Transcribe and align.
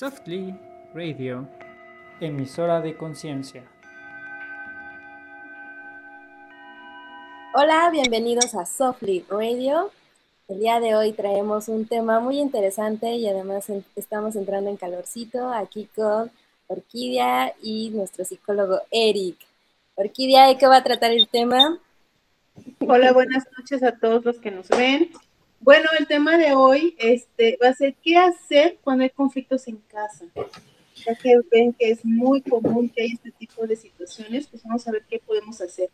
Softly 0.00 0.58
Radio, 0.94 1.46
emisora 2.22 2.80
de 2.80 2.96
conciencia. 2.96 3.70
Hola, 7.52 7.90
bienvenidos 7.90 8.54
a 8.54 8.64
Softly 8.64 9.26
Radio. 9.28 9.90
El 10.48 10.60
día 10.60 10.80
de 10.80 10.96
hoy 10.96 11.12
traemos 11.12 11.68
un 11.68 11.86
tema 11.86 12.18
muy 12.18 12.38
interesante 12.38 13.16
y 13.16 13.28
además 13.28 13.66
estamos 13.94 14.36
entrando 14.36 14.70
en 14.70 14.78
calorcito 14.78 15.52
aquí 15.52 15.86
con 15.94 16.30
Orquídea 16.68 17.52
y 17.62 17.90
nuestro 17.90 18.24
psicólogo 18.24 18.80
Eric. 18.90 19.36
Orquídea, 19.96 20.46
¿de 20.46 20.56
qué 20.56 20.66
va 20.66 20.78
a 20.78 20.82
tratar 20.82 21.10
el 21.10 21.28
tema? 21.28 21.78
Hola, 22.78 23.12
buenas 23.12 23.46
noches 23.58 23.82
a 23.82 23.98
todos 23.98 24.24
los 24.24 24.38
que 24.38 24.50
nos 24.50 24.66
ven. 24.70 25.10
Bueno, 25.62 25.90
el 25.98 26.06
tema 26.06 26.38
de 26.38 26.54
hoy 26.54 26.96
este, 26.98 27.58
va 27.62 27.68
a 27.68 27.74
ser 27.74 27.94
qué 28.02 28.16
hacer 28.16 28.78
cuando 28.82 29.04
hay 29.04 29.10
conflictos 29.10 29.68
en 29.68 29.76
casa. 29.92 30.24
Ya 31.06 31.14
que 31.14 31.34
ven 31.52 31.74
que 31.74 31.90
es 31.90 32.02
muy 32.02 32.40
común 32.40 32.88
que 32.88 33.02
hay 33.02 33.12
este 33.12 33.30
tipo 33.32 33.66
de 33.66 33.76
situaciones, 33.76 34.46
pues 34.46 34.62
vamos 34.62 34.88
a 34.88 34.92
ver 34.92 35.02
qué 35.08 35.20
podemos 35.24 35.60
hacer 35.60 35.90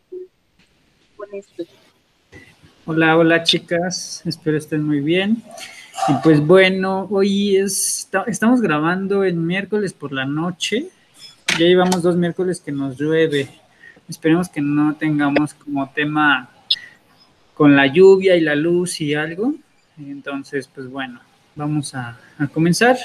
con 1.17 1.27
esto. 1.33 1.63
Hola, 2.85 3.17
hola 3.17 3.43
chicas, 3.43 4.21
espero 4.25 4.57
estén 4.57 4.83
muy 4.83 5.01
bien. 5.01 5.43
Y 6.07 6.13
pues 6.23 6.39
bueno, 6.39 7.05
hoy 7.11 7.57
es, 7.57 8.09
estamos 8.27 8.61
grabando 8.61 9.25
el 9.25 9.35
miércoles 9.35 9.91
por 9.91 10.13
la 10.13 10.25
noche. 10.25 10.87
Ya 11.59 11.65
llevamos 11.65 12.01
dos 12.01 12.15
miércoles 12.15 12.61
que 12.61 12.71
nos 12.71 12.97
llueve. 12.97 13.49
Esperemos 14.07 14.47
que 14.47 14.61
no 14.61 14.95
tengamos 14.95 15.53
como 15.53 15.89
tema 15.89 16.49
con 17.57 17.75
la 17.75 17.87
lluvia 17.87 18.35
y 18.35 18.41
la 18.41 18.55
luz 18.55 19.01
y 19.01 19.15
algo. 19.15 19.55
Entonces, 19.97 20.69
pues 20.73 20.87
bueno, 20.87 21.19
vamos 21.55 21.95
a, 21.95 22.17
comenzar. 22.53 22.97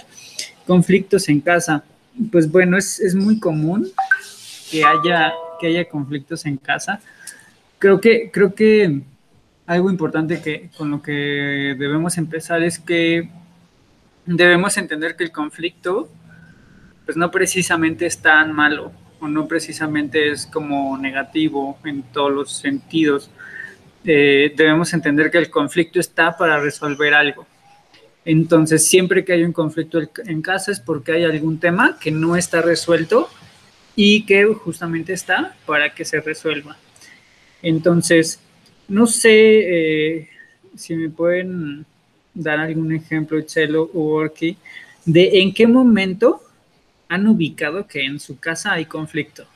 Conflictos 0.66 1.28
en 1.30 1.40
casa. 1.40 1.82
Pues 2.30 2.50
bueno, 2.50 2.76
es, 2.76 3.14
muy 3.14 3.40
común 3.40 3.88
que 4.70 4.84
haya, 4.84 5.32
que 5.58 5.68
haya 5.68 5.88
conflictos 5.88 6.44
en 6.44 6.58
casa. 6.58 7.00
Creo 7.78 7.98
que, 8.00 8.30
creo 8.30 8.54
que 8.54 9.00
algo 9.66 9.90
importante 9.90 10.42
que 10.42 10.68
con 10.76 10.90
lo 10.90 11.02
que 11.02 11.74
debemos 11.78 12.18
empezar 12.18 12.62
es 12.62 12.78
que 12.78 13.30
debemos 14.26 14.76
entender 14.76 15.16
que 15.16 15.24
el 15.24 15.32
conflicto 15.32 16.10
pues 17.06 17.16
no 17.16 17.30
precisamente 17.30 18.06
es 18.06 18.18
tan 18.18 18.52
malo 18.52 18.92
o 19.18 19.28
no 19.28 19.48
precisamente 19.48 20.30
es 20.30 20.46
como 20.46 20.96
negativo 20.98 21.78
en 21.84 22.02
todos 22.02 22.30
los 22.30 22.52
sentidos. 22.52 23.30
Eh, 24.04 24.52
debemos 24.56 24.92
entender 24.92 25.30
que 25.30 25.38
el 25.38 25.50
conflicto 25.50 26.00
está 26.00 26.36
para 26.36 26.60
resolver 26.60 27.14
algo. 27.14 27.46
Entonces, 28.24 28.86
siempre 28.86 29.24
que 29.24 29.32
hay 29.32 29.44
un 29.44 29.52
conflicto 29.52 30.00
en 30.26 30.42
casa 30.42 30.72
es 30.72 30.80
porque 30.80 31.12
hay 31.12 31.24
algún 31.24 31.58
tema 31.58 31.98
que 32.00 32.10
no 32.10 32.36
está 32.36 32.62
resuelto 32.62 33.28
y 33.96 34.24
que 34.24 34.44
justamente 34.44 35.12
está 35.12 35.54
para 35.66 35.94
que 35.94 36.04
se 36.04 36.20
resuelva. 36.20 36.76
Entonces, 37.62 38.40
no 38.88 39.06
sé 39.06 40.18
eh, 40.20 40.28
si 40.76 40.94
me 40.94 41.08
pueden 41.08 41.84
dar 42.34 42.58
algún 42.60 42.92
ejemplo, 42.92 43.40
Chelo 43.42 43.90
o 43.94 44.14
Orki, 44.14 44.56
de 45.04 45.40
en 45.40 45.52
qué 45.52 45.66
momento 45.66 46.42
han 47.08 47.26
ubicado 47.26 47.86
que 47.86 48.04
en 48.04 48.18
su 48.18 48.38
casa 48.38 48.72
hay 48.72 48.86
conflicto. 48.86 49.46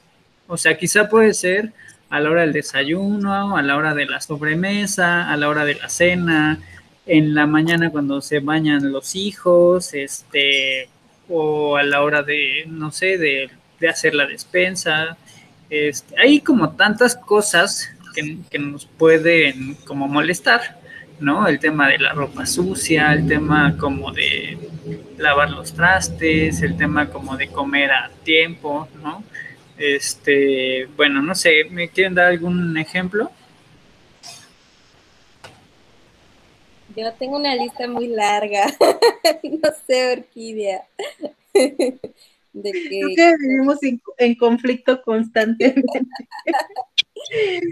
O 0.47 0.57
sea, 0.57 0.77
quizá 0.77 1.09
puede 1.09 1.33
ser 1.35 1.73
a 2.11 2.21
la 2.21 2.31
hora 2.31 2.43
del 2.43 2.53
desayuno, 2.53 3.57
a 3.57 3.63
la 3.63 3.77
hora 3.77 3.95
de 3.95 4.07
la 4.07 4.21
sobremesa, 4.21 5.31
a 5.31 5.37
la 5.37 5.49
hora 5.49 5.65
de 5.65 5.75
la 5.75 5.89
cena, 5.89 6.61
en 7.07 7.35
la 7.35 7.47
mañana 7.47 7.91
cuando 7.91 8.21
se 8.21 8.41
bañan 8.41 8.93
los 8.93 9.15
hijos, 9.15 9.95
este, 9.95 10.89
o 11.29 11.77
a 11.77 11.83
la 11.83 12.03
hora 12.03 12.23
de, 12.23 12.65
no 12.67 12.91
sé, 12.91 13.19
de, 13.19 13.51
hacer 13.89 14.15
la 14.15 14.27
despensa. 14.27 15.17
Este, 15.69 16.15
hay 16.19 16.41
como 16.41 16.71
tantas 16.71 17.17
cosas 17.17 17.91
que, 18.15 18.39
que, 18.51 18.59
nos 18.59 18.87
pueden 18.87 19.75
como 19.85 20.09
molestar, 20.09 20.79
¿no? 21.21 21.47
El 21.47 21.59
tema 21.59 21.89
de 21.89 21.99
la 21.99 22.13
ropa 22.13 22.47
sucia, 22.47 23.13
el 23.13 23.27
tema 23.29 23.77
como 23.77 24.13
de 24.13 24.59
lavar 25.19 25.51
los 25.51 25.75
trastes, 25.75 26.63
el 26.63 26.77
tema 26.77 27.09
como 27.11 27.37
de 27.37 27.49
comer 27.49 27.91
a 27.91 28.11
tiempo, 28.25 28.89
¿no? 29.03 29.23
Este, 29.79 30.87
bueno, 30.97 31.21
no 31.23 31.35
sé, 31.35 31.65
¿me 31.71 31.89
quieren 31.89 32.15
dar 32.15 32.27
algún 32.29 32.77
ejemplo? 32.79 33.31
Yo 36.97 37.13
tengo 37.13 37.37
una 37.37 37.55
lista 37.55 37.87
muy 37.87 38.09
larga, 38.09 38.67
no 39.43 39.71
sé, 39.87 40.13
Orquídea. 40.13 40.83
De 42.53 42.73
que... 42.73 42.89
Creo 42.89 43.09
que 43.15 43.35
vivimos 43.39 43.79
en, 44.17 44.35
conflicto 44.35 45.03
constantemente. 45.03 46.01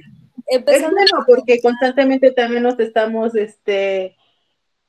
es 0.46 0.64
bueno 0.64 1.24
porque 1.26 1.58
constantemente 1.62 2.32
también 2.32 2.64
nos 2.64 2.78
estamos 2.78 3.34
este, 3.34 4.14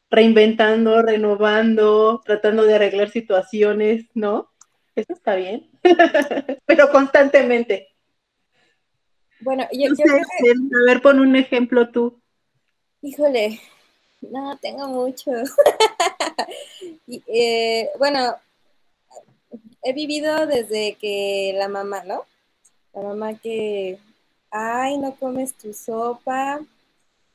reinventando, 0.09 1.01
renovando, 1.01 2.21
tratando 2.25 2.63
de 2.63 2.75
arreglar 2.75 3.09
situaciones, 3.09 4.05
¿no? 4.15 4.51
Eso 4.95 5.13
está 5.13 5.35
bien, 5.35 5.69
pero 6.65 6.89
constantemente. 6.91 7.89
Bueno, 9.41 9.67
yo, 9.73 9.91
A 9.91 10.85
ver, 10.85 11.01
pon 11.01 11.19
un 11.19 11.35
ejemplo 11.35 11.91
tú. 11.91 12.21
Híjole, 13.01 13.59
no, 14.21 14.57
tengo 14.57 14.87
muchos. 14.87 15.51
Eh, 17.27 17.89
bueno, 17.99 18.35
he 19.83 19.93
vivido 19.93 20.47
desde 20.47 20.95
que 20.95 21.53
la 21.55 21.67
mamá, 21.67 22.03
¿no? 22.03 22.25
La 22.93 23.01
mamá 23.01 23.35
que, 23.35 23.99
ay, 24.49 24.97
no 24.97 25.15
comes 25.15 25.53
tu 25.53 25.73
sopa, 25.73 26.59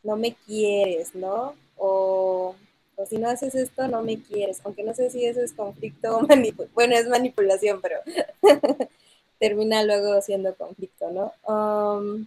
no 0.03 0.17
me 0.17 0.35
quieres, 0.35 1.15
¿no? 1.15 1.55
O 1.77 2.57
si 3.07 3.19
no 3.19 3.29
haces 3.29 3.55
esto, 3.55 3.89
no 3.89 4.03
me 4.03 4.21
quieres, 4.21 4.61
aunque 4.65 4.83
no 4.83 4.95
sé 4.95 5.11
si 5.11 5.25
eso 5.25 5.41
es 5.41 5.53
conflicto 5.53 6.17
o 6.17 6.21
manipulación, 6.27 6.75
bueno, 6.75 6.97
es 6.97 7.09
manipulación, 7.09 7.81
pero 7.81 8.01
termina 9.39 9.83
luego 9.85 10.21
siendo 10.21 10.55
conflicto, 10.55 11.11
¿no? 11.11 11.33
Um, 11.47 12.27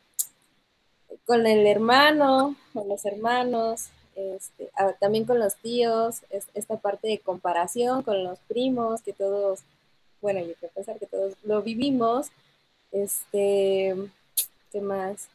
con 1.26 1.46
el 1.46 1.66
hermano, 1.68 2.56
con 2.74 2.88
los 2.90 3.06
hermanos, 3.06 3.90
este, 4.16 4.70
ah, 4.76 4.94
también 5.00 5.26
con 5.26 5.40
los 5.40 5.56
tíos, 5.56 6.22
esta 6.54 6.78
parte 6.78 7.08
de 7.08 7.20
comparación 7.20 8.04
con 8.04 8.24
los 8.24 8.40
primos, 8.40 9.02
que 9.02 9.14
todos, 9.14 9.62
bueno, 10.22 10.40
yo 10.42 10.54
quiero 10.56 10.74
pensar 10.74 11.00
que 11.00 11.08
todos 11.08 11.36
lo 11.44 11.62
vivimos, 11.62 12.28
este, 12.92 13.96
¿qué 14.72 14.82
más? 14.82 15.28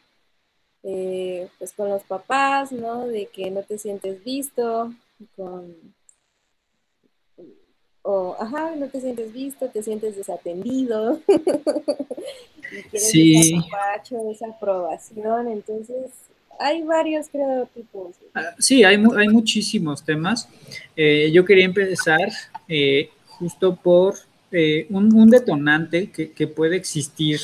Eh, 0.85 1.49
pues 1.59 1.73
con 1.73 1.89
los 1.89 2.03
papás, 2.05 2.71
¿no? 2.73 3.07
De 3.07 3.27
que 3.27 3.51
no 3.51 3.63
te 3.63 3.79
sientes 3.79 4.23
visto, 4.23 4.93
con, 5.37 5.75
o, 8.03 8.37
ajá, 8.41 8.75
no 8.77 8.89
te 8.89 9.01
sientes 9.01 9.33
visto, 9.33 9.69
te 9.69 9.83
sientes 9.83 10.17
desatendido, 10.17 11.21
sí. 12.95 13.61
esa 14.31 14.47
aprobación, 14.47 15.49
entonces 15.49 16.11
hay 16.59 16.83
varios, 16.83 17.29
creo, 17.29 17.67
tipos. 17.75 18.17
Ah, 18.35 18.55
sí, 18.59 18.83
hay, 18.83 18.97
hay 19.17 19.29
muchísimos 19.29 20.05
temas. 20.05 20.49
Eh, 20.97 21.31
yo 21.33 21.45
quería 21.45 21.65
empezar 21.65 22.33
eh, 22.67 23.11
justo 23.27 23.77
por 23.77 24.15
eh, 24.51 24.87
un, 24.91 25.15
un, 25.15 25.31
detonante 25.31 26.11
que, 26.11 26.33
que, 26.33 26.47
puede 26.47 26.77
existir 26.77 27.39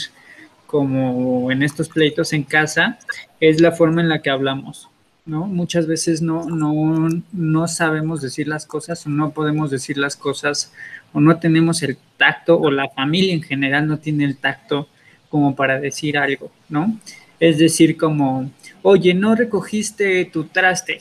como 0.66 1.52
en 1.52 1.62
estos 1.62 1.88
pleitos 1.88 2.32
en 2.32 2.42
casa, 2.42 2.98
es 3.38 3.60
la 3.60 3.72
forma 3.72 4.00
en 4.00 4.08
la 4.08 4.22
que 4.22 4.30
hablamos. 4.30 4.88
¿No? 5.26 5.46
Muchas 5.46 5.86
veces 5.86 6.20
no, 6.20 6.44
no, 6.44 7.08
no 7.32 7.68
sabemos 7.68 8.20
decir 8.20 8.46
las 8.46 8.66
cosas 8.66 9.06
o 9.06 9.08
no 9.08 9.30
podemos 9.30 9.70
decir 9.70 9.96
las 9.96 10.16
cosas 10.16 10.72
o 11.12 11.20
no 11.20 11.38
tenemos 11.38 11.82
el 11.82 11.96
tacto 12.19 12.58
o 12.60 12.70
la 12.70 12.90
familia 12.90 13.32
en 13.32 13.43
general 13.43 13.87
no 13.87 13.99
tiene 13.99 14.25
el 14.25 14.37
tacto 14.37 14.88
como 15.31 15.56
para 15.56 15.81
decir 15.81 16.19
algo, 16.19 16.52
¿no? 16.69 16.99
Es 17.40 17.58
decir, 17.58 17.96
como, 17.96 18.50
oye, 18.82 19.14
no 19.14 19.34
recogiste 19.34 20.25
tu 20.26 20.44
traste, 20.44 21.00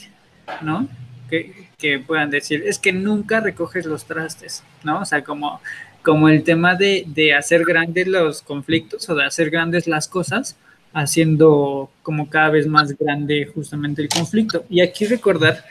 ¿no? 0.62 0.88
Que, 1.30 2.00
puedan 2.08 2.30
decir, 2.30 2.64
es 2.66 2.80
que 2.80 2.94
nunca 2.94 3.42
recoges 3.42 3.86
los 3.86 4.06
trastes, 4.06 4.64
¿no? 4.84 5.02
O 5.02 5.06
sea, 5.06 5.24
como, 5.24 5.60
como 6.02 6.30
el 6.30 6.44
tema 6.44 6.76
de, 6.76 7.04
de 7.08 7.34
hacer 7.34 7.66
grandes 7.66 8.08
los 8.08 8.42
conflictos 8.42 9.10
o 9.10 9.16
de 9.16 9.26
hacer 9.26 9.50
grandes 9.50 9.86
las 9.86 10.08
cosas, 10.08 10.56
haciendo 10.94 11.90
como 12.02 12.30
cada 12.30 12.50
vez 12.50 12.68
más 12.68 12.98
grande 12.98 13.50
justamente 13.54 14.02
el 14.02 14.10
conflicto. 14.10 14.66
Y 14.70 14.82
aquí 14.82 15.06
recordar 15.06 15.66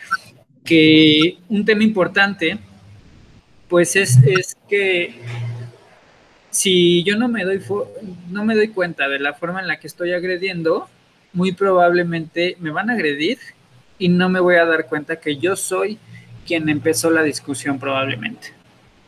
que 0.64 1.38
un 1.48 1.64
tema 1.64 1.84
importante, 1.84 2.58
pues 3.68 3.96
es, 3.96 4.18
es 4.24 4.56
que 4.68 5.14
si 6.50 7.02
yo 7.04 7.16
no 7.16 7.28
me, 7.28 7.44
doy 7.44 7.60
no 8.30 8.44
me 8.44 8.54
doy 8.54 8.68
cuenta 8.68 9.08
de 9.08 9.18
la 9.18 9.34
forma 9.34 9.60
en 9.60 9.68
la 9.68 9.80
que 9.80 9.86
estoy 9.86 10.12
agrediendo, 10.12 10.88
muy 11.32 11.52
probablemente 11.52 12.56
me 12.60 12.70
van 12.70 12.90
a 12.90 12.94
agredir 12.94 13.38
y 13.98 14.08
no 14.08 14.28
me 14.28 14.40
voy 14.40 14.56
a 14.56 14.66
dar 14.66 14.86
cuenta 14.86 15.16
que 15.16 15.36
yo 15.36 15.56
soy 15.56 15.98
quien 16.46 16.68
empezó 16.68 17.10
la 17.10 17.22
discusión 17.22 17.78
probablemente, 17.78 18.48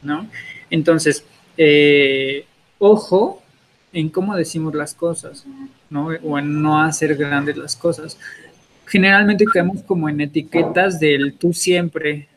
¿no? 0.02 0.28
Entonces, 0.70 1.24
eh, 1.56 2.46
ojo 2.78 3.43
en 3.94 4.08
cómo 4.08 4.36
decimos 4.36 4.74
las 4.74 4.92
cosas, 4.92 5.46
¿no? 5.88 6.08
O 6.24 6.38
en 6.38 6.60
no 6.60 6.82
hacer 6.82 7.14
grandes 7.14 7.56
las 7.56 7.76
cosas. 7.76 8.18
Generalmente 8.86 9.46
quedamos 9.50 9.82
como 9.82 10.08
en 10.08 10.20
etiquetas 10.20 11.00
del 11.00 11.34
tú 11.34 11.54
siempre, 11.54 12.28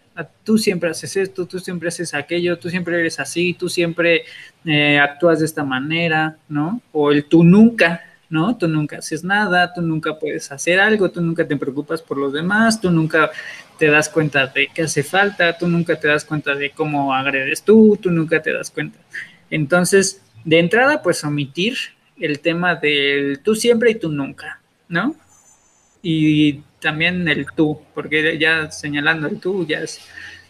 tú 0.43 0.57
siempre 0.57 0.91
haces 0.91 1.17
esto, 1.17 1.45
tú 1.45 1.59
siempre 1.59 1.89
haces 1.89 2.13
aquello, 2.13 2.57
tú 2.57 2.69
siempre 2.69 2.99
eres 2.99 3.19
así, 3.19 3.53
tú 3.53 3.69
siempre 3.69 4.23
eh, 4.65 4.99
actúas 4.99 5.39
de 5.39 5.45
esta 5.45 5.63
manera, 5.63 6.37
¿no? 6.47 6.79
O 6.91 7.11
el 7.11 7.25
tú 7.25 7.43
nunca, 7.43 8.01
¿no? 8.29 8.55
Tú 8.55 8.67
nunca 8.67 8.99
haces 8.99 9.23
nada, 9.23 9.73
tú 9.73 9.81
nunca 9.81 10.17
puedes 10.19 10.51
hacer 10.51 10.79
algo, 10.79 11.09
tú 11.09 11.21
nunca 11.21 11.47
te 11.47 11.57
preocupas 11.57 12.03
por 12.03 12.19
los 12.19 12.33
demás, 12.33 12.79
tú 12.79 12.91
nunca 12.91 13.31
te 13.79 13.87
das 13.87 14.09
cuenta 14.09 14.45
de 14.45 14.69
qué 14.73 14.83
hace 14.83 15.01
falta, 15.01 15.57
tú 15.57 15.67
nunca 15.67 15.99
te 15.99 16.07
das 16.07 16.23
cuenta 16.23 16.53
de 16.53 16.69
cómo 16.69 17.15
agredes 17.15 17.63
tú, 17.63 17.97
tú 17.99 18.11
nunca 18.11 18.43
te 18.43 18.53
das 18.53 18.69
cuenta. 18.69 18.99
Entonces, 19.49 20.21
de 20.43 20.59
entrada, 20.59 21.01
pues 21.01 21.23
omitir 21.23 21.77
el 22.19 22.39
tema 22.39 22.75
del 22.75 23.39
tú 23.39 23.55
siempre 23.55 23.91
y 23.91 23.95
tú 23.95 24.09
nunca, 24.09 24.61
¿no? 24.87 25.15
Y 26.01 26.61
también 26.79 27.27
el 27.27 27.47
tú, 27.55 27.79
porque 27.93 28.37
ya 28.37 28.71
señalando 28.71 29.27
el 29.27 29.39
tú 29.39 29.65
ya 29.65 29.79
es, 29.79 29.99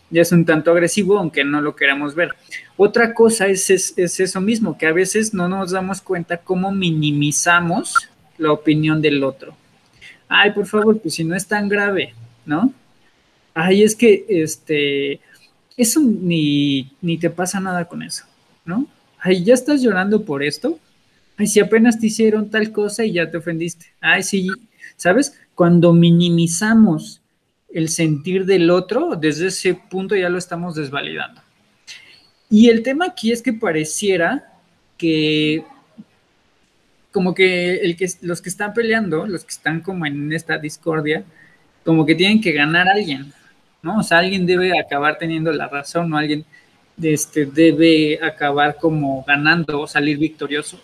ya 0.09 0.21
es 0.21 0.31
un 0.31 0.45
tanto 0.45 0.71
agresivo, 0.71 1.17
aunque 1.17 1.43
no 1.43 1.61
lo 1.61 1.75
queramos 1.75 2.15
ver. 2.15 2.35
Otra 2.75 3.13
cosa 3.13 3.47
es, 3.47 3.69
es, 3.69 4.19
eso 4.19 4.41
mismo, 4.41 4.77
que 4.77 4.87
a 4.87 4.93
veces 4.93 5.33
no 5.33 5.47
nos 5.47 5.71
damos 5.71 6.01
cuenta 6.01 6.37
cómo 6.37 6.71
minimizamos 6.71 7.95
la 8.37 8.51
opinión 8.51 9.01
del 9.01 9.23
otro. 9.23 9.55
Ay, 10.29 10.51
por 10.51 10.67
favor, 10.67 10.99
pues 10.99 11.15
si 11.15 11.23
no 11.23 11.35
es 11.35 11.47
tan 11.47 11.69
grave, 11.69 12.13
¿no? 12.45 12.73
Ay, 13.53 13.83
es 13.83 13.95
que 13.95 14.25
este, 14.29 15.19
eso 15.75 16.01
ni, 16.01 16.91
ni 17.01 17.17
te 17.17 17.29
pasa 17.29 17.59
nada 17.59 17.85
con 17.85 18.03
eso, 18.03 18.25
¿no? 18.65 18.85
Ay, 19.27 19.43
ya 19.43 19.55
estás 19.55 19.81
llorando 19.81 20.23
por 20.23 20.41
esto. 20.41 20.79
Ay, 21.35 21.47
si 21.47 21.59
apenas 21.59 21.99
te 21.99 22.07
hicieron 22.07 22.49
tal 22.49 22.71
cosa 22.71 23.03
y 23.03 23.11
ya 23.11 23.29
te 23.29 23.35
ofendiste. 23.35 23.87
Ay, 23.99 24.23
sí, 24.23 24.47
¿sabes? 24.95 25.37
Cuando 25.53 25.91
minimizamos 25.91 27.19
el 27.67 27.89
sentir 27.89 28.45
del 28.45 28.69
otro, 28.69 29.17
desde 29.17 29.47
ese 29.47 29.73
punto 29.73 30.15
ya 30.15 30.29
lo 30.29 30.37
estamos 30.37 30.75
desvalidando. 30.75 31.41
Y 32.49 32.69
el 32.69 32.83
tema 32.83 33.07
aquí 33.07 33.33
es 33.33 33.41
que 33.41 33.51
pareciera 33.51 34.53
que 34.97 35.65
como 37.11 37.33
que, 37.33 37.75
el 37.81 37.97
que 37.97 38.09
los 38.21 38.41
que 38.41 38.47
están 38.47 38.73
peleando, 38.73 39.27
los 39.27 39.43
que 39.43 39.51
están 39.51 39.81
como 39.81 40.05
en 40.05 40.31
esta 40.31 40.57
discordia, 40.57 41.25
como 41.83 42.05
que 42.05 42.15
tienen 42.15 42.39
que 42.39 42.53
ganar 42.53 42.87
a 42.87 42.93
alguien, 42.93 43.33
¿no? 43.81 43.97
O 43.97 44.03
sea, 44.03 44.19
alguien 44.19 44.45
debe 44.45 44.79
acabar 44.79 45.17
teniendo 45.17 45.51
la 45.51 45.67
razón 45.67 46.13
o 46.13 46.17
alguien 46.17 46.45
este, 47.01 47.45
debe 47.45 48.19
acabar 48.21 48.77
como 48.77 49.23
ganando 49.27 49.81
o 49.81 49.87
salir 49.87 50.17
victorioso. 50.17 50.79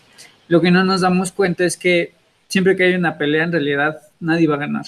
Lo 0.48 0.62
que 0.62 0.71
no 0.71 0.83
nos 0.83 1.01
damos 1.01 1.31
cuenta 1.31 1.65
es 1.65 1.77
que 1.77 2.13
siempre 2.48 2.75
que 2.75 2.83
hay 2.83 2.94
una 2.95 3.18
pelea, 3.18 3.45
en 3.45 3.51
realidad 3.51 4.01
nadie 4.19 4.48
va 4.48 4.56
a 4.56 4.60
ganar. 4.60 4.86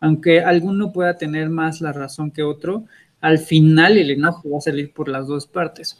Aunque 0.00 0.40
alguno 0.40 0.92
pueda 0.92 1.16
tener 1.16 1.48
más 1.48 1.80
la 1.80 1.92
razón 1.92 2.30
que 2.30 2.42
otro, 2.42 2.84
al 3.20 3.38
final 3.38 3.96
el 3.96 4.10
enojo 4.10 4.50
va 4.50 4.58
a 4.58 4.60
salir 4.60 4.92
por 4.92 5.08
las 5.08 5.26
dos 5.26 5.46
partes. 5.46 5.98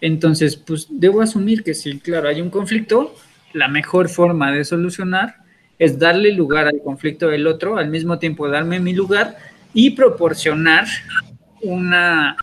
Entonces, 0.00 0.56
pues 0.56 0.88
debo 0.90 1.22
asumir 1.22 1.62
que 1.62 1.74
si, 1.74 2.00
claro, 2.00 2.28
hay 2.28 2.40
un 2.40 2.50
conflicto, 2.50 3.14
la 3.52 3.68
mejor 3.68 4.08
forma 4.08 4.50
de 4.50 4.64
solucionar 4.64 5.36
es 5.78 5.98
darle 5.98 6.32
lugar 6.32 6.66
al 6.66 6.82
conflicto 6.82 7.28
del 7.28 7.46
otro, 7.46 7.78
al 7.78 7.88
mismo 7.88 8.18
tiempo 8.18 8.48
darme 8.48 8.80
mi 8.80 8.92
lugar 8.92 9.36
y 9.72 9.90
proporcionar 9.90 10.86
una 11.62 12.36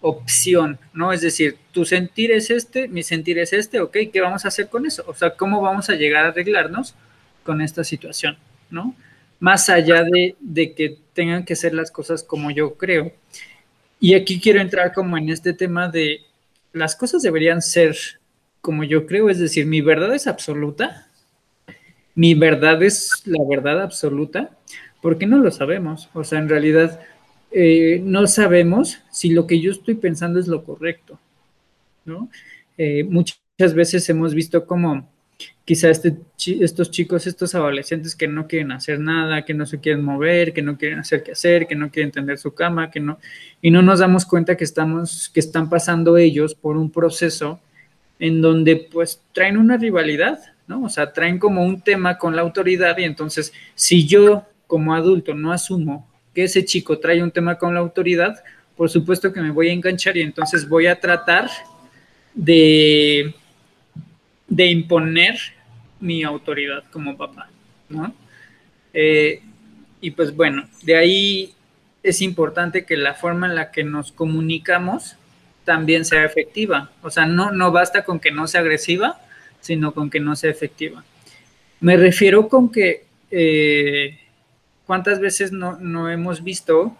opción, 0.00 0.78
¿no? 0.92 1.12
Es 1.12 1.20
decir, 1.20 1.56
tu 1.72 1.84
sentir 1.84 2.30
es 2.30 2.50
este, 2.50 2.88
mi 2.88 3.02
sentir 3.02 3.38
es 3.38 3.52
este, 3.52 3.80
ok, 3.80 3.96
¿qué 4.12 4.20
vamos 4.20 4.44
a 4.44 4.48
hacer 4.48 4.68
con 4.68 4.86
eso? 4.86 5.04
O 5.06 5.14
sea, 5.14 5.30
¿cómo 5.30 5.60
vamos 5.60 5.90
a 5.90 5.94
llegar 5.94 6.24
a 6.24 6.28
arreglarnos 6.28 6.94
con 7.42 7.60
esta 7.60 7.84
situación, 7.84 8.36
¿no? 8.70 8.94
Más 9.40 9.68
allá 9.68 10.04
de, 10.04 10.36
de 10.40 10.74
que 10.74 10.98
tengan 11.14 11.44
que 11.44 11.56
ser 11.56 11.74
las 11.74 11.90
cosas 11.90 12.22
como 12.22 12.50
yo 12.50 12.74
creo. 12.74 13.12
Y 14.00 14.14
aquí 14.14 14.40
quiero 14.40 14.60
entrar 14.60 14.92
como 14.92 15.16
en 15.18 15.28
este 15.30 15.52
tema 15.52 15.88
de 15.88 16.20
las 16.72 16.94
cosas 16.94 17.22
deberían 17.22 17.62
ser 17.62 17.96
como 18.60 18.84
yo 18.84 19.06
creo, 19.06 19.30
es 19.30 19.38
decir, 19.38 19.66
mi 19.66 19.80
verdad 19.80 20.14
es 20.14 20.26
absoluta, 20.26 21.08
mi 22.14 22.34
verdad 22.34 22.82
es 22.82 23.22
la 23.24 23.42
verdad 23.48 23.80
absoluta, 23.80 24.50
porque 25.00 25.26
no 25.26 25.38
lo 25.38 25.50
sabemos. 25.50 26.10
O 26.14 26.24
sea, 26.24 26.38
en 26.38 26.48
realidad 26.48 27.00
eh, 27.50 28.00
no 28.04 28.26
sabemos 28.26 28.98
si 29.10 29.30
lo 29.30 29.46
que 29.46 29.60
yo 29.60 29.70
estoy 29.70 29.94
pensando 29.94 30.38
es 30.38 30.48
lo 30.48 30.64
correcto, 30.64 31.18
¿no? 32.04 32.28
Eh, 32.76 33.04
muchas 33.04 33.74
veces 33.74 34.08
hemos 34.08 34.34
visto 34.34 34.66
como 34.66 35.08
quizá 35.64 35.90
este, 35.90 36.16
estos 36.60 36.90
chicos, 36.90 37.26
estos 37.26 37.54
adolescentes 37.54 38.14
que 38.16 38.28
no 38.28 38.46
quieren 38.46 38.72
hacer 38.72 39.00
nada, 39.00 39.44
que 39.44 39.54
no 39.54 39.66
se 39.66 39.80
quieren 39.80 40.04
mover, 40.04 40.52
que 40.52 40.62
no 40.62 40.76
quieren 40.76 40.98
hacer 40.98 41.22
qué 41.22 41.32
hacer, 41.32 41.66
que 41.66 41.74
no 41.74 41.90
quieren 41.90 42.10
tender 42.10 42.38
su 42.38 42.54
cama, 42.54 42.90
que 42.90 43.00
no, 43.00 43.18
y 43.60 43.70
no 43.70 43.82
nos 43.82 44.00
damos 44.00 44.24
cuenta 44.24 44.56
que 44.56 44.64
estamos, 44.64 45.28
que 45.28 45.40
están 45.40 45.68
pasando 45.68 46.16
ellos 46.16 46.54
por 46.54 46.76
un 46.76 46.90
proceso 46.90 47.60
en 48.18 48.40
donde 48.40 48.76
pues 48.76 49.22
traen 49.32 49.56
una 49.56 49.76
rivalidad, 49.76 50.38
¿no? 50.66 50.84
O 50.84 50.88
sea, 50.88 51.12
traen 51.12 51.38
como 51.38 51.64
un 51.64 51.82
tema 51.82 52.18
con 52.18 52.34
la 52.34 52.42
autoridad 52.42 52.96
y 52.98 53.04
entonces 53.04 53.52
si 53.74 54.06
yo 54.06 54.44
como 54.66 54.94
adulto 54.94 55.34
no 55.34 55.52
asumo 55.52 56.08
que 56.38 56.44
ese 56.44 56.64
chico 56.64 57.00
trae 57.00 57.20
un 57.20 57.32
tema 57.32 57.58
con 57.58 57.74
la 57.74 57.80
autoridad, 57.80 58.44
por 58.76 58.88
supuesto 58.88 59.32
que 59.32 59.40
me 59.40 59.50
voy 59.50 59.70
a 59.70 59.72
enganchar 59.72 60.16
y 60.16 60.22
entonces 60.22 60.68
voy 60.68 60.86
a 60.86 61.00
tratar 61.00 61.50
de, 62.32 63.34
de 64.46 64.66
imponer 64.66 65.36
mi 65.98 66.22
autoridad 66.22 66.84
como 66.92 67.16
papá, 67.16 67.50
¿no? 67.88 68.14
Eh, 68.94 69.42
y 70.00 70.12
pues 70.12 70.32
bueno, 70.32 70.68
de 70.84 70.94
ahí 70.94 71.54
es 72.04 72.22
importante 72.22 72.86
que 72.86 72.96
la 72.96 73.14
forma 73.14 73.48
en 73.48 73.56
la 73.56 73.72
que 73.72 73.82
nos 73.82 74.12
comunicamos 74.12 75.16
también 75.64 76.04
sea 76.04 76.24
efectiva. 76.24 76.92
O 77.02 77.10
sea, 77.10 77.26
no, 77.26 77.50
no 77.50 77.72
basta 77.72 78.04
con 78.04 78.20
que 78.20 78.30
no 78.30 78.46
sea 78.46 78.60
agresiva, 78.60 79.20
sino 79.60 79.92
con 79.92 80.08
que 80.08 80.20
no 80.20 80.36
sea 80.36 80.52
efectiva. 80.52 81.02
Me 81.80 81.96
refiero 81.96 82.48
con 82.48 82.70
que 82.70 83.06
eh, 83.32 84.20
¿Cuántas 84.88 85.20
veces 85.20 85.52
no, 85.52 86.08
hemos 86.08 86.42
visto 86.42 86.96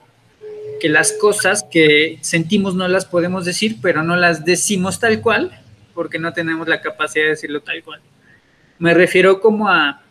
que 0.79 0.91
las 0.91 1.15
cosas 1.15 1.65
que 1.71 2.19
sentimos 2.21 2.75
no 2.75 2.87
las 2.87 3.07
podemos 3.07 3.47
decir, 3.47 3.79
pero 3.81 4.03
no 4.03 4.15
las 4.15 4.45
decimos 4.45 5.01
tal 5.01 5.23
cual, 5.23 5.59
porque 5.95 6.19
no 6.19 6.35
tenemos 6.35 6.69
la 6.69 6.83
capacidad 6.83 7.25
de 7.25 7.31
decirlo 7.31 7.63
tal 7.63 7.83
cual? 7.83 8.03
Me 8.79 8.93
refiero 8.93 9.41
como 9.41 9.71
a, 9.71 10.03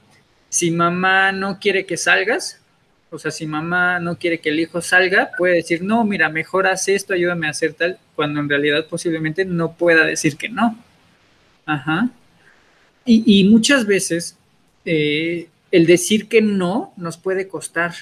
si 0.49 0.71
mamá 0.71 1.31
no 1.31 1.59
quiere 1.59 1.85
que 1.85 1.97
salgas, 1.97 2.59
o 3.11 3.19
sea, 3.19 3.29
si 3.29 3.45
mamá 3.45 3.99
no 3.99 4.17
quiere 4.17 4.39
que 4.39 4.49
el 4.49 4.59
hijo 4.59 4.81
salga, 4.81 5.29
puede 5.37 5.57
decir, 5.57 5.83
no, 5.83 6.03
mira, 6.03 6.29
mejor 6.29 6.65
haz 6.65 6.87
esto, 6.87 7.13
ayúdame 7.13 7.45
a 7.45 7.51
hacer 7.51 7.73
tal, 7.73 7.99
cuando 8.15 8.39
en 8.39 8.49
realidad 8.49 8.87
posiblemente 8.89 9.45
no 9.45 9.73
pueda 9.73 10.03
decir 10.03 10.35
que 10.35 10.49
no. 10.49 10.83
Ajá. 11.67 12.09
Y, 13.05 13.43
muchas 13.43 13.85
veces 13.85 14.35
eh, 14.83 15.47
el 15.71 15.85
decir 15.85 16.27
que 16.27 16.41
no 16.41 16.93
nos 16.97 17.17
puede 17.17 17.47
costar. 17.47 17.93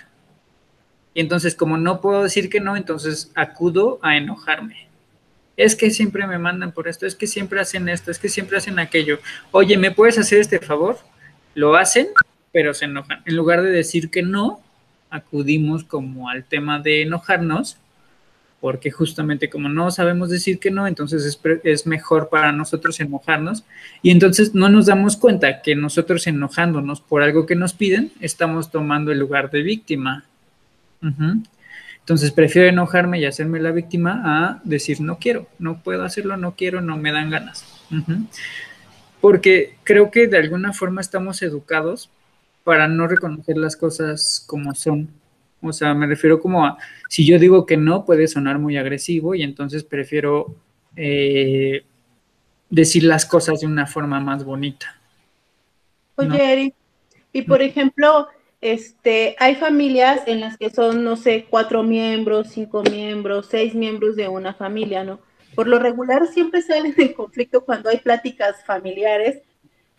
Y 1.14 1.22
entonces, 1.22 1.56
como 1.56 1.78
no 1.78 2.02
puedo 2.02 2.24
decir 2.24 2.50
que 2.50 2.60
no, 2.60 2.76
entonces 2.76 3.32
acudo 3.36 4.00
a 4.02 4.18
enojarme. 4.18 4.88
Es 5.58 5.76
que 5.76 5.90
siempre 5.90 6.28
me 6.28 6.38
mandan 6.38 6.74
por 6.74 6.88
esto, 6.88 7.06
es 7.06 7.16
que 7.16 7.28
siempre 7.28 7.62
hacen 7.62 7.88
esto, 7.88 8.12
es 8.12 8.20
que 8.20 8.28
siempre 8.28 8.58
hacen 8.58 8.78
aquello. 8.78 9.20
Oye, 9.52 9.78
¿me 9.78 9.92
puedes 9.92 10.18
hacer 10.18 10.40
este 10.40 10.60
favor? 10.60 10.98
Lo 11.54 11.76
hacen, 11.76 12.08
pero 12.52 12.74
se 12.74 12.86
enojan. 12.86 13.22
En 13.26 13.38
lugar 13.38 13.62
de 13.62 13.70
decir 13.70 14.10
que 14.10 14.22
no, 14.22 14.62
acudimos 15.10 15.86
como 15.86 16.30
al 16.30 16.44
tema 16.44 16.80
de 16.80 17.04
enojarnos 17.04 17.78
porque 18.66 18.90
justamente 18.90 19.48
como 19.48 19.70
no 19.70 19.92
sabemos 19.92 20.32
decir 20.32 20.58
que 20.58 20.72
no, 20.72 20.88
entonces 20.88 21.40
es, 21.64 21.86
mejor 21.86 22.30
para 22.30 22.52
nosotros 22.52 23.00
enojarnos 23.00 23.64
y 24.02 24.10
entonces 24.10 24.56
no 24.56 24.70
nos 24.70 24.88
damos 24.88 25.18
cuenta 25.18 25.62
que 25.62 25.76
nosotros 25.76 26.26
enojándonos 26.26 27.00
por 27.00 27.22
algo 27.22 27.46
que 27.46 27.54
nos 27.54 27.76
piden, 27.76 28.12
estamos 28.22 28.72
tomando 28.72 29.12
el 29.12 29.20
lugar 29.20 29.52
de 29.52 29.62
víctima. 29.62 30.26
Entonces 32.00 32.32
prefiero 32.32 32.68
enojarme 32.68 33.20
y 33.20 33.26
hacerme 33.26 33.60
la 33.60 33.70
víctima 33.70 34.24
a 34.26 34.62
decir 34.64 35.00
no 35.00 35.20
quiero, 35.20 35.48
no 35.60 35.84
puedo 35.84 36.04
hacerlo, 36.04 36.36
no 36.36 36.56
quiero, 36.56 36.82
no 36.82 36.98
me 36.98 37.12
dan 37.12 37.30
ganas. 37.30 37.66
Porque 39.22 39.76
creo 39.84 40.10
que 40.10 40.26
de 40.26 40.40
alguna 40.40 40.74
forma 40.74 41.02
estamos 41.02 41.44
educados 41.44 42.10
para 42.64 42.88
no 42.88 43.08
reconocer 43.08 43.58
las 43.58 43.76
cosas 43.76 44.44
como 44.48 44.74
son 44.74 45.10
o 45.62 45.74
sea, 45.74 45.94
me 45.94 46.08
refiero 46.08 46.40
como 46.40 46.66
a, 46.66 46.78
si 47.10 47.26
yo 47.26 47.40
digo 47.40 47.66
que 47.66 47.78
no, 47.78 48.06
puede 48.06 48.28
sonar 48.28 48.60
muy 48.60 48.78
agresivo 48.78 49.36
y 49.36 49.44
entonces 49.44 49.84
prefiero 49.84 50.56
eh, 50.96 51.84
decir 52.70 53.04
las 53.04 53.26
cosas 53.26 53.62
de 53.62 53.68
una 53.68 53.88
forma 53.88 54.20
más 54.20 54.44
bonita. 54.44 55.00
Oye, 56.16 56.54
Eric, 56.54 56.76
y 57.34 57.42
por 57.42 57.62
ejemplo, 57.62 58.28
este, 58.62 59.36
hay 59.40 59.56
familias 59.56 60.22
en 60.26 60.40
las 60.40 60.58
que 60.58 60.70
son, 60.70 61.04
no 61.04 61.18
sé, 61.18 61.46
cuatro 61.50 61.84
miembros, 61.84 62.48
cinco 62.52 62.82
miembros, 62.84 63.48
seis 63.50 63.76
miembros 63.76 64.16
de 64.16 64.28
una 64.28 64.54
familia, 64.54 65.04
¿no? 65.04 65.20
Por 65.54 65.68
lo 65.68 65.80
regular 65.80 66.28
siempre 66.28 66.62
salen 66.62 66.94
en 66.98 67.14
conflicto 67.14 67.64
cuando 67.64 67.90
hay 67.90 67.98
pláticas 67.98 68.64
familiares 68.66 69.42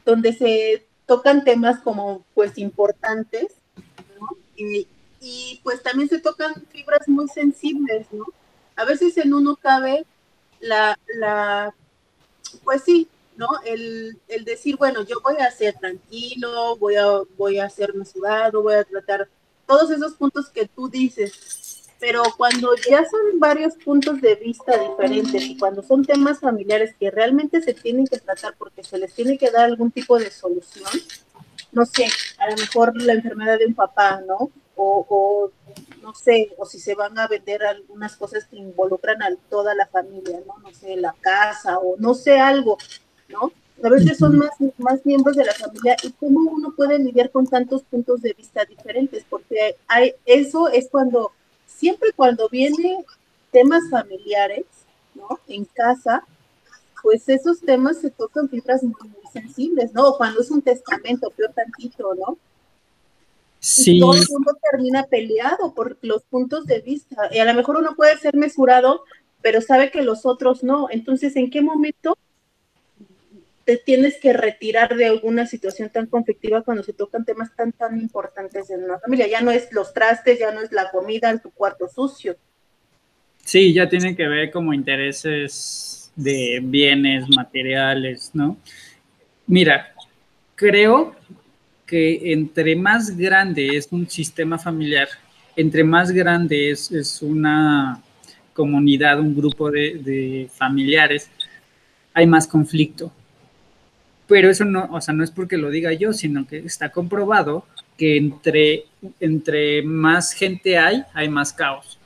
donde 0.05 0.33
se 0.33 0.87
tocan 1.07 1.45
temas 1.45 1.81
como, 1.81 2.25
pues, 2.35 2.59
importantes, 2.59 3.55
¿no? 4.19 4.29
Y, 4.57 4.87
y 5.27 5.61
pues 5.65 5.83
también 5.83 6.09
se 6.09 6.21
tocan 6.21 6.55
fibras 6.71 7.09
muy 7.09 7.27
sensibles, 7.29 8.07
¿no? 8.13 8.27
A 8.77 8.85
veces 8.85 9.19
en 9.19 9.35
uno 9.35 9.57
cabe 9.57 10.07
la, 10.61 10.97
la 11.17 11.75
pues 12.63 12.85
sí, 12.85 13.09
¿no? 13.37 13.49
El, 13.65 14.21
el, 14.29 14.45
decir, 14.45 14.77
bueno, 14.77 15.03
yo 15.03 15.17
voy 15.25 15.37
a 15.39 15.51
ser 15.51 15.75
tranquilo, 15.75 16.77
voy 16.77 16.95
a, 16.95 17.07
voy 17.37 17.59
a 17.59 17.69
ser 17.69 17.93
mesurado, 17.95 18.63
voy 18.63 18.75
a 18.75 18.85
tratar 18.85 19.29
todos 19.67 19.91
esos 19.91 20.15
puntos 20.15 20.49
que 20.49 20.69
tú 20.69 20.89
dices, 20.89 21.83
pero 21.99 22.23
cuando 22.37 22.77
ya 22.89 23.05
son 23.05 23.41
varios 23.41 23.75
puntos 23.75 24.21
de 24.21 24.37
vista 24.37 24.79
diferentes 24.79 25.43
y 25.43 25.59
cuando 25.59 25.83
son 25.83 26.05
temas 26.05 26.39
familiares 26.39 26.95
que 27.01 27.11
realmente 27.11 27.61
se 27.63 27.75
tienen 27.75 28.07
que 28.07 28.21
tratar 28.21 28.55
porque 28.57 28.85
se 28.85 28.97
les 28.97 29.13
tiene 29.13 29.37
que 29.39 29.51
dar 29.51 29.65
algún 29.65 29.91
tipo 29.91 30.21
de 30.21 30.31
solución, 30.31 30.89
no 31.73 31.85
sé, 31.85 32.07
a 32.39 32.49
lo 32.49 32.57
mejor 32.57 33.03
la 33.03 33.15
enfermedad 33.15 33.59
de 33.59 33.67
un 33.67 33.75
papá, 33.75 34.23
¿no? 34.25 34.53
O, 34.77 35.07
o 35.09 35.51
no 36.03 36.15
sé, 36.15 36.53
o 36.59 36.67
si 36.67 36.79
se 36.79 36.95
van 36.95 37.19
a 37.19 37.27
vender 37.27 37.65
algunas 37.65 38.17
cosas 38.17 38.45
que 38.45 38.57
involucran 38.57 39.23
a 39.23 39.35
toda 39.49 39.75
la 39.75 39.87
familia, 39.87 40.41
¿no? 40.47 40.59
No 40.59 40.73
sé, 40.75 40.97
la 40.97 41.15
casa 41.21 41.79
o 41.79 41.97
no 41.99 42.15
sé, 42.15 42.39
algo 42.39 42.77
¿no? 43.29 43.53
A 43.83 43.89
veces 43.91 44.19
son 44.19 44.39
más, 44.39 44.51
más 44.79 45.05
miembros 45.05 45.37
de 45.37 45.45
la 45.45 45.53
familia 45.53 45.97
y 46.03 46.11
cómo 46.13 46.51
uno 46.51 46.73
puede 46.75 46.99
lidiar 46.99 47.31
con 47.31 47.47
tantos 47.47 47.83
puntos 47.83 48.23
de 48.23 48.33
vista 48.33 48.65
diferentes, 48.65 49.25
porque 49.29 49.77
hay, 49.87 50.15
eso 50.25 50.69
es 50.69 50.89
cuando, 50.91 51.33
siempre 51.67 52.13
cuando 52.13 52.49
viene 52.49 53.05
temas 53.53 53.83
familiares, 53.91 54.65
¿no? 55.15 55.29
En 55.47 55.67
casa, 55.67 56.25
pues 57.03 57.29
esos 57.29 57.61
temas 57.61 57.99
se 57.99 58.11
tocan 58.11 58.49
fibras 58.49 58.83
muy, 58.83 58.95
sensibles, 59.31 59.93
¿no? 59.93 60.15
cuando 60.17 60.41
es 60.41 60.51
un 60.51 60.63
testamento, 60.63 61.31
peor 61.31 61.53
tantito, 61.53 62.15
¿no? 62.15 62.39
Sí. 63.61 63.97
Y 63.97 64.01
todo 64.01 64.15
el 64.15 64.25
mundo 64.31 64.57
termina 64.71 65.05
peleado 65.05 65.75
por 65.75 65.99
los 66.03 66.25
puntos 66.25 66.67
de 66.67 66.81
vista. 66.81 67.29
Y 67.33 67.39
a 67.39 67.45
lo 67.45 67.55
mejor 67.55 67.77
uno 67.77 67.95
puede 67.97 68.17
ser 68.19 68.37
mesurado, 68.37 69.03
pero 69.43 69.61
sabe 69.61 69.91
que 69.91 70.03
los 70.03 70.27
otros 70.27 70.63
no. 70.63 70.89
Entonces, 70.91 71.37
¿en 71.37 71.51
qué 71.51 71.63
momento 71.63 72.17
te 73.67 73.77
tienes 73.77 74.17
que 74.19 74.33
retirar 74.33 74.97
de 74.97 75.07
alguna 75.07 75.45
situación 75.45 75.91
tan 75.91 76.07
conflictiva 76.07 76.63
cuando 76.63 76.85
se 76.85 76.93
tocan 76.93 77.25
temas 77.25 77.55
tan, 77.57 77.73
tan 77.73 78.01
importantes 78.01 78.71
en 78.71 78.85
una 78.85 79.01
familia. 79.01 79.27
Ya 79.27 79.41
no 79.41 79.51
es 79.51 79.73
los 79.73 79.93
trastes, 79.93 80.39
ya 80.39 80.53
no 80.53 80.61
es 80.61 80.71
la 80.71 80.89
comida 80.93 81.31
en 81.31 81.41
tu 81.41 81.51
cuarto 81.51 81.89
sucio. 81.89 82.37
Sí, 83.45 83.75
ya 83.75 83.89
tiene 83.89 84.15
que 84.15 84.29
ver 84.29 84.53
como 84.53 84.73
intereses 84.73 86.13
de 86.15 86.61
bienes 86.63 87.29
materiales, 87.29 88.31
¿no? 88.35 88.57
Mira, 89.49 89.93
creo 90.55 91.17
que 91.87 92.33
entre 92.33 92.77
más 92.77 93.17
grande 93.17 93.77
es 93.77 93.89
un 93.91 94.09
sistema 94.09 94.59
familiar, 94.59 95.09
entre 95.57 95.85
más 95.85 96.11
grande 96.11 96.71
es, 96.71 97.23
una 97.23 98.03
comunidad, 98.53 99.21
un 99.21 99.35
grupo 99.37 99.71
de, 99.71 100.01
de 100.03 100.51
familiares, 100.53 101.31
hay 102.13 102.27
más 102.27 102.47
conflicto 102.47 103.13
pero 104.27 104.51
eso 104.51 104.65
no, 104.65 104.89
o 104.91 105.01
sea, 105.01 105.15
no 105.15 105.23
es 105.25 105.31
porque 105.31 105.57
lo 105.57 105.71
diga 105.71 105.93
yo, 105.93 106.13
sino 106.13 106.47
que 106.47 106.59
está 106.59 106.91
comprobado 106.91 107.65
que 107.97 108.17
entre, 108.17 108.85
entre 109.21 109.83
más 109.83 110.33
gente 110.33 110.77
hay, 110.79 111.05
hay 111.15 111.29
más 111.29 111.53
caos. 111.53 111.99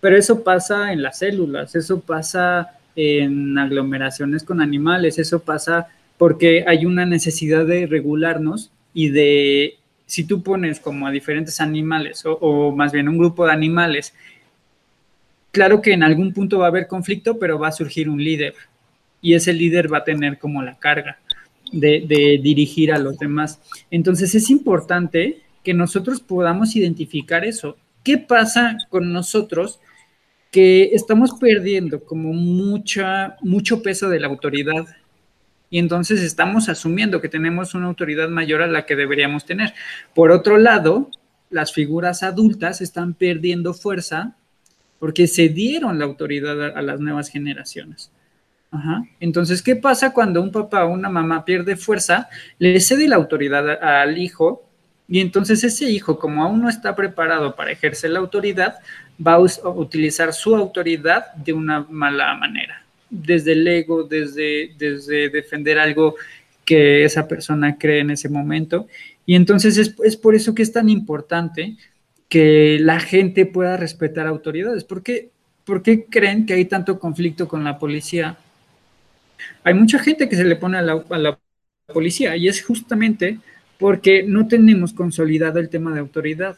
Pero 0.00 0.16
eso 0.16 0.42
pasa 0.42 0.92
en 0.92 1.02
las 1.02 1.20
células, 1.20 1.74
eso 1.74 2.00
pasa 2.00 2.78
en 2.96 3.56
aglomeraciones 3.58 4.44
con 4.44 4.60
animales, 4.60 5.18
eso 5.18 5.40
pasa 5.40 5.88
porque 6.18 6.64
hay 6.66 6.84
una 6.84 7.06
necesidad 7.06 7.66
de 7.66 7.86
regularnos 7.86 8.70
y 8.96 9.10
de, 9.10 9.74
si 10.06 10.24
tú 10.24 10.42
pones 10.42 10.80
como 10.80 11.06
a 11.06 11.10
diferentes 11.10 11.60
animales 11.60 12.22
o, 12.24 12.74
más 12.74 12.92
bien 12.92 13.10
un 13.10 13.18
grupo 13.18 13.44
de 13.44 13.52
animales, 13.52 14.14
claro 15.52 15.82
que 15.82 15.92
en 15.92 16.02
algún 16.02 16.32
punto 16.32 16.60
va 16.60 16.64
a 16.64 16.68
haber 16.68 16.86
conflicto, 16.86 17.38
pero 17.38 17.58
va 17.58 17.68
a 17.68 17.72
surgir 17.72 18.08
un 18.08 18.24
líder 18.24 18.54
y 19.20 19.34
ese 19.34 19.52
líder 19.52 19.92
va 19.92 19.98
a 19.98 20.04
tener 20.04 20.38
como 20.38 20.62
la 20.62 20.78
carga 20.78 21.18
de, 21.70 22.40
dirigir 22.42 22.90
a 22.90 22.98
los 22.98 23.18
demás. 23.18 23.60
Entonces 23.90 24.34
es 24.34 24.48
importante 24.48 25.42
que 25.62 25.74
nosotros 25.74 26.22
podamos 26.22 26.74
identificar 26.74 27.44
eso. 27.44 27.76
¿Qué 28.02 28.16
pasa 28.16 28.78
con 28.88 29.12
nosotros 29.12 29.78
que 30.50 30.84
estamos 30.94 31.32
perdiendo 31.38 32.02
como 32.02 32.32
mucha, 32.32 33.36
mucho 33.42 33.82
peso 33.82 34.08
de 34.08 34.20
la 34.20 34.28
autoridad? 34.28 34.86
Y 35.68 35.78
entonces 35.78 36.22
estamos 36.22 36.68
asumiendo 36.68 37.20
que 37.20 37.28
tenemos 37.28 37.74
una 37.74 37.86
autoridad 37.86 38.28
mayor 38.28 38.62
a 38.62 38.66
la 38.66 38.86
que 38.86 38.96
deberíamos 38.96 39.44
tener. 39.44 39.74
Por 40.14 40.30
otro 40.30 40.58
lado, 40.58 41.10
las 41.50 41.72
figuras 41.72 42.22
adultas 42.22 42.80
están 42.80 43.14
perdiendo 43.14 43.74
fuerza 43.74 44.36
porque 44.98 45.26
se 45.26 45.48
dieron 45.48 45.98
la 45.98 46.04
autoridad 46.04 46.76
a 46.76 46.82
las 46.82 47.00
nuevas 47.00 47.28
generaciones. 47.28 48.10
Entonces, 49.20 49.62
¿qué 49.62 49.76
pasa 49.76 50.12
cuando 50.12 50.42
un 50.42 50.52
papá 50.52 50.84
o 50.84 50.92
una 50.92 51.08
mamá 51.08 51.44
pierde 51.44 51.76
fuerza, 51.76 52.28
le 52.58 52.78
cede 52.80 53.08
la 53.08 53.16
autoridad 53.16 53.82
al 53.82 54.18
hijo 54.18 54.66
y 55.08 55.20
entonces 55.20 55.62
ese 55.64 55.88
hijo, 55.88 56.18
como 56.18 56.42
aún 56.42 56.60
no 56.60 56.68
está 56.68 56.94
preparado 56.94 57.54
para 57.54 57.70
ejercer 57.70 58.10
la 58.10 58.18
autoridad, 58.18 58.78
va 59.24 59.34
a 59.34 59.38
utilizar 59.38 60.32
su 60.32 60.56
autoridad 60.56 61.32
de 61.34 61.52
una 61.52 61.86
mala 61.88 62.34
manera, 62.34 62.82
desde 63.10 63.52
el 63.52 63.66
ego, 63.66 64.04
desde, 64.04 64.72
desde 64.78 65.30
defender 65.30 65.78
algo 65.78 66.16
que 66.64 67.04
esa 67.04 67.28
persona 67.28 67.78
cree 67.78 68.00
en 68.00 68.10
ese 68.10 68.28
momento. 68.28 68.86
Y 69.24 69.34
entonces 69.34 69.78
es, 69.78 69.94
es 70.04 70.16
por 70.16 70.34
eso 70.34 70.54
que 70.54 70.62
es 70.62 70.72
tan 70.72 70.88
importante 70.88 71.76
que 72.28 72.78
la 72.80 73.00
gente 73.00 73.46
pueda 73.46 73.76
respetar 73.76 74.26
autoridades. 74.26 74.84
¿Por 74.84 75.02
qué, 75.02 75.30
¿Por 75.64 75.82
qué 75.82 76.06
creen 76.06 76.46
que 76.46 76.54
hay 76.54 76.64
tanto 76.64 76.98
conflicto 76.98 77.48
con 77.48 77.64
la 77.64 77.78
policía? 77.78 78.36
Hay 79.64 79.74
mucha 79.74 79.98
gente 79.98 80.28
que 80.28 80.36
se 80.36 80.44
le 80.44 80.56
pone 80.56 80.78
a 80.78 80.82
la, 80.82 81.38
policía 81.92 82.36
y 82.36 82.48
es 82.48 82.64
justamente 82.64 83.38
porque 83.78 84.24
no 84.24 84.48
tenemos 84.48 84.92
consolidado 84.92 85.60
el 85.60 85.68
tema 85.68 85.92
de 85.92 86.00
autoridad. 86.00 86.56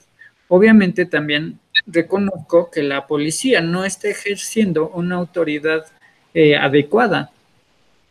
Obviamente 0.49 1.05
también 1.05 1.59
reconozco 1.87 2.71
que 2.71 2.83
la 2.83 3.07
policía 3.07 3.61
no 3.61 3.85
está 3.85 4.09
ejerciendo 4.09 4.89
una 4.89 5.17
autoridad 5.17 5.85
eh, 6.41 6.55
adecuada, 6.55 7.33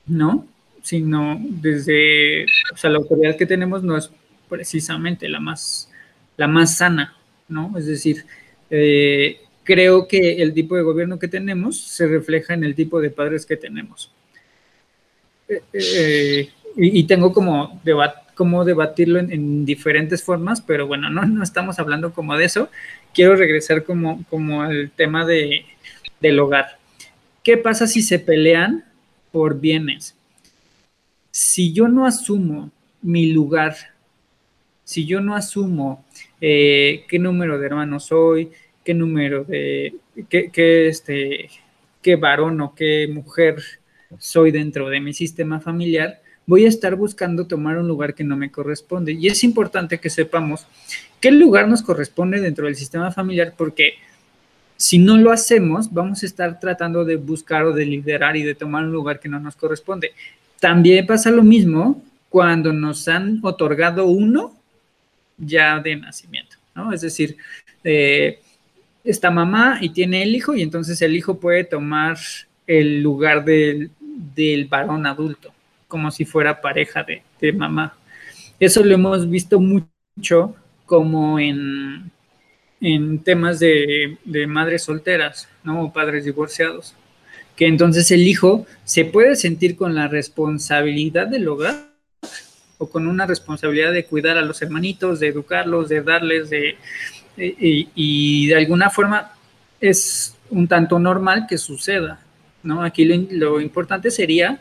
¿no? 0.05 0.46
Sino 0.84 1.38
desde, 1.39 2.43
o 2.74 2.75
sea, 2.75 2.89
la 2.89 2.98
autoridad 2.98 3.38
que 3.38 3.46
tenemos 3.46 3.84
no 3.84 3.96
es 3.96 4.12
precisamente 4.50 5.29
la 5.29 5.39
más, 5.39 5.89
la 6.36 6.46
más 6.46 6.75
sana, 6.75 7.15
¿no? 7.48 7.74
Es 7.77 7.86
decir, 7.86 8.25
eh, 8.69 9.39
creo 9.63 10.10
que 10.10 10.41
el 10.41 10.53
tipo 10.53 10.75
de 10.75 10.81
gobierno 10.81 11.17
que 11.19 11.29
tenemos 11.29 11.79
se 11.79 12.05
refleja 12.05 12.53
en 12.53 12.65
el 12.65 12.75
tipo 12.75 13.00
de 13.00 13.12
padres 13.12 13.46
que 13.46 13.55
tenemos. 13.55 14.12
Eh, 15.72 16.50
y, 16.75 17.03
tengo 17.05 17.31
como, 17.31 17.79
debatirlo 18.65 19.19
en, 19.19 19.63
diferentes 19.63 20.22
formas, 20.22 20.60
pero 20.60 20.86
bueno, 20.86 21.10
no, 21.10 21.24
no 21.24 21.43
estamos 21.46 21.79
hablando 21.79 22.12
como 22.12 22.36
de 22.36 22.43
eso. 22.43 22.69
Quiero 23.13 23.38
regresar 23.38 23.86
como, 23.86 24.25
como 24.29 24.63
al 24.63 24.91
tema 24.91 25.25
de, 25.25 25.63
del 26.19 26.38
hogar. 26.39 26.77
¿Qué 27.48 27.56
pasa 27.56 27.88
si 27.88 28.01
se 28.01 28.20
pelean 28.20 28.84
por 29.32 29.62
bienes? 29.62 30.18
Si 31.32 31.72
yo 31.72 31.88
no 31.88 32.06
asumo 32.06 32.72
mi 33.01 33.32
lugar, 33.32 33.74
si 34.84 35.06
yo 35.06 35.22
no 35.22 35.34
asumo 35.34 36.04
eh, 36.42 37.06
qué 37.08 37.20
número 37.20 37.58
de 37.58 37.66
hermanos 37.66 38.08
soy, 38.08 38.51
qué 38.84 38.94
número 38.94 39.46
de, 39.46 39.96
qué, 40.27 40.51
qué, 40.51 40.89
este, 40.89 41.50
qué 42.01 42.18
varón 42.18 42.60
o 42.60 42.75
qué 42.75 43.08
mujer 43.08 43.63
soy 44.20 44.51
dentro 44.51 44.89
de 44.89 45.00
mi 45.00 45.13
sistema 45.13 45.62
familiar, 45.62 46.22
voy 46.46 46.66
a 46.66 46.68
estar 46.68 46.98
buscando 46.98 47.48
tomar 47.48 47.77
un 47.77 47.88
lugar 47.88 48.13
que 48.13 48.25
no 48.25 48.36
me 48.36 48.51
corresponde. 48.51 49.13
Y 49.13 49.27
es 49.27 49.46
importante 49.46 50.00
que 50.00 50.10
sepamos 50.10 50.68
qué 51.22 51.32
lugar 51.32 51.70
nos 51.70 51.82
corresponde 51.82 52.42
dentro 52.42 52.66
del 52.66 52.75
sistema 52.75 53.10
familiar 53.10 53.54
porque 53.58 53.94
si 54.77 55.00
no 55.00 55.17
lo 55.17 55.31
hacemos, 55.31 55.91
vamos 55.91 56.24
a 56.24 56.25
estar 56.25 56.60
tratando 56.60 57.03
de 57.03 57.15
buscar 57.15 57.65
o 57.65 57.74
de 57.74 57.86
liderar 57.86 58.38
y 58.38 58.43
de 58.43 58.55
tomar 58.55 58.84
un 58.84 58.91
lugar 58.91 59.19
que 59.19 59.27
no 59.27 59.39
nos 59.39 59.55
corresponde. 59.55 60.12
También 60.60 61.05
pasa 61.05 61.31
lo 61.31 61.43
mismo 61.43 62.03
cuando 62.29 62.72
nos 62.72 63.07
han 63.07 63.39
otorgado 63.41 64.05
uno 64.05 64.53
ya 65.38 65.79
de 65.79 65.96
nacimiento, 65.96 66.57
¿no? 66.75 66.93
Es 66.93 67.01
decir, 67.01 67.38
eh, 67.84 68.39
esta 69.03 69.31
mamá 69.31 69.77
y 69.81 69.89
tiene 69.89 70.24
el 70.24 70.36
hijo 70.36 70.55
y 70.55 70.62
entonces 70.62 71.01
el 71.01 71.15
hijo 71.15 71.39
puede 71.39 71.63
tomar 71.63 72.17
el 72.65 73.01
lugar 73.01 73.46
del, 73.46 73.91
del 74.36 74.65
varón 74.65 75.05
adulto, 75.05 75.53
como 75.88 76.12
si 76.12 76.25
fuera 76.25 76.62
pareja 76.62 77.03
de, 77.03 77.53
mamá. 77.53 77.96
Eso 78.60 78.84
lo 78.84 78.93
hemos 78.93 79.29
visto 79.29 79.60
mucho 79.60 80.55
como 80.86 81.39
en, 81.39 82.12
en 82.81 83.19
temas 83.19 83.60
de, 83.60 84.17
de, 84.25 84.48
madres 84.48 84.84
solteras, 84.84 85.48
¿no? 85.63 85.84
O 85.84 85.93
padres 85.93 86.25
divorciados. 86.25 86.93
Que 87.55 87.67
entonces 87.67 88.12
el 88.12 88.27
hijo 88.27 88.67
se 88.84 89.05
puede 89.05 89.36
sentir 89.36 89.75
con 89.75 89.96
la 89.96 90.07
responsabilidad 90.07 91.27
del 91.27 91.48
hogar 91.48 91.88
o 92.77 92.89
con 92.89 93.07
una 93.07 93.25
responsabilidad 93.25 93.91
de 93.91 94.05
cuidar 94.05 94.38
a 94.38 94.43
los 94.43 94.62
hermanitos, 94.62 95.19
de 95.19 95.27
educarlos, 95.27 95.89
de 95.89 96.01
darles, 96.03 96.50
de, 96.51 96.77
y, 97.38 97.89
y 97.96 98.48
de 98.48 98.55
alguna 98.55 98.89
forma 98.89 99.31
es 99.79 100.36
un 100.50 100.67
tanto 100.67 101.00
normal 101.00 101.46
que 101.48 101.57
suceda, 101.57 102.19
¿no? 102.63 102.84
Aquí 102.84 103.05
lo, 103.05 103.62
importante 103.62 104.12
sería 104.12 104.60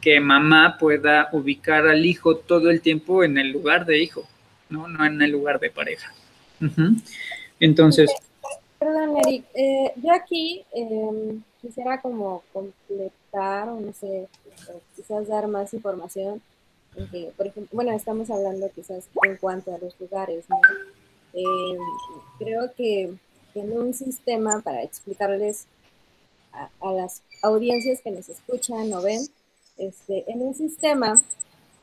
que 0.00 0.20
mamá 0.20 0.76
pueda 0.78 1.28
ubicar 1.32 1.86
al 1.86 2.04
hijo 2.04 2.36
todo 2.36 2.70
el 2.70 2.80
tiempo 2.80 3.24
en 3.24 3.38
el 3.38 3.50
lugar 3.50 3.86
de 3.86 4.02
hijo, 4.02 4.28
¿no? 4.68 4.88
No 4.88 5.04
en 5.04 5.20
el 5.22 5.30
lugar 5.30 5.60
de 5.60 5.70
pareja. 5.70 6.12
Entonces... 7.60 8.10
Perdón, 8.78 9.16
Eric, 9.16 9.44
eh, 9.54 9.92
yo 9.96 10.12
aquí 10.12 10.62
em, 10.72 11.42
quisiera 11.62 12.00
como 12.02 12.42
completar, 12.52 13.70
o 13.70 13.80
no 13.80 13.92
sé, 13.94 14.28
quizás 14.94 15.26
dar 15.26 15.48
más 15.48 15.72
información. 15.72 16.42
por 17.36 17.46
ejemplo, 17.46 17.70
bueno, 17.72 17.92
estamos 17.92 18.30
hablando 18.30 18.70
quizás 18.74 19.08
en 19.26 19.36
cuanto 19.38 19.74
a 19.74 19.78
los 19.78 19.98
lugares, 19.98 20.44
¿no? 20.50 20.58
Em, 21.32 21.78
creo 22.38 22.72
que 22.74 23.14
en 23.54 23.72
un 23.72 23.94
sistema 23.94 24.60
para 24.60 24.82
explicarles 24.82 25.66
a, 26.52 26.92
las 26.92 27.22
audiencias 27.42 28.00
que 28.00 28.10
nos 28.10 28.28
escuchan 28.28 28.92
o 28.92 29.02
ven, 29.02 29.20
este, 29.76 30.30
en 30.30 30.42
un 30.42 30.54
sistema 30.54 31.20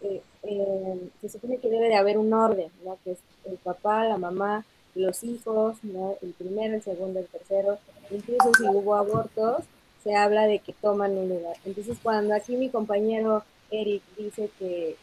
eh, 0.01 0.21
eh, 0.43 1.09
se 1.21 1.29
supone 1.29 1.57
que 1.57 1.69
debe 1.69 1.89
de 1.89 1.95
haber 1.95 2.17
un 2.17 2.33
orden, 2.33 2.71
¿no? 2.85 2.97
que 3.03 3.11
es 3.11 3.19
el 3.45 3.57
papá, 3.57 4.05
la 4.05 4.17
mamá, 4.17 4.65
los 4.95 5.23
hijos, 5.23 5.77
¿no? 5.83 6.17
el 6.21 6.33
primero, 6.33 6.75
el 6.75 6.81
segundo, 6.81 7.19
el 7.19 7.27
tercero, 7.27 7.77
incluso 8.09 8.51
si 8.57 8.63
hubo 8.63 8.95
abortos, 8.95 9.63
se 10.03 10.15
habla 10.15 10.47
de 10.47 10.59
que 10.59 10.73
toman 10.73 11.17
un 11.17 11.29
lugar. 11.29 11.55
Entonces, 11.65 11.97
cuando 12.01 12.33
aquí 12.33 12.55
mi 12.55 12.69
compañero 12.69 13.43
Eric 13.69 14.01
dice 14.17 14.49
que, 14.59 14.95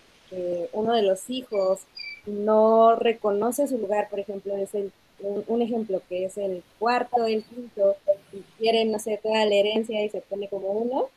uno 0.73 0.92
de 0.92 1.00
los 1.00 1.30
hijos 1.30 1.80
no 2.26 2.95
reconoce 2.97 3.66
su 3.66 3.78
lugar, 3.78 4.11
por 4.11 4.21
ejemplo, 4.21 4.54
es 4.59 4.75
el 4.75 4.92
un, 5.21 5.62
ejemplo 5.62 6.02
que 6.09 6.26
es 6.26 6.37
el 6.37 6.62
cuarto, 6.78 7.26
el 7.26 7.42
quinto, 7.45 7.97
y 8.33 8.42
quiere, 8.59 8.85
no 8.85 8.99
sé, 8.99 9.18
toda 9.23 9.45
la 9.47 9.54
herencia 9.54 10.04
y 10.04 10.11
se 10.11 10.21
pone 10.21 10.49
como 10.49 10.71
uno, 10.71 11.09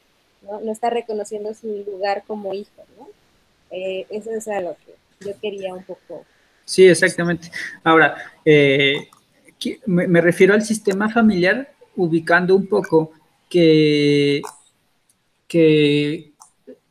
¿no? 0.44 0.60
No 0.62 0.72
está 0.72 0.90
reconociendo 0.90 1.54
su 1.54 1.68
lugar 1.86 2.24
como 2.25 2.54
hijo, 2.54 2.84
¿no? 2.98 3.08
Eh, 3.70 4.08
eso 4.10 4.32
es 4.32 4.48
a 4.48 4.62
lo 4.62 4.75
que 4.75 5.28
yo 5.28 5.40
quería 5.40 5.74
un 5.74 5.84
poco. 5.84 6.25
Sí, 6.72 6.88
exactamente. 6.88 7.51
Ahora, 7.84 8.16
eh, 8.46 9.10
me, 9.88 10.22
refiero 10.22 10.54
al 10.54 10.62
sistema 10.62 11.10
familiar 11.10 11.74
ubicando 11.98 12.56
un 12.56 12.66
poco 12.66 13.12
que, 13.50 14.42
que 15.50 16.32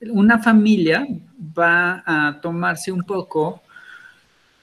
una 0.03 0.39
familia 0.39 1.09
va 1.59 2.03
a 2.05 2.39
tomarse 2.43 2.93
un 2.93 3.05
poco 3.05 3.63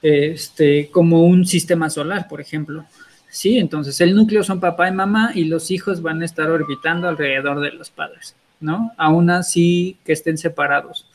este, 0.00 0.88
como 0.92 1.24
un 1.24 1.44
sistema 1.44 1.90
solar, 1.90 2.28
por 2.28 2.40
ejemplo. 2.40 2.86
Sí, 3.28 3.58
entonces 3.58 4.00
el 4.00 4.14
núcleo 4.14 4.44
son 4.44 4.60
papá 4.60 4.88
y 4.88 4.92
mamá 4.92 5.32
y 5.34 5.46
los 5.46 5.72
hijos 5.72 6.00
van 6.00 6.22
a 6.22 6.26
estar 6.26 6.48
orbitando 6.48 7.08
alrededor 7.08 7.58
de 7.58 7.72
los 7.72 7.90
padres, 7.90 8.36
¿no? 8.60 8.92
Aún 8.96 9.30
así 9.30 9.98
que 10.04 10.12
estén 10.12 10.38
separados, 10.38 11.10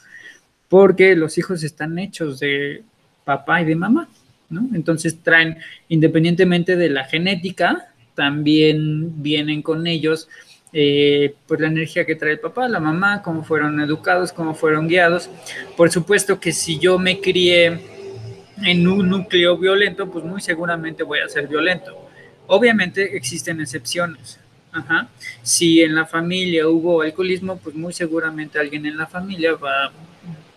porque 0.67 1.15
los 1.15 1.37
hijos 1.37 1.63
están 1.63 1.97
hechos 1.99 2.41
de 2.41 2.83
papá 3.23 3.61
y 3.61 3.65
de 3.65 3.75
mamá, 3.75 4.09
¿no? 4.49 4.67
Entonces 4.73 5.19
traen, 5.21 5.57
independientemente 5.89 6.75
de 6.75 6.89
la 6.89 7.05
genética, 7.05 7.89
también 8.15 9.21
vienen 9.23 9.61
con 9.61 9.87
ellos 9.87 10.27
eh, 10.75 11.35
pues 11.47 11.59
la 11.59 11.67
energía 11.67 12.03
que 12.03 12.15
trae 12.15 12.31
el 12.31 12.39
papá, 12.39 12.67
la 12.67 12.79
mamá, 12.79 13.21
cómo 13.21 13.43
fueron 13.43 13.79
educados, 13.79 14.33
cómo 14.33 14.55
fueron 14.55 14.87
guiados. 14.87 15.29
Por 15.77 15.91
supuesto 15.91 16.39
que 16.39 16.51
si 16.51 16.79
yo 16.79 16.97
me 16.97 17.19
crié 17.19 17.79
en 18.63 18.87
un 18.87 19.07
núcleo 19.07 19.55
violento, 19.57 20.09
pues 20.09 20.25
muy 20.25 20.41
seguramente 20.41 21.03
voy 21.03 21.19
a 21.19 21.29
ser 21.29 21.47
violento. 21.47 22.09
Obviamente 22.47 23.15
existen 23.15 23.61
excepciones. 23.61 24.39
Si 25.43 25.83
en 25.83 25.93
la 25.93 26.07
familia 26.07 26.67
hubo 26.67 27.03
alcoholismo, 27.03 27.57
pues 27.57 27.75
muy 27.75 27.93
seguramente 27.93 28.57
alguien 28.57 28.87
en 28.87 28.97
la 28.97 29.05
familia 29.05 29.53
va, 29.53 29.91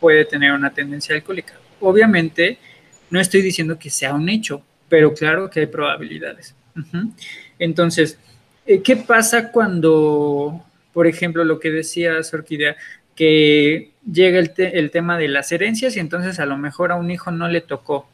puede 0.00 0.24
tener 0.24 0.52
una 0.52 0.72
tendencia 0.72 1.14
alcohólica. 1.14 1.55
Obviamente 1.80 2.58
no 3.10 3.20
estoy 3.20 3.42
diciendo 3.42 3.78
que 3.78 3.90
sea 3.90 4.14
un 4.14 4.28
hecho, 4.28 4.62
pero 4.88 5.14
claro 5.14 5.50
que 5.50 5.60
hay 5.60 5.66
probabilidades. 5.66 6.54
Entonces, 7.58 8.18
eh, 8.66 8.82
¿qué 8.82 8.96
pasa 8.96 9.50
cuando, 9.50 10.64
por 10.92 11.06
ejemplo, 11.06 11.44
lo 11.44 11.58
que 11.58 11.70
decía 11.70 12.22
Sorquidea, 12.22 12.76
que 13.14 13.92
llega 14.10 14.38
el, 14.38 14.90
tema 14.90 15.18
de 15.18 15.28
las 15.28 15.50
herencias 15.50 15.96
y 15.96 16.00
entonces 16.00 16.38
a 16.38 16.46
lo 16.46 16.58
mejor 16.58 16.92
a 16.92 16.96
un 16.96 17.10
hijo 17.10 17.30
no 17.30 17.48
le 17.48 17.62
tocó 17.62 18.08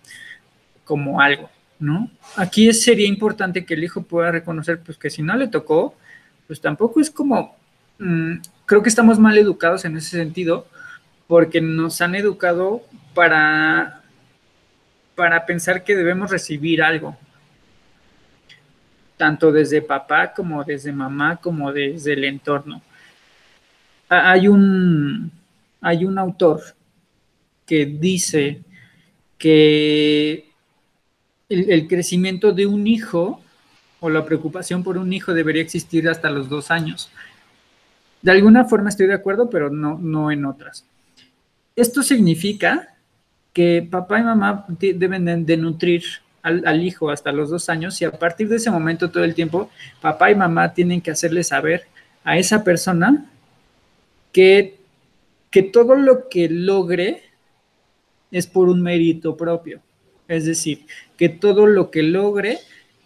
como 0.84 1.20
algo, 1.20 1.50
¿no? 1.80 2.10
Aquí 2.36 2.72
sería 2.72 3.08
importante 3.08 3.64
que 3.64 3.74
el 3.74 3.82
hijo 3.82 4.02
pueda 4.02 4.30
reconocer, 4.30 4.78
pues 4.80 4.96
que 4.96 5.10
si 5.10 5.22
no 5.22 5.36
le 5.36 5.48
tocó, 5.48 5.96
pues 6.46 6.60
tampoco 6.60 7.00
es 7.00 7.10
como, 7.10 7.56
mm, 7.98 8.34
creo 8.64 8.82
que 8.82 8.88
estamos 8.88 9.18
mal 9.18 9.36
educados 9.36 9.84
en 9.84 9.96
ese 9.96 10.16
sentido, 10.16 10.68
porque 11.26 11.60
nos 11.60 12.00
han 12.00 12.14
educado 12.14 12.82
para, 13.14 14.02
para 15.14 15.44
pensar 15.46 15.84
que 15.84 15.96
debemos 15.96 16.30
recibir 16.30 16.82
algo, 16.82 17.16
tanto 19.16 19.52
desde 19.52 19.82
papá 19.82 20.32
como 20.32 20.64
desde 20.64 20.92
mamá, 20.92 21.36
como 21.36 21.72
desde 21.72 22.14
el 22.14 22.24
entorno 22.24 22.82
hay 24.20 24.48
un, 24.48 25.32
hay 25.80 26.04
un 26.04 26.18
autor 26.18 26.62
que 27.66 27.86
dice 27.86 28.62
que 29.38 30.50
el, 31.48 31.88
crecimiento 31.88 32.52
de 32.52 32.66
un 32.66 32.86
hijo 32.86 33.40
o 34.00 34.10
la 34.10 34.24
preocupación 34.24 34.82
por 34.82 34.98
un 34.98 35.12
hijo 35.12 35.32
debería 35.32 35.62
existir 35.62 36.08
hasta 36.08 36.30
los 36.30 36.48
dos 36.48 36.70
años. 36.70 37.10
De 38.20 38.32
alguna 38.32 38.64
forma 38.64 38.90
estoy 38.90 39.06
de 39.06 39.14
acuerdo, 39.14 39.48
pero 39.48 39.70
no, 39.70 39.98
no 39.98 40.30
en 40.30 40.44
otras. 40.44 40.84
Esto 41.74 42.02
significa 42.02 42.91
que 43.52 43.86
papá 43.88 44.20
y 44.20 44.22
mamá 44.22 44.66
deben 44.68 45.46
de, 45.46 45.56
nutrir 45.56 46.02
al, 46.42 46.82
hijo 46.82 47.10
hasta 47.10 47.32
los 47.32 47.50
dos 47.50 47.68
años 47.68 48.00
y 48.00 48.04
a 48.04 48.10
partir 48.10 48.48
de 48.48 48.56
ese 48.56 48.70
momento 48.70 49.10
todo 49.10 49.24
el 49.24 49.34
tiempo 49.34 49.70
papá 50.00 50.30
y 50.30 50.34
mamá 50.34 50.72
tienen 50.72 51.00
que 51.00 51.10
hacerle 51.10 51.44
saber 51.44 51.84
a 52.24 52.38
esa 52.38 52.64
persona 52.64 53.30
que, 54.32 54.78
que 55.50 55.62
todo 55.62 55.94
lo 55.94 56.28
que 56.28 56.48
logre 56.48 57.22
es 58.30 58.46
por 58.46 58.68
un 58.68 58.82
mérito 58.82 59.36
propio. 59.36 59.80
Es 60.26 60.46
decir, 60.46 60.86
que 61.16 61.28
todo 61.28 61.66
lo 61.66 61.90
que 61.90 62.02
logre 62.02 62.58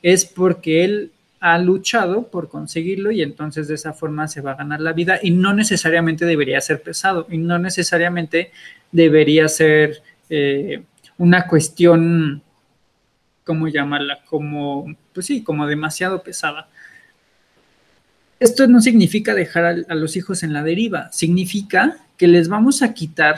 es 0.03 0.25
porque 0.25 0.85
él 0.85 1.13
ha 1.41 1.59
luchado 1.59 2.29
por 2.29 2.49
conseguirlo 2.49 3.11
y 3.11 3.23
entonces 3.23 3.69
de 3.69 3.75
esa 3.75 3.93
forma 3.93 4.29
se 4.29 4.41
va 4.41 4.53
a 4.53 4.57
ganar 4.57 4.81
la 4.81 4.93
vida 4.93 5.19
y 5.23 5.33
no 5.33 5.53
necesariamente 5.53 6.25
debería 6.25 6.61
ser 6.61 6.83
pesado 6.83 7.27
y 7.29 7.39
no 7.39 7.59
necesariamente 7.59 8.53
debería 8.93 9.49
ser 9.49 10.03
eh, 10.29 10.83
una 11.19 11.47
cuestión, 11.47 12.43
¿cómo 13.45 13.69
llamarla? 13.69 14.21
Como, 14.25 14.95
pues 15.13 15.27
sí, 15.27 15.43
como 15.43 15.67
demasiado 15.67 16.23
pesada. 16.23 16.69
Esto 18.39 18.67
no 18.67 18.81
significa 18.81 19.35
dejar 19.35 19.85
a, 19.89 19.95
los 19.95 20.17
hijos 20.17 20.43
en 20.43 20.53
la 20.53 20.63
deriva, 20.63 21.11
significa 21.11 21.97
que 22.19 22.27
les 22.27 22.49
vamos 22.49 22.83
a 22.83 22.93
quitar 22.93 23.37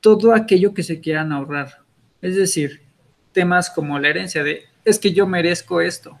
todo 0.00 0.34
aquello 0.34 0.72
que 0.72 0.84
se 0.84 1.00
quieran 1.00 1.32
ahorrar. 1.32 1.78
Es 2.22 2.36
decir, 2.36 2.80
temas 3.32 3.70
como 3.70 3.98
la 3.98 4.08
herencia 4.08 4.44
de, 4.44 4.64
es 4.84 4.98
que 4.98 5.12
yo 5.12 5.26
merezco 5.26 5.80
esto, 5.80 6.18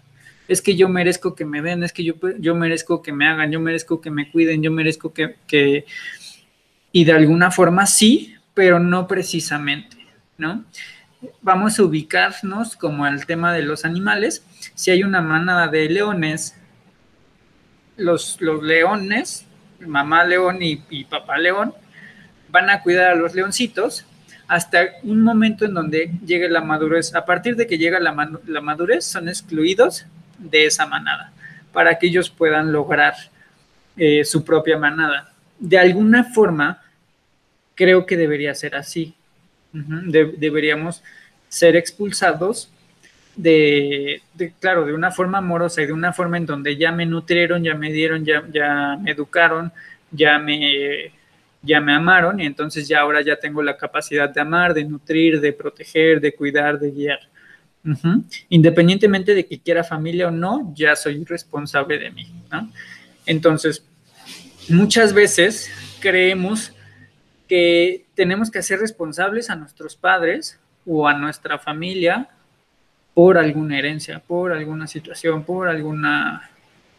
es 0.48 0.60
que 0.60 0.74
yo 0.74 0.88
merezco 0.88 1.34
que 1.34 1.44
me 1.44 1.62
den, 1.62 1.84
es 1.84 1.92
que 1.92 2.02
yo, 2.02 2.14
yo 2.38 2.54
merezco 2.56 3.02
que 3.02 3.12
me 3.12 3.26
hagan, 3.28 3.52
yo 3.52 3.60
merezco 3.60 4.00
que 4.00 4.10
me 4.10 4.30
cuiden, 4.30 4.62
yo 4.62 4.72
merezco 4.72 5.12
que, 5.12 5.36
que... 5.46 5.84
Y 6.90 7.04
de 7.04 7.12
alguna 7.12 7.50
forma 7.50 7.86
sí, 7.86 8.34
pero 8.58 8.80
no 8.80 9.06
precisamente, 9.06 9.96
¿no? 10.36 10.64
Vamos 11.42 11.78
a 11.78 11.84
ubicarnos 11.84 12.74
como 12.74 13.06
el 13.06 13.24
tema 13.24 13.52
de 13.52 13.62
los 13.62 13.84
animales. 13.84 14.44
Si 14.74 14.90
hay 14.90 15.04
una 15.04 15.22
manada 15.22 15.68
de 15.68 15.88
leones 15.88 16.56
los, 17.96 18.40
leones, 18.40 19.46
mamá 19.78 20.24
león 20.24 20.58
y, 20.60 21.04
papá 21.04 21.38
león, 21.38 21.72
van 22.48 22.68
a 22.68 22.82
cuidar 22.82 23.12
a 23.12 23.14
los 23.14 23.32
leoncitos 23.36 24.04
hasta 24.48 24.88
un 25.04 25.22
momento 25.22 25.64
en 25.64 25.74
donde 25.74 26.10
llegue 26.26 26.48
la 26.48 26.60
madurez. 26.60 27.14
A 27.14 27.24
partir 27.24 27.54
de 27.54 27.68
que 27.68 27.78
llega 27.78 28.00
la, 28.00 28.60
madurez, 28.60 29.04
son 29.04 29.28
excluidos 29.28 30.04
de 30.36 30.66
esa 30.66 30.84
manada 30.84 31.30
para 31.72 31.96
que 31.96 32.08
ellos 32.08 32.28
puedan 32.28 32.72
lograr 32.72 33.14
eh, 33.96 34.24
su 34.24 34.44
propia 34.44 34.76
manada. 34.78 35.32
De 35.60 35.78
alguna 35.78 36.24
forma, 36.24 36.82
creo 37.78 38.06
que 38.06 38.16
debería 38.16 38.54
ser 38.56 38.74
así. 38.74 39.14
deberíamos 39.72 41.04
ser 41.48 41.76
expulsados 41.76 42.70
de, 43.36 44.20
claro, 44.58 44.84
de 44.84 44.92
una 44.92 45.12
forma 45.12 45.38
amorosa 45.38 45.80
y 45.80 45.86
de 45.86 45.92
una 45.92 46.12
forma 46.12 46.38
en 46.38 46.46
donde 46.46 46.76
ya 46.76 46.90
me 46.90 47.06
nutrieron, 47.06 47.62
ya 47.62 47.76
me 47.76 47.92
dieron, 47.92 48.24
ya, 48.24 48.42
ya 48.52 48.98
me 49.00 49.12
educaron, 49.12 49.70
ya 50.10 50.40
me, 50.40 51.12
ya 51.62 51.80
me 51.80 51.94
amaron 51.94 52.40
y 52.40 52.46
entonces 52.46 52.88
ya 52.88 52.98
ahora 53.00 53.22
ya 53.22 53.36
tengo 53.36 53.62
la 53.62 53.76
capacidad 53.76 54.28
de 54.28 54.40
amar, 54.40 54.74
de 54.74 54.84
nutrir, 54.84 55.40
de 55.40 55.52
proteger, 55.52 56.20
de 56.20 56.34
cuidar, 56.34 56.80
de 56.80 56.90
guiar. 56.90 57.20
Independientemente 58.48 59.36
de 59.36 59.46
que 59.46 59.60
quiera 59.60 59.84
familia 59.84 60.26
o 60.26 60.30
no, 60.32 60.72
ya 60.74 60.96
soy 60.96 61.24
responsable 61.24 61.96
de 61.96 62.10
mí. 62.10 62.26
Entonces, 63.24 63.84
muchas 64.68 65.12
veces 65.14 65.70
creemos 66.00 66.72
que 67.48 68.04
tenemos 68.14 68.50
que 68.50 68.58
hacer 68.58 68.78
responsables 68.78 69.50
a 69.50 69.56
nuestros 69.56 69.96
padres 69.96 70.58
o 70.86 71.08
a 71.08 71.14
nuestra 71.14 71.58
familia 71.58 72.28
por 73.14 73.38
alguna 73.38 73.78
herencia, 73.78 74.20
por 74.20 74.52
alguna 74.52 74.86
situación, 74.86 75.42
por 75.44 75.68
alguna, 75.68 76.50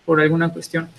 por 0.05 0.19
alguna 0.19 0.49
cuestión. 0.49 0.89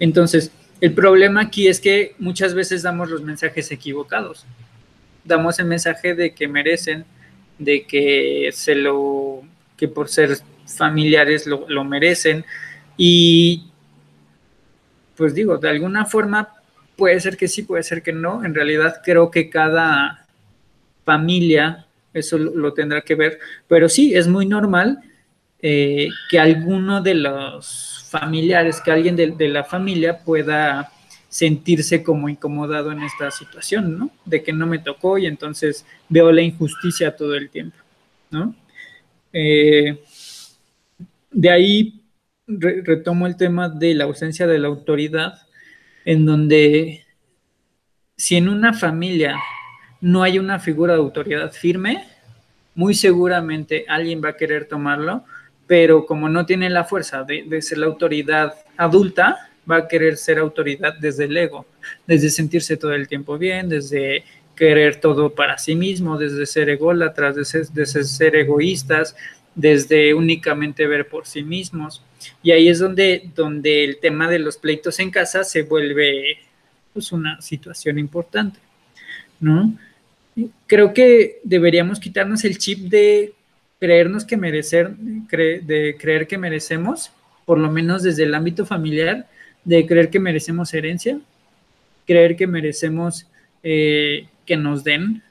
Entonces, 0.00 0.50
el 0.80 0.92
problema 0.92 1.40
aquí 1.40 1.68
es 1.68 1.80
que 1.80 2.14
muchas 2.18 2.52
veces 2.52 2.82
damos 2.82 3.08
los 3.08 3.22
mensajes 3.22 3.70
equivocados. 3.70 4.44
Damos 5.24 5.58
el 5.58 5.66
mensaje 5.66 6.14
de 6.14 6.34
que 6.34 6.48
merecen, 6.48 7.06
de 7.58 7.86
que 7.86 8.50
se 8.52 8.74
lo, 8.74 9.42
que 9.76 9.88
por 9.88 10.08
ser 10.08 10.36
familiares 10.66 11.46
lo, 11.46 11.64
lo 11.68 11.84
merecen. 11.84 12.44
Y 12.98 13.70
pues 15.16 15.34
digo, 15.34 15.56
de 15.56 15.70
alguna 15.70 16.04
forma 16.04 16.55
puede 16.96 17.20
ser 17.20 17.36
que 17.36 17.48
sí, 17.48 17.62
puede 17.62 17.82
ser 17.82 18.02
que 18.02 18.12
no. 18.12 18.44
En 18.44 18.54
realidad 18.54 19.00
creo 19.04 19.30
que 19.30 19.50
cada 19.50 20.26
familia 21.04 21.86
eso 22.12 22.38
lo, 22.38 22.72
tendrá 22.72 23.02
que 23.02 23.14
ver. 23.14 23.38
Pero 23.68 23.88
sí, 23.88 24.14
es 24.14 24.26
muy 24.26 24.46
normal 24.46 25.00
eh, 25.60 26.08
que 26.30 26.38
alguno 26.38 27.02
de 27.02 27.14
los 27.14 28.06
familiares, 28.08 28.80
que 28.80 28.90
alguien 28.90 29.16
de, 29.16 29.48
la 29.48 29.64
familia 29.64 30.18
pueda 30.18 30.90
sentirse 31.28 32.02
como 32.02 32.28
incomodado 32.28 32.90
en 32.92 33.02
esta 33.02 33.30
situación, 33.30 33.98
¿no? 33.98 34.10
De 34.24 34.42
que 34.42 34.52
no 34.52 34.66
me 34.66 34.78
tocó 34.78 35.18
y 35.18 35.26
entonces 35.26 35.84
veo 36.08 36.32
la 36.32 36.40
injusticia 36.40 37.14
todo 37.14 37.34
el 37.34 37.50
tiempo, 37.50 37.76
¿no? 38.30 38.54
Eh, 39.32 40.02
de 41.30 41.50
ahí 41.50 42.00
retomo 42.46 43.26
el 43.26 43.36
tema 43.36 43.68
de 43.68 43.94
la 43.94 44.04
ausencia 44.04 44.46
de 44.46 44.58
la 44.58 44.68
autoridad, 44.68 45.45
en 46.06 46.24
donde 46.24 47.04
si 48.16 48.36
en 48.36 48.48
una 48.48 48.72
familia 48.72 49.36
no 50.00 50.22
hay 50.22 50.38
una 50.38 50.58
figura 50.58 50.94
de 50.94 51.00
autoridad 51.00 51.52
firme, 51.52 52.04
muy 52.74 52.94
seguramente 52.94 53.84
alguien 53.88 54.22
va 54.24 54.30
a 54.30 54.36
querer 54.36 54.68
tomarlo, 54.68 55.24
pero 55.66 56.06
como 56.06 56.28
no 56.28 56.46
tiene 56.46 56.70
la 56.70 56.84
fuerza 56.84 57.24
de, 57.24 57.60
ser 57.60 57.78
la 57.78 57.86
autoridad 57.86 58.54
adulta, 58.76 59.50
va 59.68 59.78
a 59.78 59.88
querer 59.88 60.16
ser 60.16 60.38
autoridad 60.38 60.94
desde 60.94 61.24
el 61.24 61.36
ego, 61.36 61.66
desde 62.06 62.30
sentirse 62.30 62.76
todo 62.76 62.92
el 62.92 63.08
tiempo 63.08 63.36
bien, 63.36 63.68
desde 63.68 64.22
querer 64.54 65.00
todo 65.00 65.34
para 65.34 65.58
sí 65.58 65.74
mismo, 65.74 66.16
desde 66.16 66.46
ser 66.46 66.70
ególatras, 66.70 67.34
desde, 67.34 67.64
desde 67.72 68.04
ser 68.04 68.36
egoístas, 68.36 69.16
desde 69.56 70.14
únicamente 70.14 70.86
ver 70.86 71.08
por 71.08 71.26
sí 71.26 71.42
mismos. 71.42 72.05
Y 72.42 72.50
ahí 72.50 72.68
es 72.68 72.78
donde, 72.78 73.30
donde 73.34 73.84
el 73.84 73.98
tema 73.98 74.28
de 74.28 74.38
los 74.38 74.56
pleitos 74.56 74.98
en 75.00 75.10
casa 75.10 75.44
se 75.44 75.62
vuelve 75.62 76.38
pues, 76.92 77.12
una 77.12 77.40
situación 77.40 77.98
importante, 77.98 78.58
¿no? 79.40 79.76
Creo 80.66 80.92
que 80.92 81.40
deberíamos 81.44 81.98
quitarnos 81.98 82.44
el 82.44 82.58
chip 82.58 82.90
de 82.90 83.32
creernos 83.78 84.24
que 84.24 84.36
merecer, 84.36 84.94
creer 85.28 86.26
que 86.26 86.38
merecemos, 86.38 87.10
por 87.44 87.58
lo 87.58 87.70
menos 87.70 88.02
desde 88.02 88.24
el 88.24 88.34
ámbito 88.34 88.66
familiar, 88.66 89.28
de 89.64 89.86
creer 89.86 90.10
que 90.10 90.20
merecemos 90.20 90.72
herencia, 90.74 91.18
creer 92.06 92.36
que 92.36 92.46
merecemos 92.46 93.26
eh, 93.62 94.28
que 94.46 94.56
nos 94.56 94.84
den. 94.84 95.22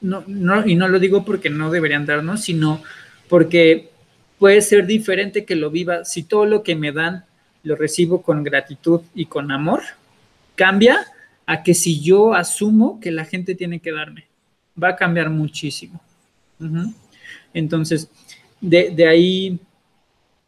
No, 0.00 0.24
no, 0.26 0.66
y 0.66 0.74
no 0.74 0.88
lo 0.88 0.98
digo 0.98 1.24
porque 1.24 1.48
no 1.48 1.70
deberían 1.70 2.06
darnos, 2.06 2.42
sino 2.42 2.82
porque 3.28 3.91
puede 4.42 4.60
ser 4.60 4.86
diferente 4.86 5.44
que 5.44 5.54
lo 5.54 5.70
viva. 5.70 6.04
Si 6.04 6.24
todo 6.24 6.46
lo 6.46 6.64
que 6.64 6.74
me 6.74 6.90
dan 6.90 7.24
lo 7.62 7.76
recibo 7.76 8.22
con 8.22 8.42
gratitud 8.42 9.02
y 9.14 9.26
con 9.26 9.52
amor, 9.52 9.82
cambia 10.56 11.06
a 11.46 11.62
que 11.62 11.74
si 11.74 12.00
yo 12.00 12.34
asumo 12.34 12.98
que 12.98 13.12
la 13.12 13.24
gente 13.24 13.54
tiene 13.54 13.78
que 13.78 13.92
darme. 13.92 14.26
Va 14.82 14.88
a 14.88 14.96
cambiar 14.96 15.30
muchísimo. 15.30 16.00
Entonces, 17.54 18.10
de, 18.60 19.06
ahí 19.06 19.60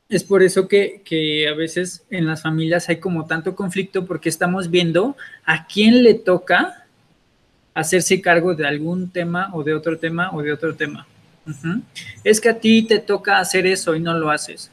es 0.09 0.25
por 0.25 0.43
eso 0.43 0.67
que, 0.67 1.01
que, 1.05 1.47
a 1.47 1.55
veces 1.55 2.05
en 2.11 2.27
las 2.27 2.43
familias 2.43 2.89
hay 2.89 2.97
como 2.97 3.27
tanto 3.27 3.55
conflicto 3.55 4.07
porque 4.07 4.29
estamos 4.29 4.73
viendo 4.73 5.17
a 5.45 5.69
quién 5.69 6.03
le 6.03 6.15
toca 6.15 6.85
hacerse 7.75 8.21
cargo 8.21 8.57
de 8.57 8.67
algún 8.67 9.11
tema 9.11 9.51
o 9.53 9.63
de 9.63 9.73
otro 9.73 9.99
tema 10.01 10.33
o 10.33 10.43
de 10.43 10.53
otro 10.53 10.75
tema. 10.75 11.07
Es 12.23 12.41
que 12.41 12.49
a 12.49 12.59
ti 12.59 12.87
te 12.87 12.99
toca 12.99 13.39
hacer 13.39 13.67
eso 13.67 13.95
y 13.95 14.01
no 14.01 14.15
lo 14.15 14.31
haces. 14.31 14.71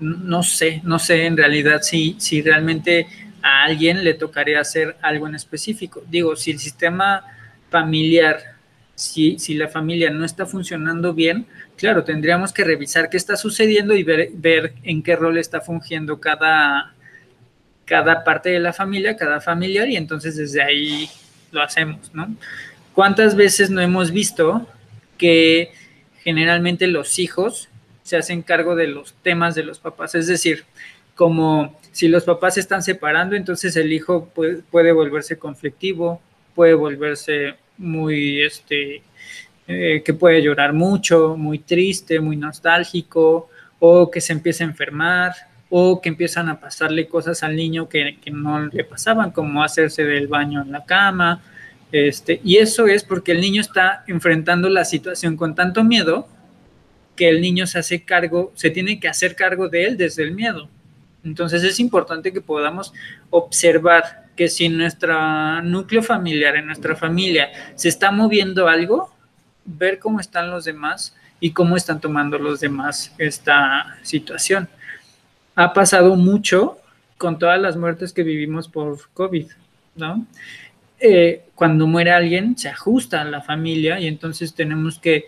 No 0.00 0.42
sé, 0.42 0.80
no 0.84 0.98
sé 0.98 1.26
en 1.26 1.36
realidad 1.36 1.82
si, 1.82 2.16
si 2.18 2.42
realmente 2.42 3.06
a 3.42 3.64
alguien 3.64 4.02
le 4.02 4.14
tocaría 4.14 4.60
hacer 4.60 4.96
algo 5.02 5.28
en 5.28 5.34
específico. 5.34 6.02
Digo, 6.08 6.34
si 6.34 6.50
el 6.50 6.58
sistema 6.58 7.24
familiar, 7.70 8.38
si, 8.94 9.38
si 9.38 9.54
la 9.54 9.68
familia 9.68 10.10
no 10.10 10.24
está 10.24 10.46
funcionando 10.46 11.14
bien, 11.14 11.46
claro, 11.76 12.04
tendríamos 12.04 12.52
que 12.52 12.64
revisar 12.64 13.08
qué 13.08 13.16
está 13.16 13.36
sucediendo 13.36 13.94
y 13.94 14.02
ver, 14.02 14.30
ver 14.34 14.74
en 14.82 15.02
qué 15.02 15.14
rol 15.14 15.38
está 15.38 15.60
fungiendo 15.60 16.20
cada, 16.20 16.94
cada 17.84 18.24
parte 18.24 18.50
de 18.50 18.60
la 18.60 18.72
familia, 18.72 19.16
cada 19.16 19.40
familiar, 19.40 19.88
y 19.88 19.96
entonces 19.96 20.36
desde 20.36 20.62
ahí 20.62 21.08
lo 21.52 21.62
hacemos, 21.62 22.12
¿no? 22.14 22.34
¿Cuántas 22.94 23.36
veces 23.36 23.70
no 23.70 23.80
hemos 23.80 24.10
visto 24.10 24.68
que 25.16 25.72
generalmente 26.22 26.86
los 26.86 27.18
hijos 27.18 27.68
se 28.02 28.16
hacen 28.16 28.42
cargo 28.42 28.76
de 28.76 28.86
los 28.86 29.14
temas 29.22 29.54
de 29.54 29.64
los 29.64 29.78
papás. 29.78 30.14
Es 30.14 30.26
decir, 30.26 30.64
como 31.14 31.78
si 31.92 32.08
los 32.08 32.24
papás 32.24 32.54
se 32.54 32.60
están 32.60 32.82
separando, 32.82 33.36
entonces 33.36 33.76
el 33.76 33.92
hijo 33.92 34.28
puede, 34.34 34.92
volverse 34.92 35.38
conflictivo, 35.38 36.20
puede 36.54 36.74
volverse 36.74 37.54
muy, 37.78 38.42
este, 38.42 39.02
eh, 39.66 40.02
que 40.04 40.14
puede 40.14 40.42
llorar 40.42 40.72
mucho, 40.72 41.36
muy 41.36 41.58
triste, 41.60 42.20
muy 42.20 42.36
nostálgico, 42.36 43.48
o 43.78 44.10
que 44.10 44.20
se 44.20 44.32
empieza 44.32 44.64
a 44.64 44.68
enfermar, 44.68 45.32
o 45.70 46.00
que 46.00 46.08
empiezan 46.08 46.48
a 46.48 46.60
pasarle 46.60 47.06
cosas 47.06 47.42
al 47.42 47.56
niño 47.56 47.88
que, 47.88 48.18
que 48.22 48.30
no 48.30 48.66
le 48.66 48.84
pasaban, 48.84 49.30
como 49.30 49.62
hacerse 49.62 50.04
del 50.04 50.26
baño 50.26 50.62
en 50.62 50.72
la 50.72 50.84
cama, 50.84 51.42
este, 51.96 52.40
y 52.42 52.56
eso 52.56 52.88
es 52.88 53.04
porque 53.04 53.30
el 53.30 53.40
niño 53.40 53.60
está 53.60 54.02
enfrentando 54.08 54.68
la 54.68 54.84
situación 54.84 55.36
con 55.36 55.54
tanto 55.54 55.84
miedo 55.84 56.26
que 57.14 57.28
el 57.28 57.40
niño 57.40 57.68
se 57.68 57.78
hace 57.78 58.02
cargo, 58.02 58.50
se 58.56 58.70
tiene 58.70 58.98
que 58.98 59.06
hacer 59.06 59.36
cargo 59.36 59.68
de 59.68 59.84
él 59.84 59.96
desde 59.96 60.24
el 60.24 60.32
miedo. 60.32 60.68
Entonces 61.22 61.62
es 61.62 61.78
importante 61.78 62.32
que 62.32 62.40
podamos 62.40 62.92
observar 63.30 64.24
que 64.34 64.48
si 64.48 64.68
nuestro 64.68 65.62
núcleo 65.62 66.02
familiar, 66.02 66.56
en 66.56 66.66
nuestra 66.66 66.96
familia, 66.96 67.50
se 67.76 67.90
está 67.90 68.10
moviendo 68.10 68.66
algo, 68.66 69.14
ver 69.64 70.00
cómo 70.00 70.18
están 70.18 70.50
los 70.50 70.64
demás 70.64 71.14
y 71.38 71.52
cómo 71.52 71.76
están 71.76 72.00
tomando 72.00 72.40
los 72.40 72.58
demás 72.58 73.14
esta 73.18 73.98
situación. 74.02 74.68
Ha 75.54 75.72
pasado 75.72 76.16
mucho 76.16 76.76
con 77.18 77.38
todas 77.38 77.60
las 77.60 77.76
muertes 77.76 78.12
que 78.12 78.24
vivimos 78.24 78.66
por 78.66 78.98
COVID, 79.12 79.46
¿no? 79.94 80.26
Eh, 81.00 81.46
cuando 81.54 81.86
muere 81.86 82.10
alguien 82.10 82.56
se 82.56 82.68
ajusta 82.68 83.22
a 83.22 83.24
la 83.24 83.40
familia 83.40 84.00
y 84.00 84.06
entonces 84.06 84.54
tenemos 84.54 84.98
que, 84.98 85.24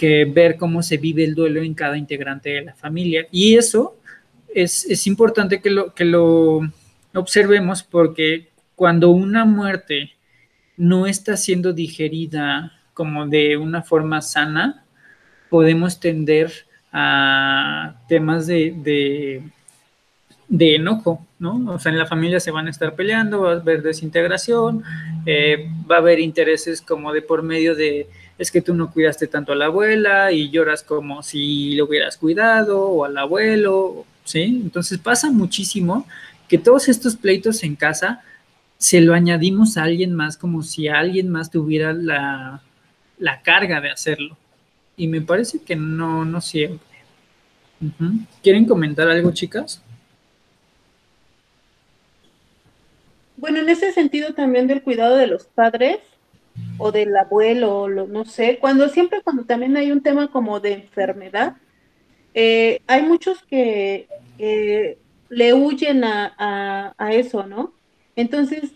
ver 0.00 0.56
cómo 0.56 0.80
se 0.84 0.96
vive 0.96 1.24
el 1.24 1.34
duelo 1.34 1.60
en 1.60 1.74
cada 1.74 1.98
integrante 1.98 2.50
de 2.50 2.62
la 2.62 2.74
familia. 2.74 3.26
Y 3.32 3.56
eso 3.56 3.96
es, 4.54 5.06
importante 5.08 5.60
que 5.60 5.70
lo, 5.70 6.60
observemos 7.14 7.82
porque 7.82 8.48
cuando 8.76 9.10
una 9.10 9.44
muerte 9.44 10.12
no 10.76 11.08
está 11.08 11.36
siendo 11.36 11.72
digerida 11.72 12.72
como 12.94 13.26
de 13.26 13.56
una 13.56 13.82
forma 13.82 14.22
sana, 14.22 14.84
podemos 15.50 15.98
tender 15.98 16.52
a 16.92 18.00
temas 18.08 18.46
de 18.46 19.42
enojo, 20.50 21.26
¿no? 21.38 21.72
O 21.72 21.78
sea, 21.78 21.92
en 21.92 21.98
la 21.98 22.06
familia 22.06 22.40
se 22.40 22.50
van 22.50 22.66
a 22.66 22.70
estar 22.70 22.94
peleando, 22.94 23.42
va 23.42 23.52
a 23.52 23.56
haber 23.56 23.82
desintegración, 23.82 24.82
eh, 25.26 25.68
va 25.90 25.96
a 25.96 25.98
haber 25.98 26.20
intereses 26.20 26.80
como 26.80 27.12
de 27.12 27.22
por 27.22 27.42
medio 27.42 27.74
de, 27.74 28.08
es 28.38 28.50
que 28.50 28.62
tú 28.62 28.74
no 28.74 28.90
cuidaste 28.90 29.26
tanto 29.26 29.52
a 29.52 29.56
la 29.56 29.66
abuela 29.66 30.32
y 30.32 30.50
lloras 30.50 30.82
como 30.82 31.22
si 31.22 31.74
lo 31.74 31.84
hubieras 31.84 32.16
cuidado 32.16 32.80
o 32.80 33.04
al 33.04 33.18
abuelo, 33.18 34.06
¿sí? 34.24 34.44
Entonces 34.44 34.98
pasa 34.98 35.30
muchísimo 35.30 36.06
que 36.48 36.56
todos 36.58 36.88
estos 36.88 37.16
pleitos 37.16 37.62
en 37.62 37.76
casa 37.76 38.22
se 38.78 39.00
lo 39.00 39.12
añadimos 39.12 39.76
a 39.76 39.82
alguien 39.82 40.14
más 40.14 40.36
como 40.36 40.62
si 40.62 40.88
alguien 40.88 41.28
más 41.28 41.50
tuviera 41.50 41.92
la, 41.92 42.62
la 43.18 43.42
carga 43.42 43.80
de 43.80 43.90
hacerlo. 43.90 44.36
Y 44.96 45.08
me 45.08 45.20
parece 45.20 45.60
que 45.60 45.76
no, 45.76 46.24
no 46.24 46.40
siempre. 46.40 46.86
¿Quieren 48.42 48.64
comentar 48.64 49.08
algo, 49.08 49.30
chicas? 49.32 49.82
Bueno, 53.38 53.60
en 53.60 53.68
ese 53.68 53.92
sentido 53.92 54.34
también 54.34 54.66
del 54.66 54.82
cuidado 54.82 55.16
de 55.16 55.28
los 55.28 55.44
padres 55.44 55.98
o 56.76 56.90
del 56.90 57.16
abuelo, 57.16 57.88
no 57.88 58.24
sé, 58.24 58.58
cuando 58.60 58.88
siempre 58.88 59.22
cuando 59.22 59.44
también 59.44 59.76
hay 59.76 59.92
un 59.92 60.02
tema 60.02 60.28
como 60.28 60.58
de 60.58 60.72
enfermedad, 60.72 61.56
eh, 62.34 62.80
hay 62.88 63.02
muchos 63.02 63.40
que 63.44 64.08
le 65.28 65.54
huyen 65.54 66.02
a, 66.02 66.94
a, 66.98 67.12
eso, 67.12 67.46
¿no? 67.46 67.74
Entonces, 68.16 68.72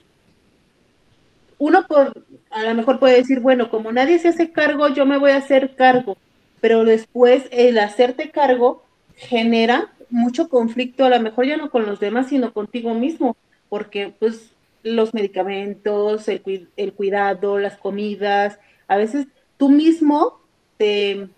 uno 1.59 1.85
por, 1.89 2.25
a 2.51 2.63
lo 2.63 2.75
mejor 2.77 3.01
puede 3.01 3.17
decir, 3.17 3.41
bueno, 3.41 3.69
como 3.69 3.91
nadie 3.91 4.21
se 4.21 4.29
hace 4.29 4.53
cargo, 4.53 4.89
yo 4.89 5.07
me 5.07 5.19
voy 5.19 5.33
a 5.33 5.39
hacer 5.39 5.75
cargo, 5.75 6.17
pero 6.61 6.85
después 6.85 7.49
el 7.51 7.81
hacerte 7.81 8.31
cargo 8.31 8.85
genera 9.17 9.93
mucho 10.09 10.49
conflicto, 10.49 11.05
a 11.05 11.11
lo 11.11 11.19
mejor 11.19 11.47
ya 11.47 11.57
no 11.57 11.69
con 11.69 11.85
los 11.85 11.99
demás, 11.99 12.29
sino 12.29 12.53
contigo 12.53 12.95
mismo, 12.95 13.37
porque 13.69 14.15
pues 14.21 14.52
los 14.83 15.15
medicamentos, 15.15 16.29
el, 16.29 16.69
el 16.77 16.93
cuidado, 16.93 17.59
las 17.59 17.79
comidas, 17.79 18.59
a 18.89 18.97
veces 18.97 19.27
tú 19.57 19.69
mismo 19.69 20.41
te, 20.77 21.29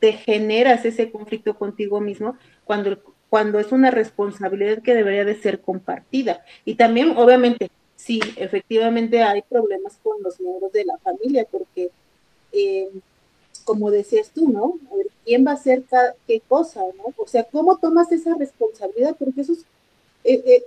te 0.00 0.12
generas 0.12 0.84
ese 0.84 1.10
conflicto 1.10 1.56
contigo 1.56 2.00
mismo 2.00 2.36
cuando, 2.64 2.98
cuando 3.30 3.58
es 3.58 3.72
una 3.72 3.90
responsabilidad 3.90 4.82
que 4.82 4.94
debería 4.94 5.24
de 5.24 5.40
ser 5.40 5.60
compartida. 5.60 6.44
Y 6.64 6.74
también, 6.74 7.16
obviamente, 7.16 7.70
sí, 7.96 8.20
efectivamente 8.36 9.22
hay 9.22 9.42
problemas 9.42 9.98
con 10.02 10.22
los 10.22 10.38
miembros 10.40 10.72
de 10.72 10.84
la 10.84 10.98
familia, 10.98 11.46
porque, 11.50 11.90
eh, 12.52 12.90
como 13.64 13.90
decías 13.90 14.30
tú, 14.30 14.50
¿no? 14.50 14.78
A 14.92 14.96
ver, 14.96 15.06
¿quién 15.24 15.46
va 15.46 15.52
a 15.52 15.54
hacer 15.54 15.84
qué 16.26 16.40
cosa, 16.46 16.80
¿no? 16.98 17.14
O 17.16 17.26
sea, 17.26 17.44
¿cómo 17.44 17.78
tomas 17.78 18.12
esa 18.12 18.34
responsabilidad? 18.36 19.16
Porque 19.18 19.40
eso 19.40 19.52
es, 19.52 19.64
eh, 20.24 20.42
eh, 20.44 20.64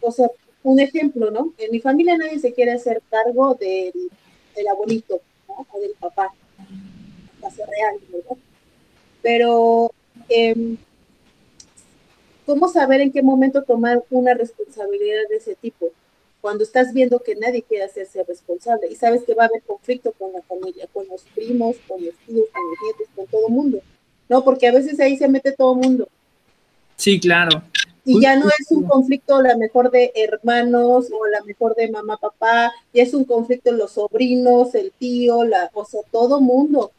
o 0.00 0.10
sea, 0.10 0.28
un 0.68 0.80
ejemplo, 0.80 1.30
¿no? 1.30 1.54
En 1.56 1.70
mi 1.70 1.80
familia 1.80 2.18
nadie 2.18 2.38
se 2.38 2.52
quiere 2.52 2.72
hacer 2.72 3.00
cargo 3.10 3.54
del, 3.54 4.10
abuelito, 4.70 5.20
¿no? 5.48 5.66
O 5.72 5.80
del 5.80 5.92
papá, 5.98 6.32
ser 7.54 7.66
real, 7.66 7.96
¿verdad? 8.12 8.36
Pero, 9.22 9.90
em, 10.28 10.76
¿cómo 12.44 12.68
saber 12.68 13.00
en 13.00 13.12
qué 13.12 13.22
momento 13.22 13.62
tomar 13.62 14.02
una 14.10 14.34
responsabilidad 14.34 15.22
de 15.30 15.36
ese 15.36 15.54
tipo? 15.54 15.88
Cuando 16.42 16.64
estás 16.64 16.92
viendo 16.92 17.20
que 17.20 17.34
nadie 17.34 17.62
quiere 17.62 17.84
hacerse 17.84 18.22
responsable 18.24 18.88
y 18.90 18.94
sabes 18.94 19.22
que 19.24 19.34
va 19.34 19.44
a 19.44 19.46
haber 19.46 19.62
conflicto 19.62 20.12
con 20.12 20.32
la 20.34 20.42
familia, 20.42 20.86
con 20.92 21.08
los 21.08 21.22
primos, 21.34 21.76
con 21.88 22.04
los 22.04 22.14
tíos, 22.26 22.46
con 22.52 22.62
los 22.70 22.78
nietos, 22.82 23.06
con 23.16 23.26
todo 23.26 23.48
el 23.48 23.54
mundo, 23.54 23.80
¿no? 24.28 24.44
Porque 24.44 24.68
a 24.68 24.72
veces 24.72 25.00
ahí 25.00 25.16
se 25.16 25.28
mete 25.28 25.52
todo 25.52 25.72
el 25.72 25.80
mundo. 25.80 26.08
Sí, 26.96 27.18
claro. 27.18 27.62
Y 28.08 28.22
ya 28.22 28.36
no 28.36 28.48
es 28.48 28.70
un 28.70 28.84
conflicto 28.84 29.42
la 29.42 29.54
mejor 29.58 29.90
de 29.90 30.12
hermanos 30.14 31.08
o 31.12 31.26
la 31.26 31.42
mejor 31.42 31.74
de 31.74 31.90
mamá, 31.90 32.16
papá, 32.16 32.72
ya 32.94 33.02
es 33.02 33.12
un 33.12 33.24
conflicto 33.24 33.70
los 33.70 33.92
sobrinos, 33.92 34.74
el 34.74 34.92
tío, 34.92 35.44
la, 35.44 35.70
o 35.74 35.84
sea, 35.84 36.00
todo 36.10 36.40
mundo, 36.40 36.90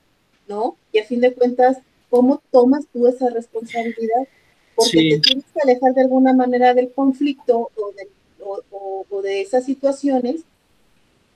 ¿no? 0.48 0.78
Y 0.92 1.00
a 1.00 1.06
fin 1.06 1.20
de 1.20 1.34
cuentas, 1.34 1.78
¿cómo 2.12 2.44
tomas 2.52 2.86
tú 2.94 3.08
esa 3.08 3.28
responsabilidad? 3.32 4.28
Porque 4.76 5.10
te 5.16 5.20
tienes 5.20 5.46
que 5.52 5.62
alejar 5.64 5.96
de 5.96 6.02
alguna 6.02 6.32
manera 6.34 6.76
del 6.76 6.92
conflicto 6.92 7.72
o 7.76 9.22
de, 9.24 9.42
esas 9.42 9.66
situaciones, 9.66 10.42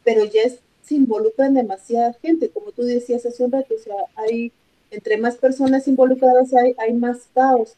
pero 0.04 0.24
ya 0.26 0.42
se 0.84 0.94
involucran 0.94 1.56
demasiada 1.56 2.14
gente, 2.22 2.50
como 2.50 2.72
tú 2.74 2.84
decías 2.84 3.26
hace 3.26 3.44
un 3.44 3.52
rato, 3.52 3.74
o 3.74 3.80
sea, 3.84 3.96
hay, 4.18 4.52
entre 4.92 5.18
más 5.18 5.36
personas 5.38 5.88
involucradas 5.88 6.54
hay, 6.54 6.76
hay 6.78 6.94
más 6.94 7.28
caos. 7.34 7.74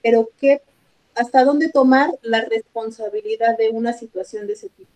Pero 0.00 0.30
¿qué 0.40 0.62
hasta 1.14 1.44
dónde 1.44 1.68
tomar 1.68 2.10
la 2.22 2.44
responsabilidad 2.44 3.56
de 3.58 3.70
una 3.70 3.92
situación 3.92 4.46
de 4.46 4.54
ese 4.54 4.68
tipo. 4.68 4.90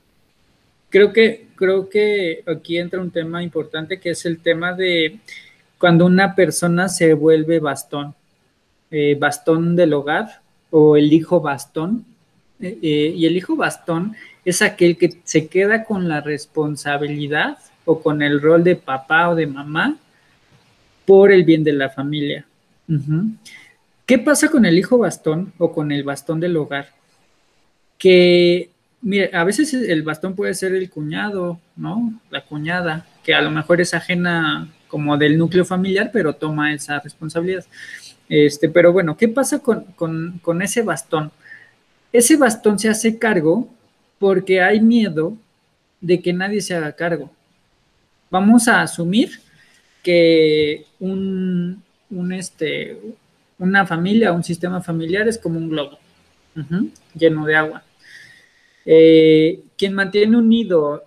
Creo 0.88 1.12
que, 1.12 1.48
creo 1.56 1.88
que 1.88 2.42
aquí 2.46 2.78
entra 2.78 3.00
un 3.00 3.10
tema 3.10 3.42
importante 3.42 3.98
que 3.98 4.10
es 4.10 4.24
el 4.24 4.38
tema 4.40 4.72
de 4.72 5.18
cuando 5.78 6.06
una 6.06 6.34
persona 6.34 6.88
se 6.88 7.12
vuelve 7.12 7.58
bastón, 7.58 8.14
eh, 8.90 9.16
bastón 9.18 9.76
del 9.76 9.92
hogar 9.92 10.40
o 10.70 10.96
el 10.96 11.12
hijo 11.12 11.40
bastón. 11.40 12.04
Eh, 12.60 12.78
eh, 12.80 13.12
y 13.14 13.26
el 13.26 13.36
hijo 13.36 13.56
bastón 13.56 14.16
es 14.44 14.62
aquel 14.62 14.96
que 14.96 15.20
se 15.24 15.48
queda 15.48 15.84
con 15.84 16.08
la 16.08 16.20
responsabilidad 16.20 17.58
o 17.84 18.00
con 18.00 18.22
el 18.22 18.40
rol 18.40 18.64
de 18.64 18.76
papá 18.76 19.28
o 19.28 19.34
de 19.34 19.46
mamá 19.46 19.98
por 21.04 21.32
el 21.32 21.44
bien 21.44 21.62
de 21.64 21.72
la 21.72 21.90
familia. 21.90 22.46
¿Qué 24.06 24.18
pasa 24.18 24.48
con 24.48 24.64
el 24.64 24.78
hijo 24.78 24.98
bastón 24.98 25.52
o 25.58 25.72
con 25.72 25.92
el 25.92 26.04
bastón 26.04 26.40
del 26.40 26.56
hogar? 26.56 26.90
Que, 27.98 28.70
mire, 29.02 29.30
a 29.34 29.44
veces 29.44 29.74
el 29.74 30.02
bastón 30.02 30.34
puede 30.34 30.54
ser 30.54 30.74
el 30.74 30.88
cuñado, 30.88 31.60
¿no? 31.76 32.20
La 32.30 32.44
cuñada, 32.44 33.06
que 33.24 33.34
a 33.34 33.42
lo 33.42 33.50
mejor 33.50 33.80
es 33.80 33.94
ajena 33.94 34.72
como 34.88 35.16
del 35.16 35.36
núcleo 35.36 35.64
familiar, 35.64 36.10
pero 36.12 36.34
toma 36.34 36.72
esa 36.72 37.00
responsabilidad. 37.00 37.64
Este, 38.28 38.68
pero 38.68 38.92
bueno, 38.92 39.16
¿qué 39.16 39.28
pasa 39.28 39.58
con, 39.58 39.84
con 40.40 40.62
ese 40.62 40.82
bastón? 40.82 41.32
Ese 42.12 42.36
bastón 42.36 42.78
se 42.78 42.88
hace 42.88 43.18
cargo 43.18 43.68
porque 44.18 44.60
hay 44.60 44.80
miedo 44.80 45.36
de 46.00 46.20
que 46.20 46.32
nadie 46.32 46.60
se 46.60 46.74
haga 46.74 46.92
cargo. 46.92 47.30
Vamos 48.30 48.68
a 48.68 48.82
asumir 48.82 49.40
que 50.02 50.86
un, 51.00 51.82
un, 52.10 52.32
este, 52.32 52.98
una 53.58 53.86
familia, 53.86 54.32
un 54.32 54.44
sistema 54.44 54.80
familiar 54.82 55.26
es 55.28 55.38
como 55.38 55.58
un 55.58 55.68
globo 55.68 55.98
lleno 57.14 57.44
de 57.44 57.56
agua. 57.56 57.82
Eh, 58.84 59.62
quien 59.76 59.92
mantiene 59.94 60.36
un 60.36 60.48
nido, 60.48 61.04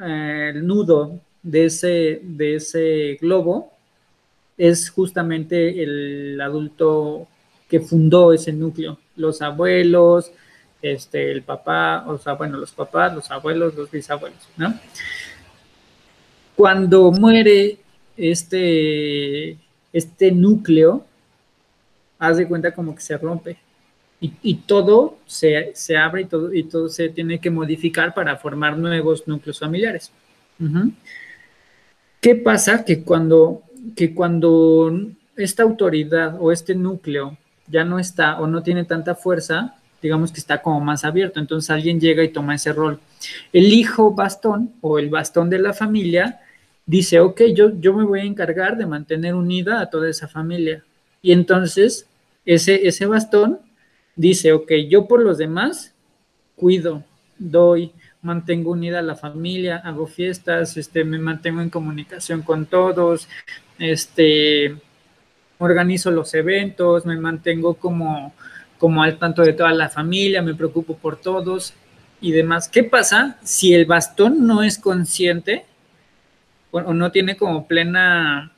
eh, 0.00 0.52
el 0.54 0.66
nudo 0.66 1.20
de 1.42 1.66
ese, 1.66 2.20
de 2.22 2.56
ese 2.56 3.18
globo, 3.20 3.72
es 4.56 4.90
justamente 4.90 5.82
el 5.82 6.40
adulto 6.40 7.28
que 7.68 7.80
fundó 7.80 8.32
ese 8.32 8.52
núcleo, 8.52 8.98
los 9.16 9.40
abuelos, 9.40 10.30
este, 10.82 11.30
el 11.30 11.42
papá, 11.42 12.04
o 12.06 12.18
sea, 12.18 12.34
bueno, 12.34 12.58
los 12.58 12.72
papás, 12.72 13.14
los 13.14 13.30
abuelos, 13.30 13.74
los 13.74 13.90
bisabuelos, 13.90 14.48
¿no? 14.56 14.78
Cuando 16.56 17.10
muere 17.12 17.78
este, 18.16 19.56
este 19.92 20.32
núcleo, 20.32 21.06
haz 22.22 22.36
de 22.36 22.46
cuenta 22.46 22.72
como 22.72 22.94
que 22.94 23.02
se 23.02 23.18
rompe. 23.18 23.58
Y, 24.20 24.54
todo 24.54 25.18
se, 25.26 25.74
abre 25.96 26.22
y 26.22 26.24
todo, 26.26 26.54
y 26.54 26.62
todo 26.62 26.88
se 26.88 27.08
tiene 27.08 27.40
que 27.40 27.50
modificar 27.50 28.14
para 28.14 28.36
formar 28.36 28.78
nuevos 28.78 29.26
núcleos 29.26 29.58
familiares. 29.58 30.12
¿Qué 32.20 32.36
pasa? 32.36 32.84
Que 32.84 33.02
cuando, 33.02 33.62
que 33.96 34.14
cuando 34.14 34.96
esta 35.36 35.64
autoridad 35.64 36.36
o 36.38 36.52
este 36.52 36.76
núcleo 36.76 37.36
ya 37.66 37.84
no 37.84 37.98
está 37.98 38.40
o 38.40 38.46
no 38.46 38.62
tiene 38.62 38.84
tanta 38.84 39.16
fuerza, 39.16 39.74
digamos 40.00 40.30
que 40.30 40.38
está 40.38 40.62
como 40.62 40.78
más 40.78 41.04
abierto, 41.04 41.40
entonces 41.40 41.70
alguien 41.70 41.98
llega 41.98 42.22
y 42.22 42.28
toma 42.28 42.54
ese 42.54 42.72
rol. 42.72 43.00
El 43.52 43.72
hijo 43.72 44.14
bastón 44.14 44.72
o 44.82 45.00
el 45.00 45.10
bastón 45.10 45.50
de 45.50 45.58
la 45.58 45.72
familia 45.72 46.38
dice, 46.86 47.18
ok, 47.18 47.42
yo, 47.56 47.72
yo 47.80 47.92
me 47.92 48.04
voy 48.04 48.20
a 48.20 48.24
encargar 48.24 48.76
de 48.76 48.86
mantener 48.86 49.34
unida 49.34 49.80
a 49.80 49.90
toda 49.90 50.08
esa 50.08 50.28
familia. 50.28 50.84
Y 51.22 51.32
entonces 51.32 52.06
ese, 52.44 52.86
ese 52.86 53.06
bastón 53.06 53.60
dice, 54.16 54.52
ok, 54.52 54.72
yo 54.88 55.06
por 55.06 55.22
los 55.22 55.38
demás 55.38 55.94
cuido, 56.56 57.04
doy, 57.38 57.92
mantengo 58.22 58.70
unida 58.70 59.00
a 59.00 59.02
la 59.02 59.16
familia, 59.16 59.78
hago 59.84 60.06
fiestas, 60.06 60.76
este, 60.76 61.04
me 61.04 61.18
mantengo 61.18 61.60
en 61.60 61.70
comunicación 61.70 62.42
con 62.42 62.66
todos, 62.66 63.28
este, 63.78 64.76
organizo 65.58 66.10
los 66.10 66.32
eventos, 66.34 67.04
me 67.04 67.16
mantengo 67.16 67.74
como, 67.74 68.32
como 68.78 69.02
al 69.02 69.18
tanto 69.18 69.42
de 69.42 69.52
toda 69.52 69.72
la 69.72 69.88
familia, 69.88 70.42
me 70.42 70.54
preocupo 70.54 70.96
por 70.96 71.16
todos 71.16 71.74
y 72.20 72.32
demás. 72.32 72.68
¿Qué 72.68 72.84
pasa 72.84 73.38
si 73.42 73.74
el 73.74 73.86
bastón 73.86 74.46
no 74.46 74.62
es 74.62 74.78
consciente 74.78 75.64
o 76.70 76.94
no 76.94 77.10
tiene 77.10 77.36
como 77.36 77.66
plena 77.66 78.51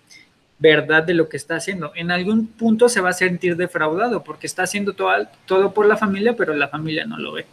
verdad 0.65 1.03
de 1.03 1.13
lo 1.13 1.29
que 1.29 1.37
está 1.37 1.57
haciendo. 1.57 1.93
En 1.95 2.11
algún 2.11 2.47
punto 2.47 2.89
se 2.89 3.03
va 3.03 3.11
a 3.11 3.13
sentir 3.13 3.55
defraudado 3.55 4.25
porque 4.25 4.47
está 4.47 4.63
haciendo 4.63 4.95
todo, 4.95 5.11
todo 5.45 5.75
por 5.75 5.85
la 5.85 5.99
familia, 5.99 6.35
pero 6.35 6.55
la 6.55 6.69
familia 6.69 7.05
no 7.05 7.19
lo 7.19 7.33
ve. 7.33 7.45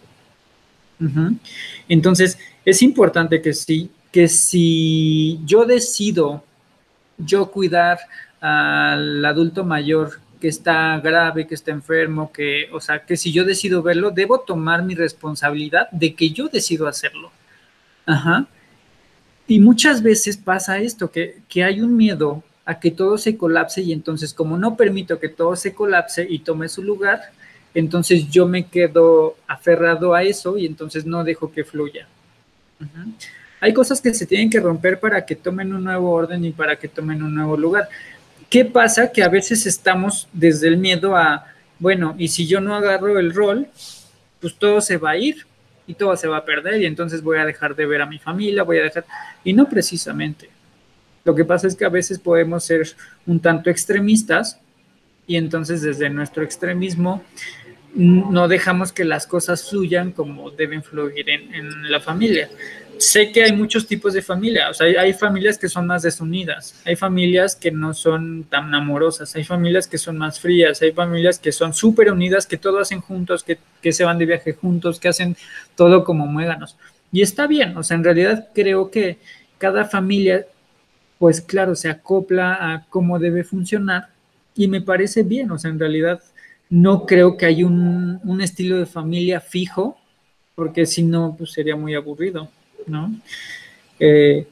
Entonces, 1.90 2.38
es 2.64 2.82
importante 2.82 3.42
que 3.42 3.54
si, 3.54 3.90
que 4.12 4.28
si 4.28 5.42
yo 5.46 5.66
decido 5.66 6.44
yo 7.18 7.52
cuidar 7.52 8.00
al 8.40 9.26
adulto 9.26 9.66
mayor 9.66 10.20
que 10.40 10.48
está 10.48 10.98
grave, 11.00 11.48
que 11.48 11.56
está 11.56 11.72
enfermo, 11.72 12.32
que, 12.32 12.70
o 12.72 12.80
sea, 12.80 13.06
que 13.06 13.18
si 13.18 13.34
yo 13.34 13.44
decido 13.44 13.84
verlo, 13.84 14.12
debo 14.12 14.40
tomar 14.40 14.84
mi 14.84 14.96
responsabilidad 14.96 15.90
de 15.92 16.16
que 16.16 16.30
yo 16.30 16.48
decido 16.48 16.88
hacerlo. 16.88 17.32
Ajá. 18.06 18.48
Y 19.48 19.60
muchas 19.60 20.02
veces 20.02 20.38
pasa 20.38 20.80
esto, 20.80 21.12
que, 21.12 21.42
que 21.50 21.64
hay 21.64 21.82
un 21.82 21.98
miedo 21.98 22.44
a 22.66 22.80
que 22.80 22.92
todo 22.92 23.18
se 23.18 23.38
colapse 23.38 23.82
y 23.82 23.92
entonces 23.92 24.34
como 24.34 24.58
no 24.58 24.76
permito 24.76 25.20
que 25.20 25.30
todo 25.30 25.56
se 25.56 25.74
colapse 25.74 26.26
y 26.30 26.40
tome 26.40 26.70
su 26.70 26.84
lugar, 26.84 27.32
entonces 27.74 28.30
yo 28.30 28.48
me 28.48 28.68
quedo 28.68 29.36
aferrado 29.48 30.14
a 30.14 30.24
eso 30.24 30.58
y 30.58 30.66
entonces 30.66 31.06
no 31.06 31.24
dejo 31.24 31.52
que 31.52 31.64
fluya. 31.64 32.08
Hay 33.60 33.74
cosas 33.74 34.02
que 34.02 34.14
se 34.14 34.26
tienen 34.26 34.50
que 34.50 34.60
romper 34.60 35.00
para 35.00 35.26
que 35.26 35.36
tomen 35.36 35.74
un 35.74 35.84
nuevo 35.84 36.12
orden 36.12 36.44
y 36.44 36.52
para 36.52 36.76
que 36.76 36.88
tomen 36.88 37.22
un 37.22 37.34
nuevo 37.34 37.56
lugar. 37.56 37.88
¿Qué 38.50 38.66
pasa? 38.66 39.12
Que 39.12 39.24
a 39.24 39.30
veces 39.30 39.66
estamos 39.66 40.28
desde 40.34 40.68
el 40.68 40.78
miedo 40.78 41.16
a, 41.16 41.46
bueno, 41.80 42.16
y 42.18 42.28
si 42.28 42.48
yo 42.48 42.60
no 42.60 42.76
agarro 42.76 43.18
el 43.18 43.34
rol, 43.34 43.68
pues 44.40 44.56
todo 44.56 44.82
se 44.82 44.98
va 44.98 45.12
a 45.12 45.18
ir 45.18 45.46
y 45.88 45.94
todo 45.94 46.18
se 46.18 46.28
va 46.28 46.38
a 46.38 46.46
perder 46.46 46.82
y 46.82 46.86
entonces 46.86 47.22
voy 47.22 47.38
a 47.38 47.46
dejar 47.46 47.76
de 47.76 47.86
ver 47.86 48.02
a 48.02 48.06
mi 48.06 48.20
familia, 48.20 48.64
voy 48.64 48.80
a 48.80 48.84
dejar... 48.84 49.06
Y 49.44 49.54
no 49.54 49.70
precisamente. 49.70 50.50
Lo 51.24 51.36
que 51.36 51.46
pasa 51.46 51.68
es 51.68 51.76
que 51.76 51.86
a 51.86 51.90
veces 51.90 52.20
podemos 52.20 52.64
ser 52.64 52.88
un 53.26 53.40
tanto 53.40 53.70
extremistas 53.70 54.60
y 55.28 55.36
entonces 55.36 55.82
desde 55.82 56.10
nuestro 56.10 56.44
extremismo 56.44 57.24
no 57.94 58.48
dejamos 58.48 58.94
que 58.94 59.04
las 59.04 59.28
cosas 59.28 59.70
fluyan 59.70 60.12
como 60.12 60.50
deben 60.52 60.82
fluir 60.82 61.30
en, 61.30 61.92
la 61.92 62.00
familia. 62.00 62.50
Sé 62.98 63.32
que 63.32 63.44
hay 63.44 63.52
muchos 63.52 63.88
tipos 63.88 64.14
de 64.14 64.22
familia, 64.22 64.70
o 64.70 64.74
sea, 64.74 64.86
hay, 64.86 65.14
familias 65.14 65.58
que 65.58 65.68
son 65.68 65.88
más 65.88 66.04
desunidas, 66.04 66.80
hay 66.86 66.96
familias 66.96 67.56
que 67.56 67.72
no 67.72 67.94
son 67.94 68.44
tan 68.44 68.74
amorosas, 68.76 69.36
hay 69.36 69.44
familias 69.44 69.88
que 69.88 69.98
son 69.98 70.18
más 70.18 70.40
frías, 70.40 70.82
hay 70.84 70.92
familias 70.92 71.40
que 71.40 71.52
son 71.52 71.74
súper 71.74 72.12
unidas, 72.12 72.46
que 72.46 72.58
todo 72.58 72.80
hacen 72.80 73.02
juntos, 73.02 73.44
que, 73.44 73.58
que 73.82 73.92
se 73.92 74.04
van 74.04 74.20
de 74.20 74.28
viaje 74.28 74.54
juntos, 74.54 75.00
que 75.00 75.08
hacen 75.08 75.36
todo 75.76 76.04
como 76.04 76.28
muéganos. 76.28 76.78
Y 77.12 77.24
está 77.24 77.48
bien, 77.48 77.76
o 77.76 77.84
sea, 77.84 77.98
en 77.98 78.04
realidad 78.04 78.50
creo 78.54 78.92
que 78.92 79.18
cada 79.58 79.86
familia, 79.86 80.46
pues 81.22 81.40
claro, 81.40 81.76
se 81.76 81.88
acopla 81.88 82.74
a 82.74 82.88
cómo 82.90 83.20
debe 83.20 83.44
funcionar 83.44 84.10
y 84.56 84.68
me 84.68 84.82
parece 84.82 85.22
bien, 85.22 85.52
o 85.52 85.60
sea, 85.60 85.70
en 85.70 85.78
realidad 85.78 86.20
no 86.68 87.06
creo 87.06 87.38
que 87.38 87.46
haya 87.46 87.64
un, 87.68 88.40
estilo 88.42 88.80
de 88.80 88.88
familia 88.88 89.40
fijo, 89.40 90.00
porque 90.56 90.88
si 90.88 91.04
no, 91.04 91.36
pues 91.38 91.52
sería 91.52 91.76
muy 91.76 91.94
aburrido, 91.94 92.50
¿no? 92.88 93.14
Eh, 94.00 94.48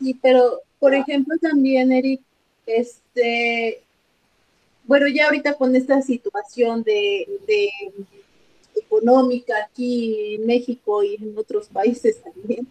sí, 0.00 0.16
pero, 0.22 0.60
por 0.78 0.94
ejemplo, 0.94 1.34
también, 1.42 1.90
Eric, 1.90 2.20
este, 2.64 3.82
bueno, 4.84 5.08
ya 5.08 5.24
ahorita 5.24 5.54
con 5.54 5.74
esta 5.74 6.00
situación 6.00 6.84
de, 6.84 7.26
económica 8.76 9.54
aquí 9.66 10.36
en 10.36 10.46
México 10.46 11.02
y 11.02 11.16
en 11.16 11.36
otros 11.36 11.66
países 11.66 12.22
también, 12.22 12.68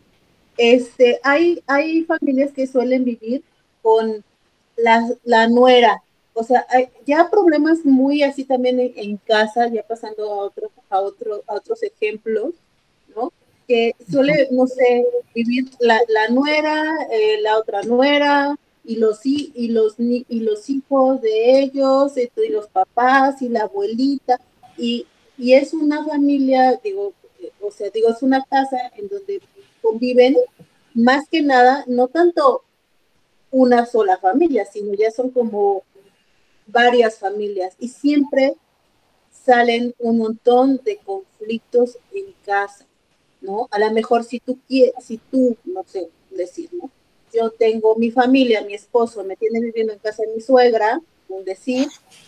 este, 0.58 1.20
hay, 1.24 1.64
hay 1.68 2.04
familias 2.04 2.52
que 2.52 2.68
suelen 2.68 3.04
vivir 3.04 3.44
con 3.82 4.24
la, 4.78 5.08
la 5.24 5.48
nuera, 5.48 6.02
o 6.34 6.44
sea, 6.44 6.66
hay 6.70 6.90
ya 7.06 7.30
problemas 7.30 7.86
muy 7.86 8.24
así 8.24 8.44
también 8.44 8.80
en, 8.96 9.18
casa, 9.18 9.68
ya 9.68 9.84
pasando 9.84 10.32
a, 10.32 10.38
otro, 10.38 10.72
a, 10.90 11.00
otro, 11.00 11.44
a 11.48 11.54
otros 11.54 11.84
ejemplos, 11.84 12.56
¿no? 13.16 13.32
Que 13.68 13.96
suele, 14.10 14.48
no 14.52 14.66
sé, 14.66 15.06
vivir 15.36 15.66
la, 15.80 16.00
nuera, 16.30 16.84
eh, 17.12 17.40
la 17.42 17.58
otra 17.60 17.84
nuera, 17.84 18.58
y 18.84 18.98
los, 18.98 19.26
y, 19.26 19.70
los, 19.70 19.96
y 20.00 20.40
los 20.40 20.70
hijos 20.70 21.22
de 21.22 21.60
ellos, 21.60 22.14
y 22.18 22.50
los 22.50 22.68
papás, 22.68 23.42
y 23.42 23.50
la 23.50 23.62
abuelita, 23.62 24.42
y, 24.78 25.06
y 25.38 25.54
es 25.54 25.74
una 25.74 26.04
familia, 26.04 26.80
digo, 26.84 27.14
o 27.62 27.72
sea, 27.72 27.90
digo, 27.92 28.10
es 28.10 28.24
una 28.24 28.44
casa 28.44 28.92
en 28.98 29.08
donde 29.08 29.40
conviven 29.84 30.36
más 30.96 31.28
que 31.30 31.44
nada, 31.44 31.84
no 31.88 32.08
tanto 32.08 32.64
una 33.52 33.86
sola 33.86 34.18
familia, 34.18 34.66
sino 34.66 34.94
ya 34.96 35.12
son 35.12 35.30
como 35.30 35.84
varias 36.66 37.20
familias 37.20 37.76
y 37.78 37.90
siempre 37.90 38.56
salen 39.32 39.94
un 40.00 40.18
montón 40.18 40.80
de 40.84 40.98
conflictos 40.98 41.98
en 42.14 42.34
casa, 42.46 42.86
¿no? 43.42 43.68
A 43.72 43.80
lo 43.80 43.92
mejor 43.92 44.24
si 44.24 44.40
tú 44.40 44.58
quieres, 44.68 44.94
si 45.04 45.18
tú, 45.18 45.58
no 45.66 45.84
sé, 45.86 46.10
decir, 46.32 46.70
¿no? 46.74 46.90
Yo 47.34 47.52
tengo 47.52 47.96
mi 47.96 48.12
familia, 48.12 48.64
mi 48.64 48.74
esposo 48.74 49.24
me 49.24 49.36
tiene 49.36 49.60
viviendo 49.60 49.94
en 49.94 50.00
casa 50.00 50.24
de 50.24 50.34
mi 50.36 50.42
suegra, 50.42 51.02
un 51.30 51.44
decir, 51.44 51.88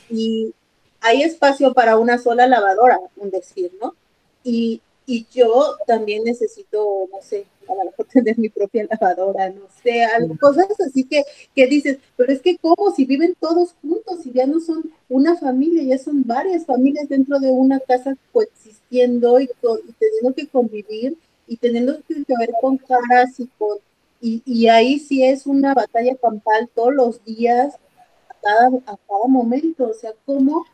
y 0.10 0.54
hay 1.00 1.22
espacio 1.22 1.74
para 1.74 1.98
una 1.98 2.18
sola 2.18 2.48
lavadora, 2.48 3.00
un 3.18 3.30
decir, 3.30 3.72
¿no? 3.82 3.96
Y, 4.44 4.82
y 5.06 5.28
yo 5.32 5.78
también 5.86 6.24
necesito, 6.24 7.08
no 7.12 7.22
sé, 7.22 7.46
a 7.68 7.76
lo 7.76 7.86
mejor 7.86 8.06
tener 8.14 8.38
mi 8.38 8.50
propia 8.50 8.88
lavadora, 8.90 9.50
no 9.50 9.68
sé, 9.84 10.04
algo, 10.04 10.36
cosas 10.40 10.68
así 10.86 11.04
que, 11.04 11.24
que 11.56 11.68
dices, 11.68 11.98
pero 12.16 12.32
es 12.32 12.42
que 12.42 12.58
cómo, 12.58 12.92
si 12.96 13.06
viven 13.06 13.36
todos 13.40 13.76
juntos 13.82 14.26
y 14.26 14.34
ya 14.34 14.46
no 14.46 14.60
son 14.60 14.92
una 15.10 15.36
familia, 15.36 15.84
ya 15.84 15.98
son 15.98 16.24
varias 16.26 16.66
familias 16.66 17.08
dentro 17.10 17.40
de 17.40 17.52
una 17.52 17.80
casa 17.80 18.16
coexistiendo 18.32 19.40
y, 19.40 19.50
teniendo 20.00 20.34
que 20.36 20.48
convivir 20.48 21.18
y 21.48 21.58
teniendo 21.58 21.98
que 22.08 22.24
ver 22.40 22.52
con 22.60 22.78
caras 22.78 23.40
y 23.40 23.48
con, 23.58 23.78
y, 24.22 24.42
y, 24.46 24.68
ahí 24.68 24.98
sí 25.00 25.24
es 25.24 25.46
una 25.46 25.74
batalla 25.74 26.16
campal 26.16 26.70
todos 26.74 26.94
los 26.94 27.24
días, 27.26 27.76
a 27.76 28.36
cada, 28.42 28.68
a 28.68 28.98
cada 28.98 29.28
momento, 29.28 29.90
o 29.90 29.94
sea, 29.94 30.14
cómo, 30.26 30.66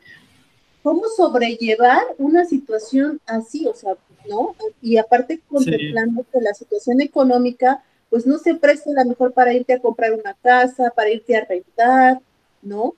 cómo 0.82 1.02
sobrellevar 1.14 2.02
una 2.16 2.46
situación 2.46 3.20
así, 3.26 3.66
o 3.66 3.74
sea, 3.74 3.96
¿no? 4.28 4.54
Y 4.80 4.96
aparte 4.96 5.40
contemplando 5.48 6.24
que 6.32 6.40
la 6.40 6.54
situación 6.54 7.00
económica, 7.00 7.82
pues 8.10 8.26
no 8.26 8.38
se 8.38 8.54
presta 8.54 8.90
la 8.92 9.04
mejor 9.04 9.32
para 9.32 9.54
irte 9.54 9.72
a 9.72 9.80
comprar 9.80 10.12
una 10.12 10.34
casa, 10.34 10.92
para 10.94 11.10
irte 11.10 11.36
a 11.36 11.44
rentar, 11.44 12.20
¿no? 12.62 12.94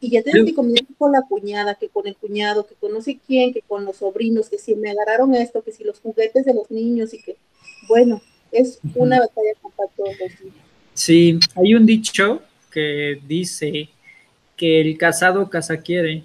Y 0.00 0.10
ya 0.10 0.22
tienes 0.22 0.46
que 0.46 0.54
convivir 0.54 0.86
con 0.98 1.12
la 1.12 1.22
cuñada, 1.22 1.76
que 1.76 1.88
con 1.88 2.06
el 2.08 2.16
cuñado, 2.16 2.66
que 2.66 2.74
con 2.74 2.92
no 2.92 3.00
sé 3.00 3.20
quién, 3.24 3.52
que 3.52 3.62
con 3.62 3.84
los 3.84 3.98
sobrinos, 3.98 4.48
que 4.48 4.58
si 4.58 4.74
me 4.74 4.90
agarraron 4.90 5.34
esto, 5.34 5.62
que 5.62 5.70
si 5.70 5.84
los 5.84 6.00
juguetes 6.00 6.44
de 6.44 6.54
los 6.54 6.70
niños 6.70 7.14
y 7.14 7.22
que, 7.22 7.36
bueno, 7.88 8.20
es 8.50 8.80
una 8.96 9.20
batalla 9.20 9.52
para 9.76 9.88
todos 9.96 10.10
los 10.10 10.40
días. 10.40 10.54
Sí, 10.94 11.38
hay 11.54 11.74
un 11.74 11.86
dicho 11.86 12.42
que 12.70 13.20
dice 13.26 13.88
que 14.56 14.80
el 14.80 14.98
casado 14.98 15.48
casa 15.48 15.76
quiere, 15.76 16.24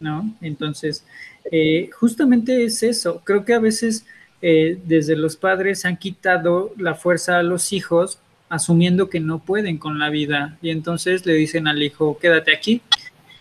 ¿no? 0.00 0.34
Entonces, 0.40 1.04
eh, 1.50 1.90
justamente 1.92 2.64
es 2.64 2.82
eso. 2.82 3.22
Creo 3.24 3.44
que 3.44 3.54
a 3.54 3.58
veces 3.58 4.06
eh, 4.42 4.78
desde 4.84 5.16
los 5.16 5.36
padres 5.36 5.84
han 5.84 5.96
quitado 5.96 6.72
la 6.76 6.94
fuerza 6.94 7.38
a 7.38 7.42
los 7.42 7.72
hijos 7.72 8.18
asumiendo 8.48 9.08
que 9.08 9.20
no 9.20 9.40
pueden 9.40 9.78
con 9.78 9.98
la 9.98 10.10
vida 10.10 10.56
y 10.62 10.70
entonces 10.70 11.26
le 11.26 11.34
dicen 11.34 11.66
al 11.66 11.82
hijo, 11.82 12.18
quédate 12.18 12.54
aquí, 12.54 12.80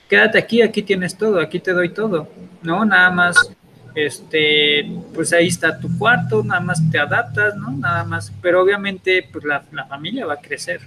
quédate 0.10 0.38
aquí, 0.38 0.62
aquí 0.62 0.82
tienes 0.82 1.18
todo, 1.18 1.40
aquí 1.40 1.60
te 1.60 1.74
doy 1.74 1.90
todo, 1.90 2.28
¿no? 2.64 2.86
Nada 2.86 3.12
más, 3.12 3.52
este, 3.94 4.90
pues 5.14 5.32
ahí 5.34 5.48
está 5.48 5.80
tu 5.80 5.96
cuarto, 5.98 6.44
nada 6.44 6.62
más 6.62 6.82
te 6.90 6.98
adaptas, 6.98 7.56
¿no? 7.56 7.72
Nada 7.72 8.04
más, 8.04 8.34
pero 8.42 8.62
obviamente 8.62 9.28
pues 9.32 9.46
la, 9.46 9.64
familia 9.88 10.26
va 10.26 10.34
a 10.34 10.42
crecer, 10.42 10.82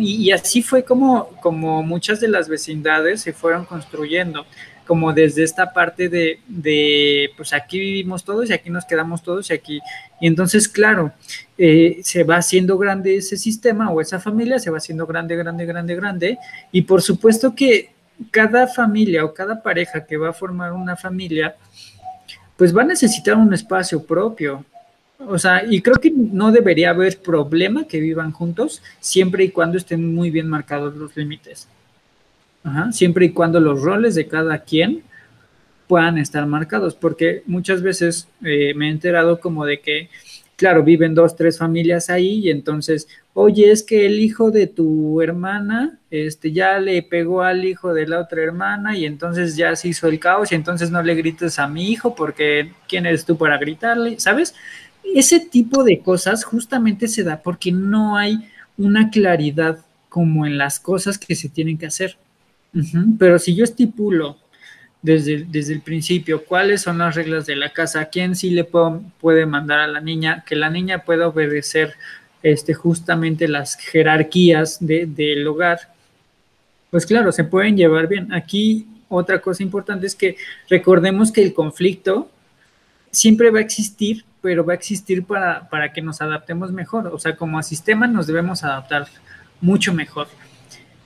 y, 0.00 0.30
así 0.32 0.62
fue 0.62 0.84
como, 0.84 1.28
como 1.40 1.82
muchas 1.82 2.20
de 2.20 2.28
las 2.28 2.48
vecindades 2.48 3.22
se 3.22 3.32
fueron 3.32 3.64
construyendo 3.64 4.44
como 4.86 5.12
desde 5.12 5.42
esta 5.42 5.72
parte 5.72 6.08
de, 6.08 6.38
de, 6.46 7.30
pues 7.36 7.52
aquí 7.52 7.78
vivimos 7.78 8.24
todos 8.24 8.48
y 8.48 8.52
aquí 8.52 8.70
nos 8.70 8.84
quedamos 8.84 9.20
todos 9.22 9.50
y 9.50 9.54
aquí. 9.54 9.80
Y 10.20 10.28
entonces, 10.28 10.68
claro, 10.68 11.12
eh, 11.58 11.98
se 12.02 12.22
va 12.22 12.36
haciendo 12.36 12.78
grande 12.78 13.16
ese 13.16 13.36
sistema 13.36 13.90
o 13.90 14.00
esa 14.00 14.20
familia, 14.20 14.58
se 14.60 14.70
va 14.70 14.78
haciendo 14.78 15.06
grande, 15.06 15.34
grande, 15.34 15.66
grande, 15.66 15.94
grande. 15.96 16.38
Y 16.70 16.82
por 16.82 17.02
supuesto 17.02 17.54
que 17.54 17.90
cada 18.30 18.66
familia 18.66 19.24
o 19.24 19.34
cada 19.34 19.60
pareja 19.60 20.06
que 20.06 20.16
va 20.16 20.30
a 20.30 20.32
formar 20.32 20.72
una 20.72 20.96
familia, 20.96 21.56
pues 22.56 22.74
va 22.74 22.82
a 22.82 22.86
necesitar 22.86 23.36
un 23.36 23.52
espacio 23.52 24.04
propio. 24.04 24.64
O 25.18 25.38
sea, 25.38 25.64
y 25.64 25.80
creo 25.80 25.96
que 25.96 26.10
no 26.10 26.52
debería 26.52 26.90
haber 26.90 27.18
problema 27.18 27.86
que 27.86 28.00
vivan 28.00 28.32
juntos 28.32 28.82
siempre 29.00 29.44
y 29.44 29.50
cuando 29.50 29.78
estén 29.78 30.14
muy 30.14 30.30
bien 30.30 30.48
marcados 30.48 30.94
los 30.96 31.16
límites 31.16 31.68
siempre 32.90 33.26
y 33.26 33.30
cuando 33.30 33.60
los 33.60 33.82
roles 33.82 34.14
de 34.14 34.26
cada 34.26 34.58
quien 34.58 35.02
puedan 35.86 36.18
estar 36.18 36.44
marcados, 36.46 36.94
porque 36.94 37.42
muchas 37.46 37.80
veces 37.80 38.28
eh, 38.44 38.74
me 38.74 38.88
he 38.88 38.90
enterado 38.90 39.38
como 39.38 39.64
de 39.64 39.80
que, 39.80 40.08
claro, 40.56 40.82
viven 40.82 41.14
dos, 41.14 41.36
tres 41.36 41.58
familias 41.58 42.10
ahí 42.10 42.40
y 42.40 42.50
entonces, 42.50 43.06
oye, 43.34 43.70
es 43.70 43.84
que 43.84 44.06
el 44.06 44.18
hijo 44.18 44.50
de 44.50 44.66
tu 44.66 45.22
hermana, 45.22 46.00
este, 46.10 46.50
ya 46.50 46.80
le 46.80 47.02
pegó 47.02 47.42
al 47.42 47.64
hijo 47.64 47.94
de 47.94 48.08
la 48.08 48.18
otra 48.18 48.42
hermana 48.42 48.96
y 48.96 49.06
entonces 49.06 49.54
ya 49.54 49.76
se 49.76 49.88
hizo 49.88 50.08
el 50.08 50.18
caos 50.18 50.50
y 50.50 50.56
entonces 50.56 50.90
no 50.90 51.00
le 51.04 51.14
grites 51.14 51.60
a 51.60 51.68
mi 51.68 51.92
hijo 51.92 52.16
porque 52.16 52.72
¿quién 52.88 53.06
eres 53.06 53.24
tú 53.24 53.38
para 53.38 53.58
gritarle? 53.58 54.18
¿Sabes? 54.18 54.56
Ese 55.14 55.40
tipo 55.40 55.84
de 55.84 56.00
cosas 56.00 56.44
justamente 56.44 57.08
se 57.08 57.22
da 57.22 57.42
porque 57.42 57.72
no 57.72 58.16
hay 58.16 58.48
una 58.76 59.10
claridad 59.10 59.78
como 60.08 60.46
en 60.46 60.58
las 60.58 60.80
cosas 60.80 61.18
que 61.18 61.34
se 61.34 61.48
tienen 61.48 61.78
que 61.78 61.86
hacer. 61.86 62.16
Pero 63.18 63.38
si 63.38 63.54
yo 63.54 63.64
estipulo 63.64 64.36
desde, 65.02 65.46
desde, 65.48 65.74
el 65.74 65.80
principio 65.80 66.44
cuáles 66.44 66.82
son 66.82 66.98
las 66.98 67.14
reglas 67.14 67.46
de 67.46 67.56
la 67.56 67.72
casa, 67.72 68.06
quién 68.06 68.34
sí 68.34 68.50
le 68.50 68.64
puede 68.64 69.46
mandar 69.46 69.80
a 69.80 69.86
la 69.86 70.00
niña, 70.00 70.44
que 70.46 70.56
la 70.56 70.68
niña 70.68 71.04
pueda 71.04 71.28
obedecer 71.28 71.94
este, 72.42 72.74
justamente 72.74 73.48
las 73.48 73.76
jerarquías 73.76 74.78
del 74.80 75.46
hogar, 75.46 75.80
pues 76.90 77.06
claro, 77.06 77.32
se 77.32 77.44
pueden 77.44 77.76
llevar 77.76 78.08
bien. 78.08 78.32
Aquí 78.32 78.86
otra 79.08 79.40
cosa 79.40 79.62
importante 79.62 80.06
es 80.06 80.14
que 80.14 80.36
recordemos 80.68 81.32
que 81.32 81.42
el 81.42 81.52
conflicto 81.52 82.30
siempre 83.10 83.50
va 83.50 83.58
a 83.58 83.62
existir, 83.62 84.24
pero 84.46 84.64
va 84.64 84.74
a 84.74 84.76
existir 84.76 85.24
para, 85.24 85.68
para 85.68 85.92
que 85.92 86.00
nos 86.00 86.20
adaptemos 86.20 86.70
mejor. 86.70 87.08
O 87.08 87.18
sea, 87.18 87.34
como 87.34 87.60
sistema 87.64 88.06
nos 88.06 88.28
debemos 88.28 88.62
adaptar 88.62 89.08
mucho 89.60 89.92
mejor. 89.92 90.28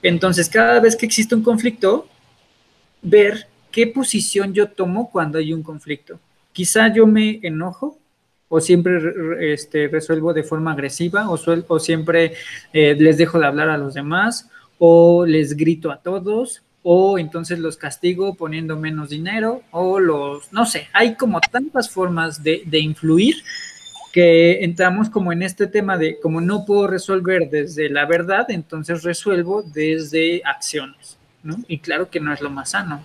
Entonces, 0.02 0.50
cada 0.50 0.78
vez 0.78 0.94
que 0.94 1.06
existe 1.06 1.34
un 1.34 1.42
conflicto, 1.42 2.06
ver 3.00 3.46
qué 3.70 3.86
posición 3.86 4.52
yo 4.52 4.68
tomo 4.68 5.10
cuando 5.10 5.38
hay 5.38 5.54
un 5.54 5.62
conflicto. 5.62 6.20
Quizá 6.52 6.92
yo 6.92 7.06
me 7.06 7.40
enojo 7.42 7.96
o 8.50 8.60
siempre 8.60 9.00
este, 9.54 9.88
resuelvo 9.88 10.34
de 10.34 10.42
forma 10.42 10.72
agresiva 10.72 11.30
o, 11.30 11.38
o 11.68 11.78
siempre 11.78 12.34
eh, 12.74 12.94
les 12.98 13.16
dejo 13.16 13.38
de 13.38 13.46
hablar 13.46 13.70
a 13.70 13.78
los 13.78 13.94
demás 13.94 14.50
o 14.78 15.24
les 15.24 15.56
grito 15.56 15.90
a 15.90 15.96
todos 15.96 16.62
o 16.82 17.18
entonces 17.18 17.58
los 17.58 17.76
castigo 17.76 18.34
poniendo 18.34 18.76
menos 18.76 19.10
dinero 19.10 19.62
o 19.70 20.00
los, 20.00 20.52
no 20.52 20.66
sé, 20.66 20.88
hay 20.92 21.14
como 21.14 21.40
tantas 21.40 21.90
formas 21.90 22.42
de, 22.42 22.62
de 22.66 22.78
influir 22.78 23.36
que 24.12 24.64
entramos 24.64 25.08
como 25.08 25.32
en 25.32 25.42
este 25.42 25.66
tema 25.66 25.96
de 25.96 26.18
como 26.18 26.40
no 26.40 26.64
puedo 26.64 26.86
resolver 26.86 27.48
desde 27.48 27.88
la 27.88 28.06
verdad, 28.06 28.50
entonces 28.50 29.02
resuelvo 29.02 29.62
desde 29.62 30.42
acciones, 30.44 31.16
¿no? 31.42 31.56
Y 31.68 31.78
claro 31.78 32.10
que 32.10 32.18
no 32.18 32.32
es 32.32 32.40
lo 32.40 32.50
más 32.50 32.70
sano. 32.70 33.04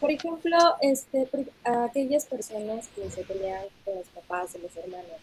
Por 0.00 0.10
ejemplo, 0.10 0.56
este, 0.80 1.28
aquellas 1.64 2.24
personas 2.26 2.88
que 2.94 3.10
se 3.10 3.22
pelean 3.24 3.64
con 3.84 3.96
los 3.96 4.06
papás 4.08 4.54
o 4.54 4.58
los 4.58 4.76
hermanos 4.76 5.18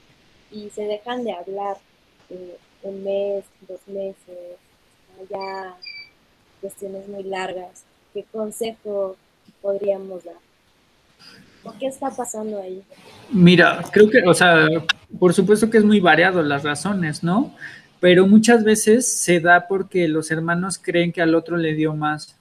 y 0.51 0.69
se 0.69 0.83
dejan 0.83 1.23
de 1.23 1.31
hablar 1.31 1.77
eh, 2.29 2.57
un 2.83 3.03
mes, 3.03 3.45
dos 3.67 3.79
meses, 3.87 4.57
ya 5.29 5.77
cuestiones 6.65 7.07
muy 7.07 7.21
largas, 7.21 7.83
¿qué 8.11 8.25
consejo 8.31 9.15
podríamos 9.61 10.23
dar? 10.23 10.33
qué 11.79 11.87
está 11.87 12.09
pasando 12.09 12.59
ahí? 12.59 12.81
Mira, 13.31 13.83
creo 13.91 14.09
que, 14.09 14.23
o 14.23 14.33
sea, 14.33 14.67
por 15.19 15.33
supuesto 15.33 15.69
que 15.69 15.77
es 15.77 15.83
muy 15.83 15.99
variado 15.99 16.41
las 16.41 16.63
razones, 16.63 17.23
¿no? 17.23 17.55
Pero 17.99 18.27
muchas 18.27 18.63
veces 18.63 19.07
se 19.11 19.39
da 19.39 19.67
porque 19.67 20.07
los 20.07 20.31
hermanos 20.31 20.79
creen 20.79 21.11
que 21.11 21.21
al 21.21 21.35
otro 21.35 21.57
le 21.57 21.73
dio 21.73 21.95
más, 21.95 22.35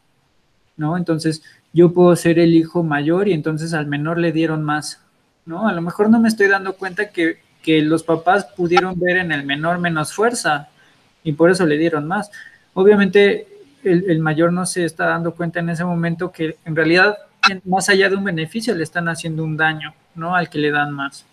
¿no? 0.77 0.97
Entonces, 0.97 1.43
yo 1.72 1.93
puedo 1.93 2.16
ser 2.16 2.39
el 2.39 2.55
hijo 2.55 2.83
mayor 2.83 3.29
y 3.29 3.33
entonces 3.33 3.75
al 3.75 3.87
menor 3.87 4.18
le 4.18 4.33
dieron 4.33 4.62
más, 4.62 5.01
¿no? 5.45 5.68
A 5.68 5.72
lo 5.72 5.83
mejor 5.83 6.09
no 6.09 6.20
me 6.20 6.29
estoy 6.29 6.49
dando 6.49 6.75
cuenta 6.75 7.11
que, 7.11 7.39
que 7.62 7.83
los 7.83 8.03
papás 8.03 8.47
pudieron 8.57 8.99
ver 8.99 9.18
en 9.18 9.33
el 9.33 9.45
menor 9.45 9.79
menos 9.79 10.12
fuerza 10.12 10.68
y 11.22 11.33
por 11.33 11.51
eso 11.51 11.66
le 11.66 11.79
dieron 11.79 12.07
más. 12.07 12.31
Obviamente, 12.75 13.53
el, 13.85 14.18
mayor 14.20 14.53
no 14.53 14.66
se 14.66 14.85
está 14.85 15.07
dando 15.07 15.35
cuenta 15.35 15.61
en 15.61 15.68
ese 15.68 15.85
momento 15.85 16.32
que 16.32 16.57
en 16.64 16.74
realidad 16.74 17.16
más 17.64 17.89
allá 17.89 18.09
de 18.09 18.16
un 18.16 18.24
beneficio, 18.24 18.74
le 18.74 18.82
están 18.82 19.09
haciendo 19.09 19.45
un 19.45 19.57
daño, 19.57 19.95
¿no? 20.14 20.35
Al 20.35 20.49
que 20.49 20.59
le 20.59 20.70
dan 20.70 20.93
más. 20.93 21.26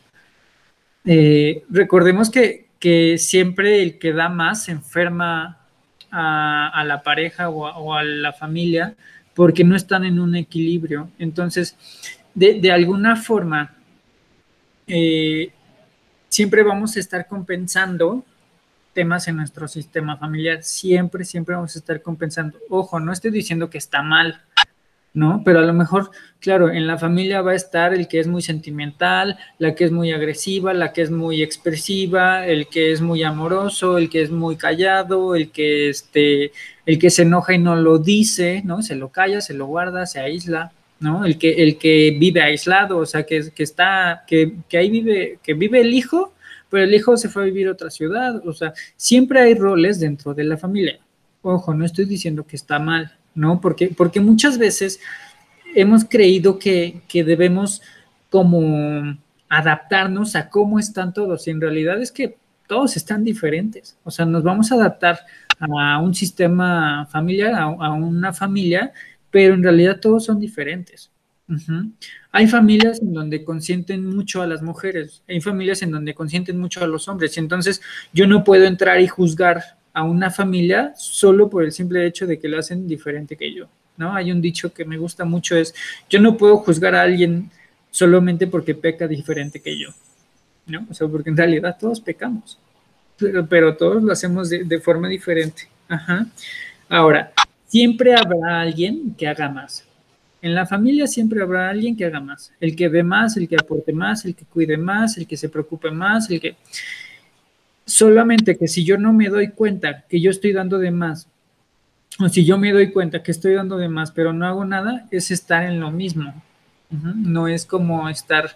Eh, 1.05 1.63
recordemos 1.69 2.29
que, 2.29 2.69
siempre 3.17 3.83
el 3.83 3.99
que 3.99 4.11
da 4.11 4.27
más 4.27 4.65
se 4.65 4.71
enferma 4.71 5.59
a, 6.11 6.83
la 6.85 7.03
pareja 7.03 7.49
o 7.49 7.93
a, 7.93 8.03
la 8.03 8.33
familia 8.33 8.95
porque 9.35 9.63
no 9.63 9.75
están 9.75 10.03
en 10.03 10.19
un 10.19 10.35
equilibrio. 10.35 11.09
Entonces, 11.19 11.77
de, 12.33 12.71
alguna 12.71 13.15
forma, 13.15 13.75
eh, 14.87 15.51
siempre 16.27 16.63
vamos 16.63 16.97
a 16.97 16.99
estar 16.99 17.27
compensando 17.27 18.25
temas 18.93 19.27
en 19.27 19.37
nuestro 19.37 19.67
sistema 19.67 20.17
familiar. 20.17 20.63
Siempre, 20.63 21.25
siempre 21.25 21.55
vamos 21.55 21.75
a 21.75 21.79
estar 21.79 22.01
compensando. 22.01 22.57
Ojo, 22.69 22.99
no 22.99 23.11
estoy 23.11 23.31
diciendo 23.31 23.69
que 23.69 23.77
está 23.77 24.01
mal, 24.01 24.41
¿no? 25.13 25.41
Pero 25.43 25.59
a 25.59 25.63
lo 25.63 25.73
mejor, 25.73 26.11
claro, 26.39 26.69
en 26.69 26.87
la 26.87 26.97
familia 26.97 27.41
va 27.41 27.51
a 27.51 27.55
estar 27.55 27.93
el 27.93 28.07
que 28.07 28.19
es 28.19 28.27
muy 28.27 28.41
sentimental, 28.41 29.37
la 29.59 29.75
que 29.75 29.83
es 29.83 29.91
muy 29.91 30.11
agresiva, 30.11 30.73
la 30.73 30.93
que 30.93 31.01
es 31.01 31.11
muy 31.11 31.41
expresiva, 31.41 32.45
el 32.45 32.67
que 32.67 32.91
es 32.91 33.01
muy 33.01 33.23
amoroso, 33.23 33.97
el 33.97 34.09
que 34.09 34.21
es 34.21 34.31
muy 34.31 34.55
callado, 34.55 35.35
el 35.35 35.51
que 35.51 35.89
este, 35.89 36.51
el 36.85 36.99
que 36.99 37.09
se 37.09 37.23
enoja 37.23 37.53
y 37.53 37.57
no 37.57 37.75
lo 37.75 37.97
dice, 37.97 38.61
¿no? 38.65 38.81
Se 38.81 38.95
lo 38.95 39.09
calla, 39.09 39.41
se 39.41 39.53
lo 39.53 39.65
guarda, 39.65 40.05
se 40.05 40.19
aísla, 40.19 40.71
¿no? 40.99 41.25
El 41.25 41.37
que, 41.37 41.63
el 41.63 41.77
que 41.77 42.15
vive 42.17 42.41
aislado, 42.41 42.97
o 42.97 43.05
sea, 43.05 43.25
que, 43.25 43.51
que 43.53 43.63
está, 43.63 44.23
que, 44.27 44.53
que 44.69 44.77
ahí 44.77 44.89
vive, 44.89 45.39
que 45.43 45.53
vive 45.53 45.81
el 45.81 45.93
hijo, 45.93 46.33
pero 46.71 46.85
el 46.85 46.93
hijo 46.95 47.17
se 47.17 47.29
fue 47.29 47.43
a 47.43 47.45
vivir 47.45 47.67
a 47.67 47.73
otra 47.73 47.91
ciudad, 47.91 48.41
o 48.47 48.53
sea, 48.53 48.73
siempre 48.95 49.41
hay 49.41 49.53
roles 49.53 49.99
dentro 49.99 50.33
de 50.33 50.45
la 50.45 50.57
familia. 50.57 50.99
Ojo, 51.43 51.73
no 51.73 51.85
estoy 51.85 52.05
diciendo 52.05 52.47
que 52.47 52.55
está 52.55 52.79
mal, 52.79 53.11
¿no? 53.35 53.59
Porque, 53.59 53.93
porque 53.95 54.21
muchas 54.21 54.57
veces 54.57 54.99
hemos 55.75 56.05
creído 56.05 56.57
que, 56.57 57.01
debemos 57.13 57.81
como 58.29 59.17
adaptarnos 59.49 60.35
a 60.37 60.49
cómo 60.49 60.79
están 60.79 61.13
todos 61.13 61.45
y 61.47 61.51
en 61.51 61.59
realidad 61.59 62.01
es 62.01 62.11
que 62.11 62.37
todos 62.67 62.95
están 62.95 63.25
diferentes. 63.25 63.97
O 64.05 64.11
sea, 64.11 64.25
nos 64.25 64.43
vamos 64.43 64.71
a 64.71 64.75
adaptar 64.75 65.19
a 65.59 65.99
un 65.99 66.13
sistema 66.15 67.05
familiar, 67.11 67.53
a, 67.53 67.91
una 67.91 68.31
familia, 68.31 68.93
pero 69.29 69.53
en 69.53 69.63
realidad 69.63 69.99
todos 69.99 70.23
son 70.23 70.39
diferentes. 70.39 71.11
Hay 72.31 72.47
familias 72.47 73.01
en 73.01 73.13
donde 73.13 73.43
consienten 73.43 74.05
mucho 74.05 74.41
a 74.41 74.47
las 74.47 74.61
mujeres, 74.61 75.21
hay 75.27 75.41
familias 75.41 75.81
en 75.81 75.91
donde 75.91 76.13
consienten 76.13 76.59
mucho 76.59 76.83
a 76.83 76.87
los 76.87 77.07
hombres, 77.07 77.35
y 77.35 77.39
entonces 77.39 77.81
yo 78.13 78.27
no 78.27 78.43
puedo 78.43 78.65
entrar 78.65 78.99
y 79.01 79.07
juzgar 79.07 79.61
a 79.93 80.03
una 80.03 80.31
familia 80.31 80.93
solo 80.95 81.49
por 81.49 81.63
el 81.63 81.71
simple 81.71 82.05
hecho 82.05 82.25
de 82.25 82.39
que 82.39 82.47
lo 82.47 82.57
hacen 82.57 82.87
diferente 82.87 83.35
que 83.35 83.53
yo, 83.53 83.67
¿no? 83.97 84.13
Hay 84.13 84.31
un 84.31 84.41
dicho 84.41 84.73
que 84.73 84.85
me 84.85 84.97
gusta 84.97 85.25
mucho 85.25 85.55
es, 85.55 85.73
yo 86.09 86.21
no 86.21 86.37
puedo 86.37 86.57
juzgar 86.57 86.95
a 86.95 87.01
alguien 87.01 87.51
solamente 87.89 88.47
porque 88.47 88.73
peca 88.73 89.07
diferente 89.07 89.61
que 89.61 89.77
yo, 89.77 89.89
¿no? 90.67 90.87
O 90.89 90.93
sea, 90.93 91.07
porque 91.07 91.29
en 91.29 91.37
realidad 91.37 91.77
todos 91.79 91.99
pecamos, 91.99 92.57
pero, 93.17 93.45
pero 93.45 93.75
todos 93.75 94.01
lo 94.01 94.13
hacemos 94.13 94.49
de, 94.49 94.79
forma 94.79 95.09
diferente. 95.09 95.67
Ahora, 96.87 97.33
siempre 97.67 98.15
habrá 98.15 98.61
alguien 98.61 99.13
que 99.17 99.27
haga 99.27 99.49
más. 99.49 99.85
En 100.41 100.55
la 100.55 100.65
familia 100.65 101.05
siempre 101.05 101.41
habrá 101.41 101.69
alguien 101.69 101.95
que 101.95 102.05
haga 102.05 102.19
más. 102.19 102.51
El 102.59 102.75
que 102.75 102.89
ve 102.89 103.03
más, 103.03 103.37
el 103.37 103.47
que 103.47 103.55
aporte 103.55 103.93
más, 103.93 104.25
el 104.25 104.35
que 104.35 104.45
cuide 104.45 104.77
más, 104.77 105.17
el 105.17 105.27
que 105.27 105.37
se 105.37 105.49
preocupe 105.49 105.91
más, 105.91 106.29
el 106.29 106.39
que... 106.39 106.55
Solamente 107.85 108.57
que 108.57 108.67
si 108.67 108.83
yo 108.83 108.97
no 108.97 109.13
me 109.13 109.27
doy 109.29 109.49
cuenta 109.49 110.05
que 110.07 110.19
yo 110.19 110.31
estoy 110.31 110.53
dando 110.53 110.79
de 110.79 110.91
más, 110.91 111.27
o 112.19 112.29
si 112.29 112.45
yo 112.45 112.57
me 112.57 112.71
doy 112.71 112.91
cuenta 112.91 113.23
que 113.23 113.31
estoy 113.31 113.53
dando 113.53 113.77
de 113.77 113.89
más, 113.89 114.11
pero 114.11 114.33
no 114.33 114.45
hago 114.45 114.65
nada, 114.65 115.07
es 115.11 115.31
estar 115.31 115.63
en 115.63 115.79
lo 115.79 115.91
mismo. 115.91 116.33
No 116.89 117.47
es 117.47 117.65
como 117.65 118.09
estar 118.09 118.51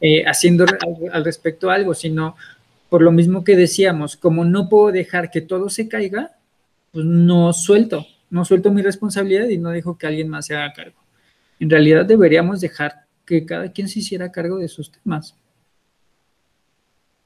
eh, 0.00 0.24
haciendo 0.26 0.64
al, 1.12 1.24
respecto 1.24 1.70
algo, 1.70 1.92
sino 1.92 2.36
por 2.88 3.02
lo 3.02 3.12
mismo 3.12 3.44
que 3.44 3.56
decíamos, 3.56 4.16
como 4.16 4.44
no 4.44 4.68
puedo 4.68 4.92
dejar 4.92 5.30
que 5.30 5.40
todo 5.40 5.68
se 5.68 5.88
caiga, 5.88 6.32
pues 6.92 7.04
no 7.04 7.52
suelto, 7.52 8.06
no 8.30 8.44
suelto 8.44 8.70
mi 8.70 8.82
responsabilidad 8.82 9.48
y 9.48 9.58
no 9.58 9.70
dejo 9.70 9.98
que 9.98 10.06
alguien 10.06 10.28
más 10.28 10.46
se 10.46 10.56
haga 10.56 10.72
cargo. 10.72 10.99
En 11.60 11.70
realidad 11.70 12.04
deberíamos 12.04 12.60
dejar 12.60 13.04
que 13.24 13.46
cada 13.46 13.70
quien 13.70 13.88
se 13.88 14.00
hiciera 14.00 14.32
cargo 14.32 14.58
de 14.58 14.66
sus 14.66 14.90
temas. 14.90 15.36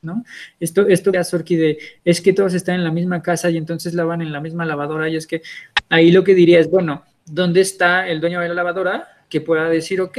¿no? 0.03 0.22
Esto, 0.61 0.87
esto 0.87 1.11
que 1.11 1.18
hace 1.18 1.39
de, 1.39 1.78
es 2.05 2.20
que 2.20 2.35
todos 2.35 2.53
están 2.53 2.74
en 2.74 2.85
la 2.85 2.91
misma 2.91 3.22
casa 3.22 3.49
y 3.49 3.57
entonces 3.57 3.95
lavan 3.95 4.20
en 4.20 4.32
la 4.32 4.41
misma 4.41 4.66
lavadora 4.66 5.09
y 5.09 5.16
es 5.16 5.26
que 5.26 5.41
ahí 5.89 6.12
lo 6.12 6.22
que 6.22 6.35
diría 6.35 6.61
es, 6.61 6.70
bueno, 6.70 7.05
¿dónde 7.24 7.62
está 7.62 8.07
el 8.07 8.20
dueño 8.20 8.41
de 8.41 8.49
la 8.49 8.55
lavadora 8.55 9.09
que 9.30 9.41
pueda 9.41 9.68
decir, 9.70 10.01
ok, 10.03 10.18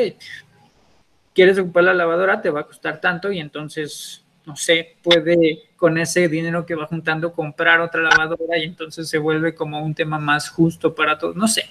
quieres 1.34 1.60
ocupar 1.60 1.84
la 1.84 1.94
lavadora, 1.94 2.42
te 2.42 2.50
va 2.50 2.62
a 2.62 2.66
costar 2.66 3.00
tanto 3.00 3.32
y 3.32 3.40
entonces, 3.40 4.24
no 4.46 4.56
sé, 4.56 4.96
puede 5.04 5.70
con 5.76 5.98
ese 5.98 6.28
dinero 6.28 6.66
que 6.66 6.76
va 6.76 6.88
juntando 6.88 7.32
comprar 7.32 7.82
otra 7.82 8.02
lavadora 8.02 8.58
y 8.58 8.64
entonces 8.64 9.08
se 9.08 9.18
vuelve 9.18 9.54
como 9.54 9.84
un 9.84 9.94
tema 9.94 10.18
más 10.18 10.50
justo 10.50 10.96
para 10.96 11.18
todos, 11.18 11.36
no 11.36 11.48
sé, 11.48 11.66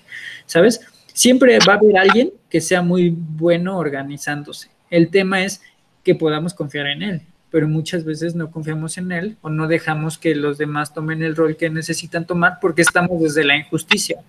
¿sabes? 0.46 0.86
Siempre 1.14 1.58
va 1.66 1.72
a 1.72 1.76
haber 1.76 1.96
alguien 1.96 2.32
que 2.50 2.60
sea 2.60 2.82
muy 2.82 3.08
bueno 3.08 3.78
organizándose. 3.78 4.68
El 4.90 5.08
tema 5.08 5.42
es 5.42 5.62
que 6.02 6.14
podamos 6.14 6.52
confiar 6.52 6.88
en 6.88 7.02
él 7.02 7.22
pero 7.54 7.68
muchas 7.68 8.04
veces 8.04 8.34
no 8.34 8.50
confiamos 8.50 8.98
en 8.98 9.12
él 9.12 9.36
o 9.40 9.48
no 9.48 9.68
dejamos 9.68 10.18
que 10.18 10.34
los 10.34 10.58
demás 10.58 10.92
tomen 10.92 11.22
el 11.22 11.36
rol 11.36 11.56
que 11.56 11.70
necesitan 11.70 12.26
tomar 12.26 12.58
porque 12.60 12.82
estamos 12.82 13.22
desde 13.22 13.44
la 13.44 13.56
injusticia. 13.56 14.24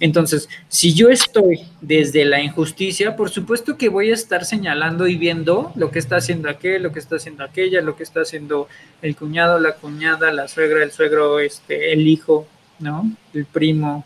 Entonces, 0.00 0.48
si 0.66 0.92
yo 0.92 1.08
estoy 1.08 1.60
desde 1.80 2.24
la 2.24 2.40
injusticia, 2.40 3.14
por 3.14 3.30
supuesto 3.30 3.78
que 3.78 3.88
voy 3.88 4.10
a 4.10 4.14
estar 4.14 4.44
señalando 4.44 5.06
y 5.06 5.16
viendo 5.16 5.70
lo 5.76 5.92
que 5.92 6.00
está 6.00 6.16
haciendo 6.16 6.50
aquel, 6.50 6.82
lo 6.82 6.90
que 6.90 6.98
está 6.98 7.14
haciendo 7.14 7.44
aquella, 7.44 7.80
lo 7.80 7.94
que 7.94 8.02
está 8.02 8.22
haciendo 8.22 8.66
el 9.02 9.14
cuñado, 9.14 9.60
la 9.60 9.76
cuñada, 9.76 10.32
la 10.32 10.48
suegra, 10.48 10.82
el 10.82 10.90
suegro, 10.90 11.38
este, 11.38 11.92
el 11.92 12.08
hijo, 12.08 12.48
¿no? 12.80 13.08
El 13.32 13.44
primo. 13.44 14.04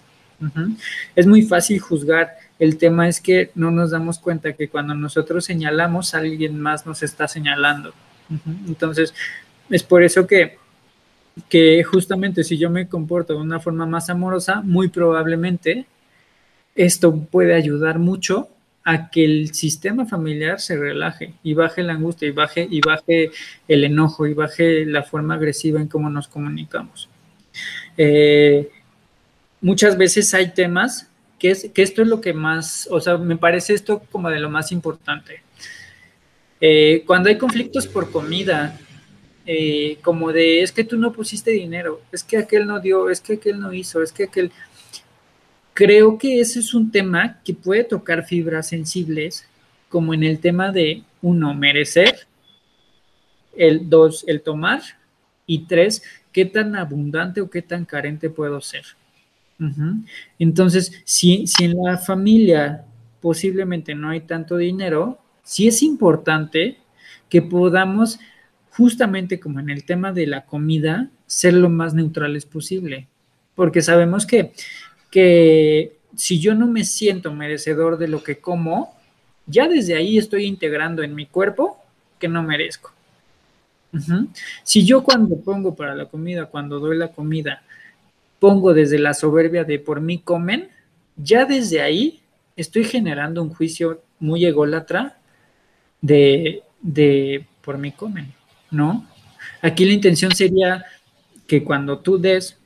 Es 1.15 1.27
muy 1.27 1.43
fácil 1.43 1.81
juzgar. 1.81 2.37
El 2.59 2.77
tema 2.77 3.09
es 3.09 3.21
que 3.21 3.51
no 3.55 3.71
nos 3.71 3.91
damos 3.91 4.19
cuenta 4.19 4.53
que 4.53 4.69
cuando 4.69 4.95
nosotros 4.95 5.45
señalamos, 5.45 6.15
alguien 6.15 6.61
más 6.61 6.87
nos 6.87 7.03
está 7.03 7.29
señalando. 7.29 7.93
Entonces, 8.67 9.15
es 9.71 9.83
por 9.83 10.03
eso 10.03 10.27
que 10.27 10.59
que 11.49 11.85
justamente 11.85 12.45
si 12.45 12.59
yo 12.59 12.71
me 12.71 12.89
comporto 12.89 13.35
de 13.35 13.41
una 13.41 13.61
forma 13.61 13.87
más 13.87 14.11
amorosa, 14.11 14.61
muy 14.63 14.89
probablemente 14.89 15.87
esto 16.75 17.15
puede 17.17 17.55
ayudar 17.55 17.99
mucho 17.99 18.49
a 18.85 19.11
que 19.11 19.25
el 19.25 19.55
sistema 19.55 20.07
familiar 20.07 20.61
se 20.61 20.77
relaje 20.77 21.35
y 21.43 21.55
baje 21.55 21.83
la 21.83 21.93
angustia 21.93 22.29
y 22.29 22.31
baje, 22.31 22.67
y 22.71 22.81
baje 22.81 23.31
el 23.67 23.85
enojo 23.85 24.27
y 24.27 24.35
baje 24.35 24.87
la 24.87 25.03
forma 25.03 25.35
agresiva 25.35 25.81
en 25.81 25.89
cómo 25.89 26.09
nos 26.09 26.29
comunicamos. 26.29 27.09
Eh, 27.97 28.71
muchas 29.61 29.97
veces 29.97 30.33
hay 30.35 30.53
temas 30.53 31.09
que, 31.39 31.51
es, 31.51 31.71
que 31.73 31.83
esto 31.83 32.03
es 32.03 32.09
lo 32.09 32.21
que 32.21 32.33
más, 32.33 32.89
o 32.91 33.01
sea, 33.01 33.17
me 33.17 33.37
parece 33.37 33.75
esto 33.75 34.03
como 34.11 34.31
de 34.31 34.41
lo 34.41 34.51
más 34.51 34.73
importante. 34.73 35.43
Eh, 36.61 37.05
cuando 37.07 37.29
hay 37.29 37.39
conflictos 37.39 37.87
por 37.87 38.11
comida, 38.11 38.79
eh, 39.47 39.99
como 40.03 40.33
de 40.33 40.63
es 40.63 40.73
que 40.73 40.85
tú 40.85 40.97
no 40.97 41.13
pusiste 41.13 41.53
dinero, 41.53 42.03
es 42.13 42.25
que 42.25 42.37
aquel 42.37 42.67
no 42.67 42.81
dio, 42.81 43.09
es 43.09 43.21
que 43.21 43.35
aquel 43.35 43.61
no 43.61 43.73
hizo, 43.73 44.03
es 44.03 44.13
que 44.13 44.25
aquel 44.25 44.51
creo 45.73 46.19
que 46.19 46.41
ese 46.41 46.59
es 46.59 46.75
un 46.75 46.91
tema 46.91 47.41
que 47.45 47.55
puede 47.55 47.85
tocar 47.85 48.27
fibras 48.27 48.69
sensibles, 48.69 49.47
como 49.89 50.13
en 50.13 50.25
el 50.25 50.41
tema 50.41 50.73
de, 50.73 51.05
uno, 51.23 51.55
merecer, 51.55 52.27
el 53.57 53.89
dos, 53.89 54.25
el 54.27 54.43
tomar, 54.43 54.83
y 55.47 55.67
tres, 55.67 56.03
qué 56.33 56.45
tan 56.45 56.75
abundante 56.75 57.41
o 57.41 57.49
qué 57.49 57.63
tan 57.63 57.85
carente 57.85 58.29
puedo 58.29 58.61
ser. 58.61 58.98
Entonces, 60.39 60.93
si, 61.05 61.47
si 61.47 61.65
en 61.65 61.83
la 61.83 61.99
familia 61.99 62.85
posiblemente 63.21 63.95
no 63.95 64.11
hay 64.11 64.21
tanto 64.21 64.57
dinero, 64.57 65.19
sí 65.43 65.67
es 65.67 65.83
importante 65.83 66.79
que 67.29 67.43
podamos, 67.43 68.21
justamente 68.71 69.41
como 69.41 69.59
en 69.59 69.71
el 69.71 69.85
tema 69.85 70.13
de 70.13 70.27
la 70.27 70.45
comida, 70.45 71.11
ser 71.27 71.55
lo 71.55 71.69
más 71.69 71.93
neutrales 71.95 72.47
posible, 72.47 73.09
porque 73.55 73.83
sabemos 73.83 74.25
que 74.25 74.53
que 75.11 75.97
si 76.17 76.41
yo 76.41 76.55
no 76.55 76.67
me 76.67 76.85
siento 76.85 77.33
merecedor 77.33 77.99
de 77.99 78.09
lo 78.09 78.23
que 78.23 78.39
como, 78.39 78.95
ya 79.47 79.69
desde 79.69 79.95
ahí 79.95 80.19
estoy 80.19 80.45
integrando 80.45 81.03
en 81.03 81.15
mi 81.15 81.27
cuerpo 81.27 81.79
que 82.19 82.29
no 82.29 82.43
merezco. 82.43 82.93
Si 84.63 84.85
yo 84.85 85.03
cuando 85.03 85.41
pongo 85.41 85.75
para 85.75 85.95
la 85.95 86.07
comida, 86.07 86.47
cuando 86.47 86.79
doy 86.79 86.99
la 86.99 87.09
comida, 87.09 87.63
pongo 88.39 88.75
desde 88.75 88.99
la 88.99 89.15
soberbia 89.15 89.65
de 89.65 89.79
por 89.79 90.01
mí 90.01 90.19
comen, 90.19 90.69
ya 91.17 91.45
desde 91.45 91.81
ahí 91.81 92.21
estoy 92.57 92.85
generando 92.85 93.43
un 93.43 93.51
juicio 93.55 94.03
muy 94.21 94.45
ególatra 94.45 95.19
de, 96.01 96.63
de 96.81 97.47
por 97.63 97.79
mí 97.79 97.93
comen, 97.93 98.33
¿no? 98.71 99.07
Aquí 99.63 99.85
la 99.85 99.93
intención 99.93 100.35
sería 100.35 100.85
que 101.47 101.65
cuando 101.65 101.99
tú 101.99 102.19
des 102.19 102.59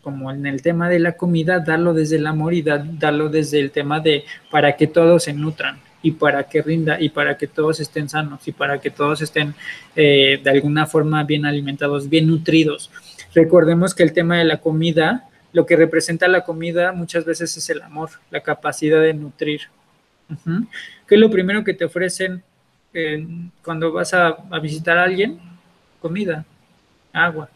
como 0.00 0.30
en 0.30 0.46
el 0.46 0.62
tema 0.62 0.88
de 0.88 0.98
la 0.98 1.16
comida, 1.16 1.60
darlo 1.60 1.92
desde 1.92 2.16
el 2.16 2.26
amor 2.26 2.54
y 2.54 2.62
darlo 2.62 3.28
desde 3.28 3.60
el 3.60 3.70
tema 3.70 4.00
de 4.00 4.24
para 4.50 4.76
que 4.76 4.86
todos 4.86 5.24
se 5.24 5.32
nutran 5.32 5.80
y 6.02 6.12
para 6.12 6.44
que 6.44 6.62
rinda 6.62 7.00
y 7.00 7.10
para 7.10 7.36
que 7.36 7.46
todos 7.46 7.80
estén 7.80 8.08
sanos 8.08 8.46
y 8.48 8.52
para 8.52 8.80
que 8.80 8.90
todos 8.90 9.20
estén 9.22 9.54
eh, 9.94 10.40
de 10.42 10.50
alguna 10.50 10.86
forma 10.86 11.22
bien 11.24 11.44
alimentados, 11.44 12.08
bien 12.08 12.26
nutridos. 12.26 12.90
Recordemos 13.34 13.94
que 13.94 14.02
el 14.02 14.12
tema 14.12 14.38
de 14.38 14.44
la 14.44 14.58
comida, 14.58 15.28
lo 15.52 15.66
que 15.66 15.76
representa 15.76 16.28
la 16.28 16.44
comida 16.44 16.92
muchas 16.92 17.24
veces 17.24 17.56
es 17.56 17.70
el 17.70 17.82
amor, 17.82 18.10
la 18.30 18.40
capacidad 18.40 19.00
de 19.00 19.14
nutrir. 19.14 19.62
¿Qué 21.06 21.14
es 21.14 21.20
lo 21.20 21.30
primero 21.30 21.62
que 21.64 21.74
te 21.74 21.84
ofrecen 21.84 22.42
eh, 22.94 23.26
cuando 23.62 23.92
vas 23.92 24.14
a, 24.14 24.36
visitar 24.60 24.96
a 24.98 25.04
alguien? 25.04 25.38
Comida, 26.00 26.44
agua 27.12 27.48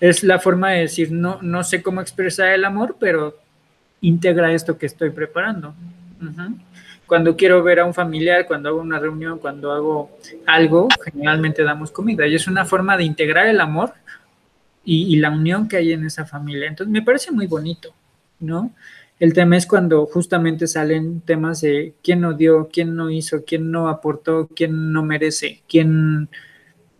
es 0.00 0.22
la 0.24 0.38
forma 0.38 0.70
de 0.70 0.80
decir, 0.80 1.12
no, 1.12 1.38
no 1.42 1.62
sé 1.64 1.82
cómo 1.82 2.00
expresar 2.00 2.48
el 2.50 2.64
amor, 2.64 2.96
pero 2.98 3.38
integra 4.00 4.52
esto 4.52 4.78
que 4.78 4.86
estoy 4.86 5.10
preparando. 5.10 5.74
Cuando 7.06 7.36
quiero 7.36 7.62
ver 7.62 7.80
a 7.80 7.84
un 7.84 7.94
familiar, 7.94 8.46
cuando 8.46 8.68
hago 8.68 8.80
una 8.80 8.98
reunión, 8.98 9.38
cuando 9.38 9.72
hago 9.72 10.18
algo, 10.46 10.88
generalmente 11.04 11.62
damos 11.62 11.90
comida. 11.90 12.26
Y 12.26 12.34
es 12.34 12.46
una 12.46 12.64
forma 12.64 12.96
de 12.96 13.04
integrar 13.04 13.46
el 13.46 13.60
amor 13.60 13.92
y, 14.84 15.16
la 15.16 15.30
unión 15.30 15.68
que 15.68 15.76
hay 15.76 15.92
en 15.92 16.04
esa 16.04 16.24
familia. 16.24 16.68
Entonces, 16.68 16.92
me 16.92 17.02
parece 17.02 17.30
muy 17.30 17.46
bonito, 17.46 17.94
¿no? 18.40 18.74
El 19.20 19.32
tema 19.32 19.56
es 19.56 19.66
cuando 19.66 20.06
justamente 20.06 20.66
salen 20.66 21.20
temas 21.20 21.60
de 21.60 21.94
quién 22.02 22.20
no 22.20 22.32
dio, 22.32 22.68
quién 22.72 22.96
no 22.96 23.10
hizo, 23.10 23.44
quién 23.44 23.70
no 23.70 23.88
aportó, 23.88 24.48
quién 24.54 24.92
no 24.92 25.04
merece, 25.04 25.62
quién, 25.68 26.28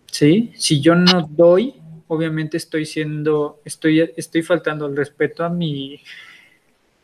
¿sí? 0.07 0.53
Si 0.55 0.81
yo 0.81 0.95
no 0.95 1.29
doy, 1.29 1.75
obviamente 2.07 2.57
estoy 2.59 2.87
siendo, 2.87 3.61
estoy, 3.65 4.09
estoy 4.17 4.43
faltando 4.43 4.87
el 4.87 4.97
respeto 4.97 5.45
a 5.45 5.49
mi, 5.49 6.01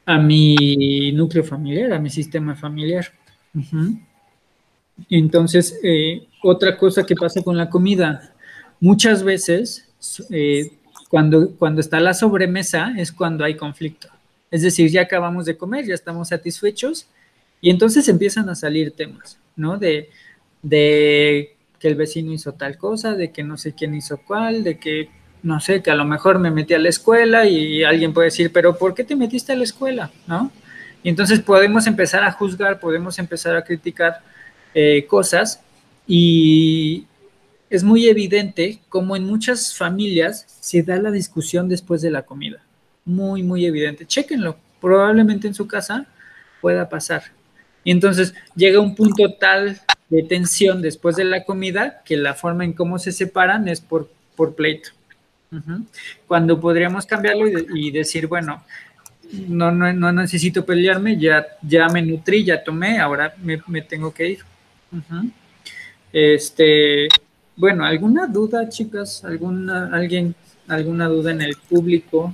a 0.07 0.19
mi 0.19 1.11
núcleo 1.13 1.43
familiar, 1.43 1.93
a 1.93 1.99
mi 1.99 2.11
sistema 2.11 2.55
familiar. 2.55 3.07
Entonces, 5.11 5.81
eh, 5.83 6.29
otra 6.43 6.77
cosa 6.77 7.05
que 7.05 7.17
pasa 7.17 7.43
con 7.43 7.57
la 7.57 7.69
comida, 7.69 8.35
muchas 8.81 9.23
veces 9.25 9.88
eh, 10.31 10.73
cuando, 11.09 11.51
cuando 11.57 11.81
está 11.81 12.01
la 12.01 12.15
sobremesa 12.15 12.95
es 12.97 13.13
cuando 13.13 13.45
hay 13.45 13.57
conflicto. 13.57 14.09
Es 14.51 14.63
decir, 14.63 14.91
ya 14.91 15.03
acabamos 15.03 15.45
de 15.47 15.57
comer, 15.57 15.87
ya 15.87 15.95
estamos 15.95 16.29
satisfechos 16.29 17.07
y 17.61 17.71
entonces 17.71 18.09
empiezan 18.09 18.49
a 18.49 18.55
salir 18.55 18.93
temas, 18.93 19.39
¿no? 19.57 19.77
De, 19.77 20.11
de 20.63 21.57
que 21.79 21.89
el 21.89 21.95
vecino 21.95 22.33
hizo 22.33 22.53
tal 22.55 22.77
cosa, 22.79 23.15
de 23.15 23.31
que 23.31 23.43
no 23.43 23.57
sé 23.57 23.75
quién 23.75 23.95
hizo 23.95 24.19
cuál, 24.19 24.65
de 24.65 24.79
que 24.79 25.11
no 25.43 25.61
sé, 25.61 25.83
que 25.83 25.91
a 25.91 25.95
lo 25.95 26.05
mejor 26.05 26.39
me 26.39 26.51
metí 26.51 26.75
a 26.75 26.79
la 26.79 26.89
escuela 26.89 27.47
y 27.47 27.85
alguien 27.85 28.13
puede 28.13 28.27
decir, 28.27 28.53
pero 28.53 28.77
¿por 28.77 28.95
qué 28.95 29.05
te 29.05 29.17
metiste 29.17 29.53
a 29.53 29.57
la 29.57 29.65
escuela? 29.65 30.11
¿No? 30.27 30.51
Y 31.03 31.09
entonces 31.09 31.41
podemos 31.41 31.87
empezar 31.87 32.25
a 32.25 32.33
juzgar, 32.33 32.81
podemos 32.81 33.19
empezar 33.19 33.57
a 33.57 33.63
criticar 33.63 34.21
eh, 34.75 35.07
cosas 35.09 35.61
y 36.07 37.07
es 37.71 37.85
muy 37.85 38.09
evidente 38.09 38.81
como 38.89 39.17
en 39.17 39.25
muchas 39.25 39.77
familias 39.77 40.47
se 40.61 40.83
da 40.83 40.97
la 40.97 41.11
discusión 41.11 41.69
después 41.69 42.03
de 42.03 42.11
la 42.11 42.23
comida. 42.23 42.63
Muy, 43.05 43.43
muy 43.43 43.67
evidente. 43.67 44.07
Chéquenlo. 44.07 44.57
Probablemente 44.81 45.49
en 45.49 45.55
su 45.55 45.67
casa 45.67 46.07
pueda 46.61 46.89
pasar. 46.89 47.25
Y 47.85 47.91
entonces 47.91 48.35
llega 48.55 48.81
un 48.81 48.95
punto 48.95 49.33
tal 49.35 49.81
de 50.09 50.23
tensión 50.23 50.83
después 50.83 51.17
de 51.17 51.25
la 51.25 51.45
comida 51.45 52.03
que 52.05 52.17
la 52.17 52.35
forma 52.35 52.65
en 52.65 52.73
cómo 52.73 52.99
se 52.99 53.13
separan 53.13 53.69
es 53.69 53.81
por, 53.81 54.11
por 54.37 54.55
pleito. 54.55 54.91
Cuando 56.27 56.61
podríamos 56.61 57.07
cambiarlo 57.07 57.47
y, 57.75 57.91
decir, 57.91 58.27
bueno, 58.27 58.63
no, 59.33 59.71
no, 59.71 60.13
necesito 60.13 60.65
pelearme, 60.65 61.19
ya, 61.19 61.47
ya 61.63 61.89
me 61.89 62.03
nutrí, 62.03 62.45
ya 62.45 62.63
tomé, 62.63 62.99
ahora 62.99 63.35
me, 63.43 63.83
tengo 63.83 64.13
que 64.13 64.31
ir. 64.31 64.39
Este, 66.13 67.09
bueno, 67.59 67.85
¿alguna 67.85 68.27
duda, 68.27 68.69
chicas? 68.69 69.25
¿Alguna, 69.25 69.95
alguien, 69.95 70.35
alguna 70.69 71.09
duda 71.09 71.33
en 71.33 71.43
el 71.43 71.57
público? 71.69 72.33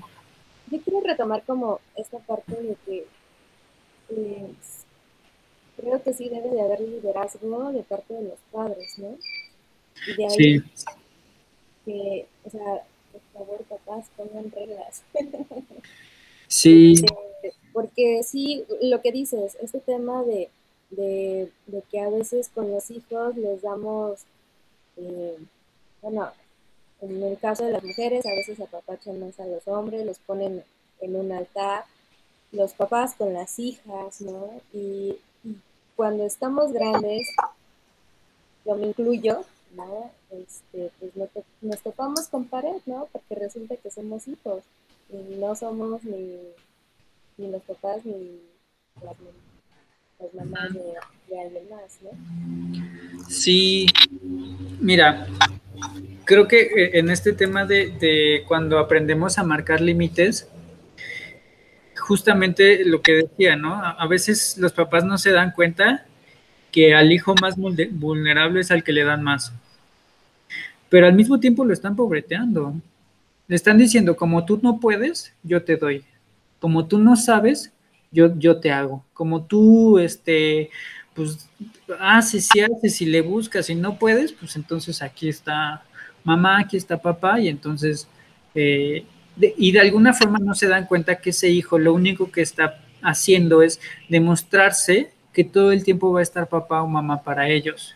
Yo 0.70 0.80
quiero 0.82 1.00
retomar 1.00 1.42
como 1.44 1.80
esta 1.96 2.18
parte 2.18 2.54
de 2.54 2.76
que 2.86 3.06
eh, 4.10 4.46
creo 5.76 6.02
que 6.02 6.12
sí 6.12 6.28
debe 6.28 6.50
de 6.50 6.60
haber 6.60 6.80
liderazgo 6.80 7.72
de 7.72 7.82
parte 7.82 8.14
de 8.14 8.22
los 8.22 8.38
padres, 8.52 8.98
¿no? 8.98 9.16
Y 10.06 10.16
de 10.16 10.24
ahí 10.24 10.30
sí. 10.30 10.62
que, 11.84 12.26
o 12.44 12.50
sea, 12.50 12.82
por 13.10 13.20
favor, 13.32 13.64
papás, 13.64 14.06
pongan 14.16 14.50
reglas. 14.52 15.02
Sí. 16.46 16.94
Porque 17.72 18.22
sí, 18.22 18.64
lo 18.82 19.00
que 19.00 19.10
dices, 19.10 19.56
este 19.60 19.80
tema 19.80 20.22
de, 20.22 20.48
de, 20.90 21.50
que 21.90 22.00
a 22.00 22.08
veces 22.08 22.48
con 22.54 22.70
los 22.70 22.90
hijos 22.90 23.36
les 23.36 23.62
damos, 23.62 24.20
eh, 24.96 25.38
bueno, 26.02 26.30
en 27.00 27.22
el 27.22 27.38
caso 27.38 27.64
de 27.64 27.72
las 27.72 27.84
mujeres, 27.84 28.24
a 28.26 28.30
veces 28.30 28.60
apapachan 28.60 29.20
más 29.20 29.38
a 29.40 29.46
los 29.46 29.66
hombres, 29.68 30.06
los 30.06 30.18
ponen 30.18 30.64
en 31.00 31.16
un 31.16 31.32
altar, 31.32 31.84
los 32.52 32.72
papás 32.72 33.14
con 33.14 33.32
las 33.34 33.58
hijas, 33.58 34.20
¿no? 34.20 34.60
Y, 34.72 35.18
cuando 35.96 36.24
estamos 36.24 36.72
grandes, 36.72 37.28
yo 38.64 38.74
me 38.74 38.88
incluyo, 38.88 39.44
¿no? 39.76 40.10
Este, 40.30 40.90
pues 40.98 41.12
nos, 41.60 41.80
topamos 41.82 42.26
con 42.28 42.46
pared, 42.46 42.80
¿no? 42.86 43.06
Porque 43.12 43.36
resulta 43.36 43.76
que 43.76 43.90
somos 43.90 44.26
hijos 44.26 44.64
y 45.08 45.36
no 45.36 45.54
somos 45.54 46.02
ni, 46.02 46.40
ni 47.36 47.48
los 47.48 47.62
papás 47.62 48.04
ni 48.04 48.40
las, 49.02 49.16
mamás 49.18 49.53
de, 50.18 51.40
alguien 51.40 51.64
más, 51.70 51.98
¿no? 52.02 53.28
Sí, 53.28 53.86
mira, 54.80 55.26
creo 56.24 56.46
que 56.46 56.60
eh, 56.60 56.98
en 56.98 57.10
este 57.10 57.32
tema 57.32 57.64
de, 57.64 57.90
de 57.90 58.44
cuando 58.46 58.78
aprendemos 58.78 59.38
a 59.38 59.44
marcar 59.44 59.80
límites, 59.80 60.48
justamente 61.96 62.84
lo 62.84 63.00
que 63.00 63.12
decía, 63.12 63.56
¿no? 63.56 63.82
A 63.82 64.06
veces 64.06 64.58
los 64.58 64.72
papás 64.72 65.04
no 65.04 65.16
se 65.16 65.30
dan 65.30 65.52
cuenta 65.52 66.06
que 66.74 66.92
al 66.92 67.12
hijo 67.12 67.34
más 67.40 67.54
vulnerable 67.56 68.60
es 68.60 68.72
al 68.72 68.82
que 68.82 68.92
le 68.92 69.04
dan 69.04 69.22
más. 69.22 69.52
pero 70.88 71.06
al 71.06 71.14
mismo 71.14 71.40
tiempo 71.40 71.64
lo 71.64 71.72
están 71.72 71.96
pobreteando. 71.96 72.74
Le 73.46 73.56
están 73.56 73.78
diciendo, 73.78 74.16
como 74.16 74.44
tú 74.44 74.60
no 74.62 74.80
puedes, 74.80 75.32
yo 75.44 75.62
te 75.62 75.76
doy. 75.76 76.04
Como 76.58 76.86
tú 76.86 76.98
no 76.98 77.14
sabes, 77.14 77.72
yo, 78.14 78.38
yo 78.38 78.60
te 78.60 78.70
hago. 78.72 79.04
Como 79.12 79.44
tú, 79.44 79.98
este, 79.98 80.70
pues, 81.14 81.48
haces 82.00 82.48
y 82.54 82.60
haces 82.60 83.02
y 83.02 83.06
le 83.06 83.20
buscas 83.20 83.68
y 83.68 83.74
no 83.74 83.98
puedes, 83.98 84.32
pues 84.32 84.56
entonces 84.56 85.02
aquí 85.02 85.28
está 85.28 85.82
mamá, 86.24 86.60
aquí 86.60 86.76
está 86.76 86.96
papá, 87.00 87.38
y 87.40 87.48
entonces, 87.48 88.08
eh, 88.54 89.04
y 89.36 89.72
de 89.72 89.80
alguna 89.80 90.14
forma 90.14 90.38
no 90.38 90.54
se 90.54 90.68
dan 90.68 90.86
cuenta 90.86 91.16
que 91.16 91.30
ese 91.30 91.48
hijo 91.50 91.78
lo 91.78 91.92
único 91.92 92.30
que 92.30 92.40
está 92.40 92.80
haciendo 93.02 93.62
es 93.62 93.80
demostrarse 94.08 95.10
que 95.32 95.44
todo 95.44 95.72
el 95.72 95.84
tiempo 95.84 96.12
va 96.12 96.20
a 96.20 96.22
estar 96.22 96.48
papá 96.48 96.82
o 96.82 96.86
mamá 96.86 97.22
para 97.22 97.48
ellos, 97.48 97.94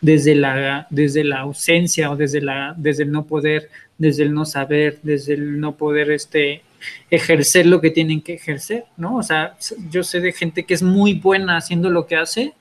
desde 0.00 0.34
la, 0.34 0.86
desde 0.90 1.24
la 1.24 1.40
ausencia 1.40 2.10
o 2.10 2.16
desde, 2.16 2.42
la, 2.42 2.74
desde 2.76 3.04
el 3.04 3.12
no 3.12 3.24
poder, 3.24 3.70
desde 3.96 4.24
el 4.24 4.34
no 4.34 4.44
saber, 4.44 4.98
desde 5.02 5.34
el 5.34 5.60
no 5.60 5.76
poder 5.76 6.10
este, 6.10 6.62
ejercer 7.10 7.66
lo 7.66 7.80
que 7.80 7.90
tienen 7.90 8.20
que 8.20 8.34
ejercer, 8.34 8.84
¿no? 8.96 9.16
O 9.16 9.22
sea, 9.22 9.56
yo 9.90 10.02
sé 10.02 10.20
de 10.20 10.32
gente 10.32 10.64
que 10.64 10.74
es 10.74 10.82
muy 10.82 11.14
buena 11.14 11.56
haciendo 11.56 11.90
lo 11.90 12.06
que 12.06 12.16
hace, 12.16 12.54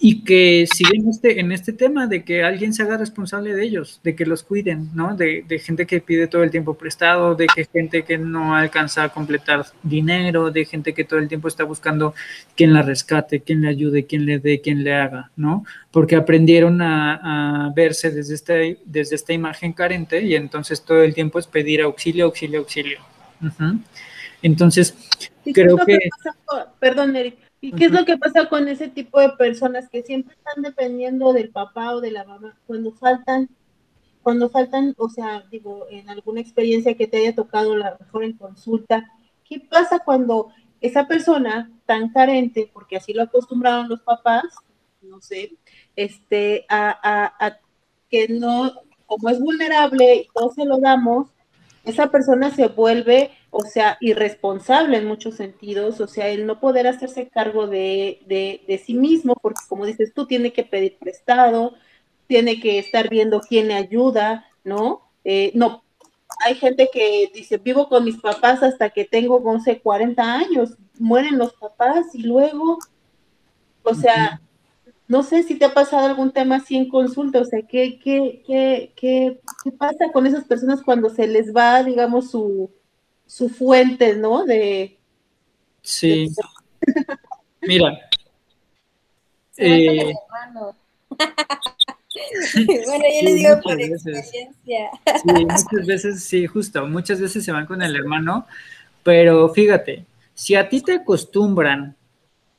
y 0.00 0.22
que 0.22 0.64
siguen 0.72 1.08
este, 1.08 1.40
en 1.40 1.50
este 1.50 1.72
tema 1.72 2.06
de 2.06 2.22
que 2.22 2.44
alguien 2.44 2.72
se 2.72 2.84
haga 2.84 2.96
responsable 2.96 3.52
de 3.52 3.64
ellos, 3.64 4.00
de 4.04 4.14
que 4.14 4.26
los 4.26 4.44
cuiden, 4.44 4.90
¿no? 4.94 5.16
De, 5.16 5.44
gente 5.58 5.88
que 5.88 6.00
pide 6.00 6.28
todo 6.28 6.44
el 6.44 6.52
tiempo 6.52 6.74
prestado, 6.74 7.34
de 7.34 7.48
que 7.48 7.64
gente 7.64 8.04
que 8.04 8.16
no 8.16 8.54
alcanza 8.54 9.02
a 9.02 9.08
completar 9.08 9.66
dinero, 9.82 10.52
de 10.52 10.64
gente 10.66 10.94
que 10.94 11.02
todo 11.02 11.18
el 11.18 11.26
tiempo 11.26 11.48
está 11.48 11.64
buscando 11.64 12.14
quien 12.54 12.72
la 12.72 12.82
rescate, 12.82 13.40
quien 13.40 13.62
le 13.62 13.68
ayude, 13.68 14.06
quien 14.06 14.24
le 14.24 14.38
dé, 14.38 14.60
quien 14.60 14.84
le 14.84 14.94
haga, 14.94 15.32
¿no? 15.34 15.64
Porque 15.90 16.14
aprendieron 16.14 16.80
a, 16.80 17.72
verse 17.74 18.12
desde, 18.12 18.34
este, 18.34 18.78
desde 18.84 19.16
esta 19.16 19.32
imagen 19.32 19.72
carente 19.72 20.22
y 20.22 20.36
entonces 20.36 20.84
todo 20.84 21.02
el 21.02 21.12
tiempo 21.12 21.40
es 21.40 21.48
pedir 21.48 21.82
auxilio, 21.82 22.26
auxilio, 22.26 22.60
auxilio. 22.60 23.00
Entonces, 24.42 24.94
creo 25.52 25.76
que... 25.78 25.98
Perdón, 26.78 27.16
Eric 27.16 27.47
¿Y 27.60 27.72
qué 27.72 27.86
es 27.86 27.92
lo 27.92 28.04
que 28.04 28.16
pasa 28.16 28.48
con 28.48 28.68
ese 28.68 28.88
tipo 28.88 29.20
de 29.20 29.30
personas 29.30 29.88
que 29.88 30.02
siempre 30.02 30.34
están 30.34 30.62
dependiendo 30.62 31.32
del 31.32 31.50
papá 31.50 31.92
o 31.92 32.00
de 32.00 32.12
la 32.12 32.24
mamá 32.24 32.56
cuando 32.66 32.92
faltan, 32.92 33.48
cuando 34.22 34.48
faltan, 34.48 34.94
o 34.96 35.08
sea, 35.08 35.44
digo, 35.50 35.86
en 35.90 36.08
alguna 36.08 36.40
experiencia 36.40 36.94
que 36.94 37.08
te 37.08 37.18
haya 37.18 37.34
tocado, 37.34 37.76
la 37.76 37.96
mejor 37.98 38.24
en 38.24 38.34
consulta, 38.34 39.10
¿qué 39.44 39.60
pasa 39.60 39.98
cuando 40.00 40.50
esa 40.80 41.08
persona 41.08 41.72
tan 41.86 42.10
carente, 42.10 42.70
porque 42.72 42.96
así 42.96 43.12
lo 43.12 43.22
acostumbraron 43.24 43.88
los 43.88 44.02
papás, 44.02 44.44
no 45.02 45.20
sé, 45.20 45.56
este, 45.96 46.64
a, 46.68 47.36
a 47.44 47.58
que 48.08 48.28
no, 48.28 48.72
como 49.06 49.28
es 49.30 49.40
vulnerable 49.40 50.14
y 50.14 50.28
todos 50.32 50.54
se 50.54 50.64
lo 50.64 50.78
damos, 50.78 51.28
esa 51.88 52.10
persona 52.10 52.50
se 52.50 52.68
vuelve 52.68 53.30
o 53.50 53.62
sea, 53.62 53.96
irresponsable 54.00 54.98
en 54.98 55.06
muchos 55.06 55.36
sentidos, 55.36 56.00
o 56.00 56.06
sea, 56.06 56.28
el 56.28 56.46
no 56.46 56.60
poder 56.60 56.86
hacerse 56.86 57.28
cargo 57.28 57.66
de, 57.66 58.20
de, 58.26 58.82
sí 58.84 58.94
mismo, 58.94 59.34
porque 59.40 59.60
como 59.68 59.86
dices 59.86 60.12
tú, 60.14 60.26
tiene 60.26 60.52
que 60.52 60.64
pedir 60.64 60.98
prestado, 60.98 61.74
tiene 62.26 62.60
que 62.60 62.78
estar 62.78 63.08
viendo 63.08 63.40
quién 63.40 63.68
le 63.68 63.74
ayuda, 63.74 64.46
¿no? 64.64 65.02
Eh, 65.24 65.50
no, 65.54 65.82
hay 66.44 66.56
gente 66.56 66.90
que 66.92 67.30
dice, 67.32 67.56
vivo 67.56 67.88
con 67.88 68.04
mis 68.04 68.18
papás 68.18 68.62
hasta 68.62 68.90
que 68.90 69.06
tengo, 69.06 69.36
11, 69.36 69.80
40 69.80 70.22
años, 70.22 70.76
mueren 70.98 71.38
los 71.38 71.54
papás 71.54 72.14
y 72.14 72.22
luego, 72.22 72.78
o 73.82 73.94
sea, 73.94 74.42
no 75.06 75.22
sé 75.22 75.42
si 75.42 75.54
te 75.54 75.64
ha 75.64 75.72
pasado 75.72 76.06
algún 76.06 76.32
tema 76.32 76.56
así 76.56 76.76
en 76.76 76.90
consulta, 76.90 77.40
o 77.40 77.44
sea, 77.46 77.62
¿qué, 77.62 77.98
qué, 77.98 78.42
qué, 78.46 78.92
qué, 78.94 79.40
qué 79.70 79.76
pasa 79.76 80.12
con 80.12 80.26
esas 80.26 80.44
personas 80.44 80.82
cuando 80.82 81.10
se 81.10 81.26
les 81.26 81.54
va, 81.54 81.82
digamos, 81.82 82.30
su 82.30 82.70
su 83.28 83.48
fuente, 83.48 84.16
¿no? 84.16 84.44
De. 84.44 84.96
Sí. 85.82 86.32
Mira. 87.62 88.00
Eh, 89.58 90.14
bueno, 92.86 93.04
yo 93.14 93.22
les 93.22 93.34
digo 93.34 93.60
por 93.62 93.80
experiencia. 93.80 94.90
Sí, 95.22 95.44
muchas 95.44 95.86
veces, 95.86 96.24
sí, 96.24 96.46
justo, 96.46 96.86
muchas 96.86 97.20
veces 97.20 97.44
se 97.44 97.52
van 97.52 97.66
con 97.66 97.82
el 97.82 97.94
hermano, 97.96 98.46
pero 99.02 99.48
fíjate, 99.52 100.04
si 100.34 100.54
a 100.54 100.68
ti 100.68 100.80
te 100.80 100.94
acostumbran 100.94 101.96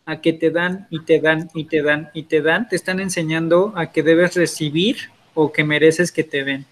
a 0.05 0.21
que 0.21 0.33
te 0.33 0.51
dan 0.51 0.87
y 0.89 1.03
te 1.03 1.19
dan 1.19 1.49
y 1.53 1.65
te 1.65 1.81
dan 1.81 2.09
y 2.13 2.23
te 2.23 2.41
dan, 2.41 2.67
te 2.67 2.75
están 2.75 2.99
enseñando 2.99 3.73
a 3.75 3.91
que 3.91 4.03
debes 4.03 4.35
recibir 4.35 4.97
o 5.33 5.51
que 5.51 5.63
mereces 5.63 6.11
que 6.11 6.23
te 6.23 6.43
den. 6.43 6.65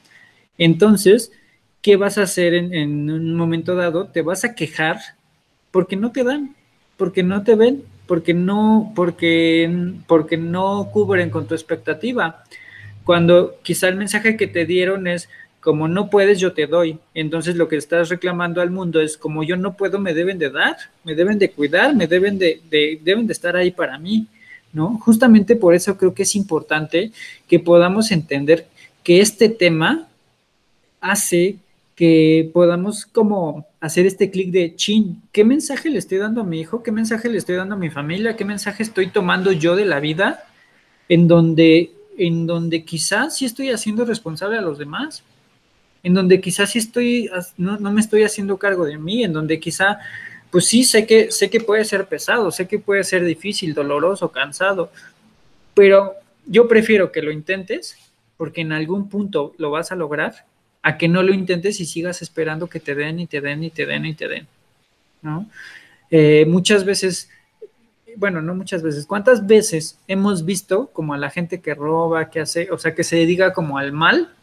Entonces, 0.57 1.31
¿qué 1.81 1.95
vas 1.95 2.17
a 2.17 2.23
hacer 2.23 2.53
en, 2.53 3.09
un 3.09 3.35
momento 3.35 3.75
dado? 3.75 4.07
Te 4.07 4.21
vas 4.21 4.43
a 4.43 4.55
quejar 4.55 4.97
porque 5.71 5.95
no 5.95 6.11
te 6.11 6.23
dan, 6.23 6.55
porque 6.97 7.23
no 7.23 7.43
te 7.43 7.55
ven, 7.55 7.83
porque 8.07 8.33
no, 8.33 8.91
porque, 8.95 9.93
porque 10.07 10.37
no 10.37 10.89
cubren 10.91 11.29
con 11.29 11.47
tu 11.47 11.53
expectativa. 11.53 12.43
Cuando 13.03 13.57
quizá 13.61 13.87
el 13.87 13.95
mensaje 13.95 14.35
que 14.35 14.47
te 14.47 14.65
dieron 14.65 15.07
es 15.07 15.29
como 15.59 15.87
no 15.87 16.09
puedes, 16.09 16.39
yo 16.39 16.53
te 16.53 16.67
doy. 16.67 16.97
Entonces 17.13 17.55
lo 17.55 17.67
que 17.67 17.77
estás 17.77 18.09
reclamando 18.09 18.61
al 18.61 18.71
mundo 18.71 19.01
es 19.01 19.17
como 19.17 19.43
yo 19.43 19.57
no 19.57 19.75
puedo, 19.75 19.99
me 19.99 20.13
deben 20.13 20.39
de 20.39 20.49
dar, 20.49 20.77
me 21.03 21.13
deben 21.13 21.39
de 21.39 21.51
cuidar, 21.51 21.95
me 21.95 22.07
deben 22.07 22.37
de, 22.39 22.61
de, 22.69 22.99
deben 23.03 23.27
de 23.27 23.33
estar 23.33 23.55
ahí 23.55 23.71
para 23.71 23.97
mí, 23.97 24.27
¿no? 24.71 24.97
Justamente 24.99 25.55
por 25.55 25.75
eso 25.75 25.97
creo 25.97 26.13
que 26.13 26.23
es 26.23 26.35
importante 26.35 27.11
que 27.47 27.59
podamos 27.59 28.11
entender 28.11 28.67
que 29.03 29.19
este 29.19 29.49
tema 29.49 30.07
hace 31.01 31.57
que 31.95 32.51
podamos 32.53 33.07
como 33.07 33.65
hacer 33.79 34.05
este 34.05 34.29
clic 34.29 34.51
de 34.51 34.75
chin, 34.75 35.23
¿qué 35.31 35.43
mensaje 35.43 35.89
le 35.89 35.97
estoy 35.97 36.19
dando 36.19 36.41
a 36.41 36.43
mi 36.43 36.59
hijo? 36.59 36.83
¿Qué 36.83 36.91
mensaje 36.91 37.27
le 37.27 37.39
estoy 37.39 37.55
dando 37.55 37.73
a 37.73 37.77
mi 37.77 37.89
familia? 37.89 38.35
¿Qué 38.35 38.45
mensaje 38.45 38.83
estoy 38.83 39.07
tomando 39.07 39.51
yo 39.51 39.75
de 39.75 39.85
la 39.85 39.99
vida? 39.99 40.43
En 41.09 41.27
donde, 41.27 41.91
en 42.17 42.45
donde 42.45 42.85
quizás 42.85 43.37
sí 43.37 43.45
estoy 43.45 43.71
haciendo 43.71 44.05
responsable 44.05 44.59
a 44.59 44.61
los 44.61 44.77
demás, 44.77 45.23
en 46.03 46.13
donde 46.13 46.39
quizás 46.39 46.69
sí 46.69 46.77
estoy, 46.77 47.31
no, 47.57 47.79
no 47.79 47.91
me 47.91 47.99
estoy 47.99 48.21
haciendo 48.21 48.57
cargo 48.57 48.85
de 48.85 48.99
mí, 48.99 49.23
en 49.23 49.33
donde 49.33 49.59
quizá, 49.59 49.97
pues 50.51 50.67
sí, 50.67 50.83
sé 50.83 51.07
que, 51.07 51.31
sé 51.31 51.49
que 51.49 51.61
puede 51.61 51.83
ser 51.83 52.05
pesado, 52.05 52.51
sé 52.51 52.67
que 52.67 52.77
puede 52.77 53.03
ser 53.03 53.25
difícil, 53.25 53.73
doloroso, 53.73 54.31
cansado, 54.31 54.91
pero 55.73 56.13
yo 56.45 56.67
prefiero 56.67 57.11
que 57.11 57.23
lo 57.23 57.31
intentes 57.31 57.97
porque 58.37 58.61
en 58.61 58.71
algún 58.71 59.09
punto 59.09 59.55
lo 59.57 59.71
vas 59.71 59.91
a 59.91 59.95
lograr 59.95 60.45
a 60.87 60.97
que 60.97 61.09
no 61.09 61.21
lo 61.21 61.33
intentes 61.33 61.81
y 61.81 61.85
sigas 61.85 62.21
esperando 62.21 62.67
que 62.67 62.79
te 62.79 62.95
den 62.95 63.19
y 63.19 63.27
te 63.27 63.41
den 63.41 63.61
y 63.61 63.69
te 63.69 63.85
den 63.85 64.05
y 64.05 64.13
te 64.13 64.29
den, 64.29 64.47
¿no? 65.21 65.45
Eh, 66.09 66.45
muchas 66.47 66.85
veces, 66.85 67.29
bueno, 68.15 68.41
no 68.41 68.55
muchas 68.55 68.81
veces, 68.81 69.05
¿cuántas 69.05 69.45
veces 69.45 69.99
hemos 70.07 70.45
visto 70.45 70.87
como 70.93 71.13
a 71.13 71.17
la 71.17 71.29
gente 71.29 71.59
que 71.59 71.75
roba, 71.75 72.29
que 72.29 72.39
hace, 72.39 72.71
o 72.71 72.77
sea, 72.77 72.95
que 72.95 73.03
se 73.03 73.17
dedica 73.17 73.51
como 73.51 73.77
al 73.77 73.91
mal 73.91 74.33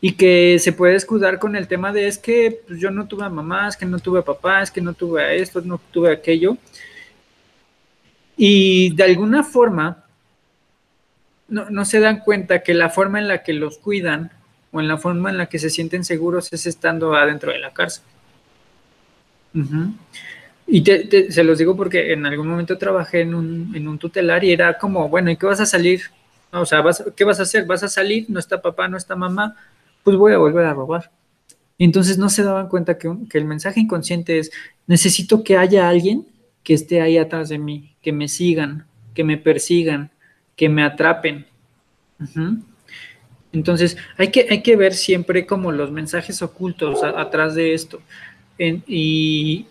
y 0.00 0.14
que 0.14 0.58
se 0.58 0.72
puede 0.72 0.96
escudar 0.96 1.38
con 1.38 1.54
el 1.54 1.68
tema 1.68 1.92
de 1.92 2.08
es 2.08 2.18
que 2.18 2.62
pues, 2.66 2.80
yo 2.80 2.90
no 2.90 3.06
tuve 3.06 3.24
a 3.24 3.28
mamá, 3.28 3.68
es 3.68 3.76
que 3.76 3.86
no 3.86 4.00
tuve 4.00 4.18
a 4.18 4.24
papá, 4.24 4.60
es 4.60 4.72
que 4.72 4.80
no 4.80 4.92
tuve 4.92 5.22
a 5.22 5.32
esto, 5.34 5.60
no 5.60 5.80
tuve 5.92 6.10
a 6.10 6.14
aquello. 6.14 6.56
Y 8.36 8.92
de 8.96 9.04
alguna 9.04 9.44
forma, 9.44 10.04
no, 11.46 11.70
no 11.70 11.84
se 11.84 12.00
dan 12.00 12.18
cuenta 12.18 12.64
que 12.64 12.74
la 12.74 12.90
forma 12.90 13.20
en 13.20 13.28
la 13.28 13.44
que 13.44 13.52
los 13.52 13.78
cuidan 13.78 14.32
o 14.74 14.80
en 14.80 14.88
la 14.88 14.98
forma 14.98 15.30
en 15.30 15.38
la 15.38 15.46
que 15.46 15.60
se 15.60 15.70
sienten 15.70 16.04
seguros 16.04 16.52
es 16.52 16.66
estando 16.66 17.14
adentro 17.14 17.52
de 17.52 17.60
la 17.60 17.72
cárcel. 17.72 18.02
Y 20.66 20.84
se 20.84 21.44
los 21.44 21.58
digo 21.58 21.76
porque 21.76 22.12
en 22.12 22.26
algún 22.26 22.48
momento 22.48 22.76
trabajé 22.76 23.20
en 23.20 23.36
un, 23.36 23.72
en 23.76 23.86
un, 23.86 23.98
tutelar 24.00 24.42
y 24.42 24.50
era 24.50 24.76
como, 24.76 25.08
bueno, 25.08 25.30
¿y 25.30 25.36
qué 25.36 25.46
vas 25.46 25.60
a 25.60 25.66
salir? 25.66 26.02
O 26.50 26.66
sea, 26.66 26.82
¿qué 27.14 27.22
vas 27.22 27.38
a 27.38 27.44
hacer? 27.44 27.66
¿Vas 27.66 27.84
a 27.84 27.88
salir? 27.88 28.26
¿No 28.28 28.40
está 28.40 28.60
papá? 28.60 28.88
¿No 28.88 28.96
está 28.96 29.14
mamá? 29.14 29.54
Pues 30.02 30.16
voy 30.16 30.32
a 30.32 30.38
volver 30.38 30.66
a 30.66 30.74
robar. 30.74 31.12
Y 31.78 31.84
entonces 31.84 32.18
no 32.18 32.28
se 32.28 32.42
daban 32.42 32.68
cuenta 32.68 32.98
que, 32.98 33.14
que, 33.30 33.38
el 33.38 33.44
mensaje 33.44 33.78
inconsciente 33.78 34.40
es, 34.40 34.50
necesito 34.88 35.44
que 35.44 35.56
haya 35.56 35.88
alguien 35.88 36.26
que 36.64 36.74
esté 36.74 37.00
ahí 37.00 37.16
atrás 37.16 37.48
de 37.48 37.58
mí, 37.58 37.94
que 38.02 38.10
me 38.12 38.26
sigan, 38.26 38.86
que 39.14 39.22
me 39.22 39.38
persigan, 39.38 40.10
que 40.56 40.68
me 40.68 40.82
atrapen. 40.82 41.46
Entonces, 43.54 43.96
hay 44.18 44.28
que, 44.28 44.46
hay 44.50 44.62
que 44.62 44.76
ver 44.76 44.92
siempre 44.92 45.46
como 45.46 45.72
los 45.72 45.90
mensajes 45.90 46.42
ocultos 46.42 47.02
atrás 47.02 47.54
de 47.54 47.74
esto. 47.74 48.00
y 48.58 49.66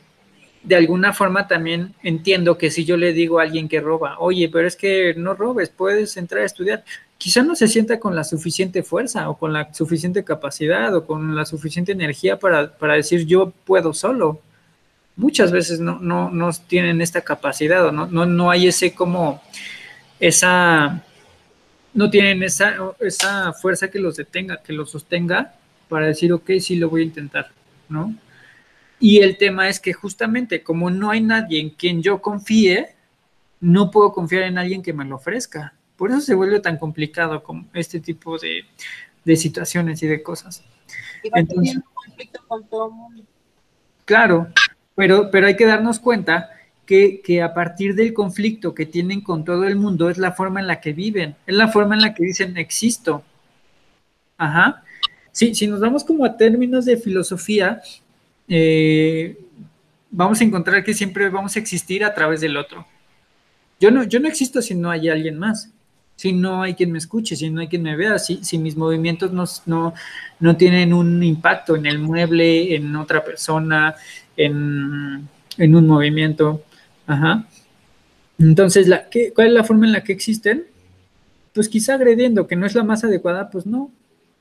de 0.63 0.75
alguna 0.77 1.11
forma 1.11 1.47
también 1.47 1.93
entiendo 2.03 2.57
que 2.57 2.71
si 2.71 2.85
yo 2.85 2.95
le 2.95 3.11
digo 3.11 3.39
a 3.39 3.43
alguien 3.43 3.67
que 3.67 3.81
roba, 3.81 4.17
oye, 4.19 4.49
pero 4.49 4.67
es 4.67 4.75
que 4.75 5.13
no 5.15 5.33
robes, 5.33 5.69
puedes 5.69 6.15
entrar 6.15 6.41
a 6.41 6.45
estudiar, 6.45 6.85
quizá 7.17 7.43
no 7.43 7.55
se 7.55 7.67
sienta 7.67 7.99
con 7.99 8.15
la 8.15 8.23
suficiente 8.23 8.81
fuerza 8.81 9.29
o 9.29 9.37
con 9.37 9.51
la 9.51 9.73
suficiente 9.73 10.23
capacidad 10.23 10.95
o 10.95 11.05
con 11.05 11.35
la 11.35 11.45
suficiente 11.45 11.91
energía 11.91 12.39
para, 12.39 12.71
decir 12.95 13.25
yo 13.25 13.51
puedo 13.65 13.93
solo. 13.93 14.41
Muchas 15.15 15.51
veces 15.51 15.79
no, 15.79 15.99
no, 15.99 16.31
no 16.31 16.49
tienen 16.67 17.01
esta 17.01 17.21
capacidad 17.21 17.85
o 17.85 17.91
no, 17.91 18.07
no, 18.07 18.25
no 18.25 18.49
hay 18.49 18.67
ese 18.67 18.93
como 18.95 19.41
esa 20.19 21.03
no 21.93 22.09
tienen 22.09 22.43
esa, 22.43 22.75
esa 22.99 23.53
fuerza 23.53 23.89
que 23.89 23.99
los 23.99 24.17
detenga, 24.17 24.61
que 24.61 24.73
los 24.73 24.91
sostenga 24.91 25.55
para 25.87 26.07
decir, 26.07 26.33
ok, 26.33 26.51
sí 26.59 26.75
lo 26.75 26.89
voy 26.89 27.01
a 27.01 27.05
intentar, 27.05 27.51
¿no? 27.89 28.15
Y 28.99 29.19
el 29.19 29.37
tema 29.37 29.67
es 29.67 29.79
que 29.79 29.93
justamente 29.93 30.63
como 30.63 30.89
no 30.89 31.11
hay 31.11 31.21
nadie 31.21 31.59
en 31.59 31.71
quien 31.71 32.01
yo 32.01 32.21
confíe, 32.21 32.95
no 33.59 33.91
puedo 33.91 34.13
confiar 34.13 34.43
en 34.43 34.57
alguien 34.57 34.81
que 34.81 34.93
me 34.93 35.05
lo 35.05 35.17
ofrezca. 35.17 35.73
Por 35.97 36.09
eso 36.09 36.21
se 36.21 36.35
vuelve 36.35 36.59
tan 36.59 36.77
complicado 36.77 37.43
con 37.43 37.67
este 37.73 37.99
tipo 37.99 38.37
de, 38.37 38.65
situaciones 39.35 40.01
y 40.03 40.07
de 40.07 40.23
cosas. 40.23 40.63
Y 41.23 41.29
va 41.29 41.45
conflicto 41.93 42.41
con 42.47 42.67
todo 42.67 42.87
el 42.87 42.93
mundo. 42.93 43.23
Claro, 44.05 44.47
pero, 44.95 45.29
pero 45.31 45.47
hay 45.47 45.55
que 45.55 45.65
darnos 45.65 45.99
cuenta 45.99 46.49
que, 46.85 47.21
que, 47.21 47.41
a 47.41 47.53
partir 47.53 47.95
del 47.95 48.13
conflicto 48.13 48.73
que 48.73 48.85
tienen 48.85 49.21
con 49.21 49.45
todo 49.45 49.63
el 49.65 49.75
mundo 49.75 50.09
es 50.09 50.17
la 50.17 50.33
forma 50.33 50.59
en 50.59 50.67
la 50.67 50.81
que 50.81 50.93
viven, 50.93 51.35
es 51.47 51.55
la 51.55 51.69
forma 51.69 51.95
en 51.95 52.01
la 52.01 52.13
que 52.13 52.23
dicen 52.23 52.57
existo. 52.57 53.23
Ajá. 54.37 54.83
Sí, 55.31 55.55
si 55.55 55.67
nos 55.67 55.79
vamos 55.79 56.03
como 56.03 56.25
a 56.25 56.37
términos 56.37 56.85
de 56.85 56.97
filosofía, 56.97 57.81
eh, 58.47 59.37
vamos 60.11 60.39
a 60.39 60.43
encontrar 60.43 60.83
que 60.83 60.93
siempre 60.93 61.29
vamos 61.29 61.55
a 61.55 61.59
existir 61.59 62.03
a 62.03 62.13
través 62.13 62.41
del 62.41 62.57
otro. 62.57 62.85
Yo 63.79 63.89
no, 63.91 64.03
yo 64.03 64.19
no 64.19 64.27
existo 64.27 64.61
si 64.61 64.75
no 64.75 64.91
hay 64.91 65.09
alguien 65.09 65.39
más, 65.39 65.69
si 66.15 66.31
no 66.31 66.61
hay 66.61 66.75
quien 66.75 66.91
me 66.91 66.99
escuche, 66.99 67.35
si 67.35 67.49
no 67.49 67.61
hay 67.61 67.67
quien 67.67 67.81
me 67.81 67.95
vea, 67.95 68.19
si, 68.19 68.43
si 68.43 68.57
mis 68.57 68.77
movimientos 68.77 69.33
no, 69.33 69.45
no, 69.65 69.93
no 70.39 70.55
tienen 70.55 70.93
un 70.93 71.23
impacto 71.23 71.75
en 71.75 71.85
el 71.85 71.99
mueble, 71.99 72.75
en 72.75 72.95
otra 72.95 73.23
persona, 73.23 73.95
en, 74.37 75.27
en 75.57 75.75
un 75.75 75.87
movimiento. 75.87 76.63
Ajá. 77.07 77.47
Entonces, 78.39 78.87
la, 78.87 79.09
¿qué, 79.09 79.31
¿cuál 79.33 79.47
es 79.47 79.53
la 79.53 79.63
forma 79.63 79.85
en 79.85 79.93
la 79.93 80.03
que 80.03 80.13
existen? 80.13 80.65
Pues 81.53 81.69
quizá 81.69 81.95
agrediendo, 81.95 82.47
que 82.47 82.55
no 82.55 82.65
es 82.65 82.75
la 82.75 82.83
más 82.83 83.03
adecuada, 83.03 83.49
pues 83.49 83.65
no. 83.65 83.91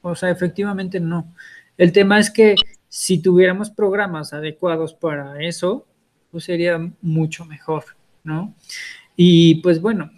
O 0.01 0.17
sea, 0.17 0.31
efectivamente 0.31 0.99
no. 1.01 1.33
El 1.77 1.93
tema 1.93 2.19
es 2.19 2.31
que 2.31 2.57
si 2.89 3.19
tuviéramos 3.19 3.71
programas 3.71 4.33
adecuados 4.33 4.95
para 4.95 5.43
eso, 5.43 5.87
pues 6.31 6.45
sería 6.45 6.81
mucho 7.01 7.45
mejor, 7.45 7.85
¿no? 8.25 8.55
Y 9.17 9.57
pues 9.57 9.81
bueno, 9.81 10.11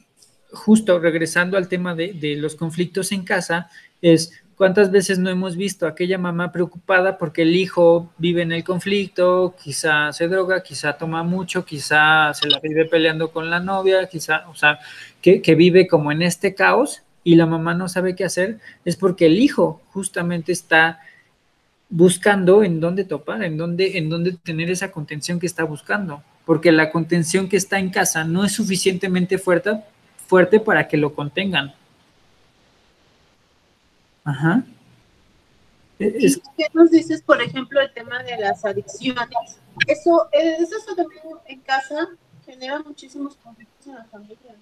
justo 0.53 0.99
regresando 0.99 1.57
al 1.57 1.68
tema 1.68 1.95
de 1.95 2.36
los 2.38 2.55
conflictos 2.55 3.12
en 3.12 3.24
casa, 3.24 3.68
es 4.01 4.43
¿Cuántas 4.64 4.90
veces 4.90 5.18
no 5.18 5.28
hemos 5.28 5.56
visto 5.56 5.84
a 5.84 5.90
aquella 5.90 6.16
mamá 6.16 6.50
preocupada 6.50 7.18
porque 7.18 7.42
el 7.42 7.54
hijo 7.54 8.10
vive 8.16 8.40
en 8.40 8.50
el 8.50 8.64
conflicto, 8.64 9.54
quizá 9.62 10.10
se 10.10 10.26
droga, 10.26 10.62
quizá 10.62 10.94
toma 10.94 11.22
mucho, 11.22 11.66
quizá 11.66 12.32
se 12.32 12.48
la 12.48 12.60
vive 12.60 12.86
peleando 12.86 13.30
con 13.30 13.50
la 13.50 13.60
novia, 13.60 14.08
quizá, 14.08 14.48
o 14.48 14.54
sea, 14.54 14.78
que, 15.20 15.54
vive 15.54 15.86
como 15.86 16.12
en 16.12 16.22
este 16.22 16.54
caos 16.54 17.02
y 17.22 17.34
la 17.34 17.44
mamá 17.44 17.74
no 17.74 17.90
sabe 17.90 18.16
qué 18.16 18.24
hacer? 18.24 18.58
Es 18.86 18.96
porque 18.96 19.26
el 19.26 19.38
hijo 19.38 19.82
justamente 19.92 20.50
está 20.50 20.98
buscando 21.90 22.64
en 22.64 22.80
dónde 22.80 23.04
topar, 23.04 23.44
en 23.44 23.58
dónde, 23.58 23.98
en 23.98 24.08
dónde 24.08 24.32
tener 24.32 24.70
esa 24.70 24.90
contención 24.90 25.38
que 25.38 25.46
está 25.46 25.64
buscando, 25.64 26.22
porque 26.46 26.72
la 26.72 26.90
contención 26.90 27.50
que 27.50 27.58
está 27.58 27.78
en 27.78 27.90
casa 27.90 28.24
no 28.24 28.46
es 28.46 28.52
suficientemente 28.52 29.36
fuerte, 29.36 29.82
fuerte 30.26 30.58
para 30.58 30.88
que 30.88 30.96
lo 30.96 31.14
contengan. 31.14 31.74
Ajá. 34.25 34.64
¿Y 35.99 36.35
qué 36.57 36.66
nos 36.72 36.91
dices, 36.91 37.22
por 37.22 37.41
ejemplo, 37.41 37.81
el 37.81 37.93
tema 37.93 38.22
de 38.22 38.37
las 38.39 38.64
adicciones? 38.64 39.29
Eso, 39.87 40.29
eso 40.33 40.95
también 40.97 41.22
en 41.47 41.61
casa 41.61 42.09
genera 42.45 42.81
muchísimos 42.81 43.37
conflictos 43.37 43.87
en 43.87 43.95
la 43.95 44.05
familia. 44.05 44.55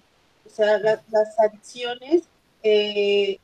O 0.45 0.49
sea, 0.49 0.77
las 0.77 1.39
adicciones 1.39 2.23
eh, 2.61 3.39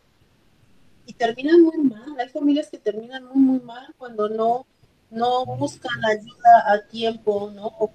y 1.05 1.13
terminan 1.13 1.61
muy 1.61 1.77
mal. 1.77 2.19
Hay 2.19 2.29
familias 2.29 2.69
que 2.69 2.77
terminan 2.77 3.25
muy, 3.25 3.37
muy 3.37 3.59
mal 3.61 3.93
cuando 3.97 4.29
no, 4.29 4.65
no 5.09 5.45
buscan 5.45 6.05
ayuda 6.05 6.71
a 6.71 6.81
tiempo, 6.87 7.51
¿no? 7.55 7.67
O, 7.67 7.91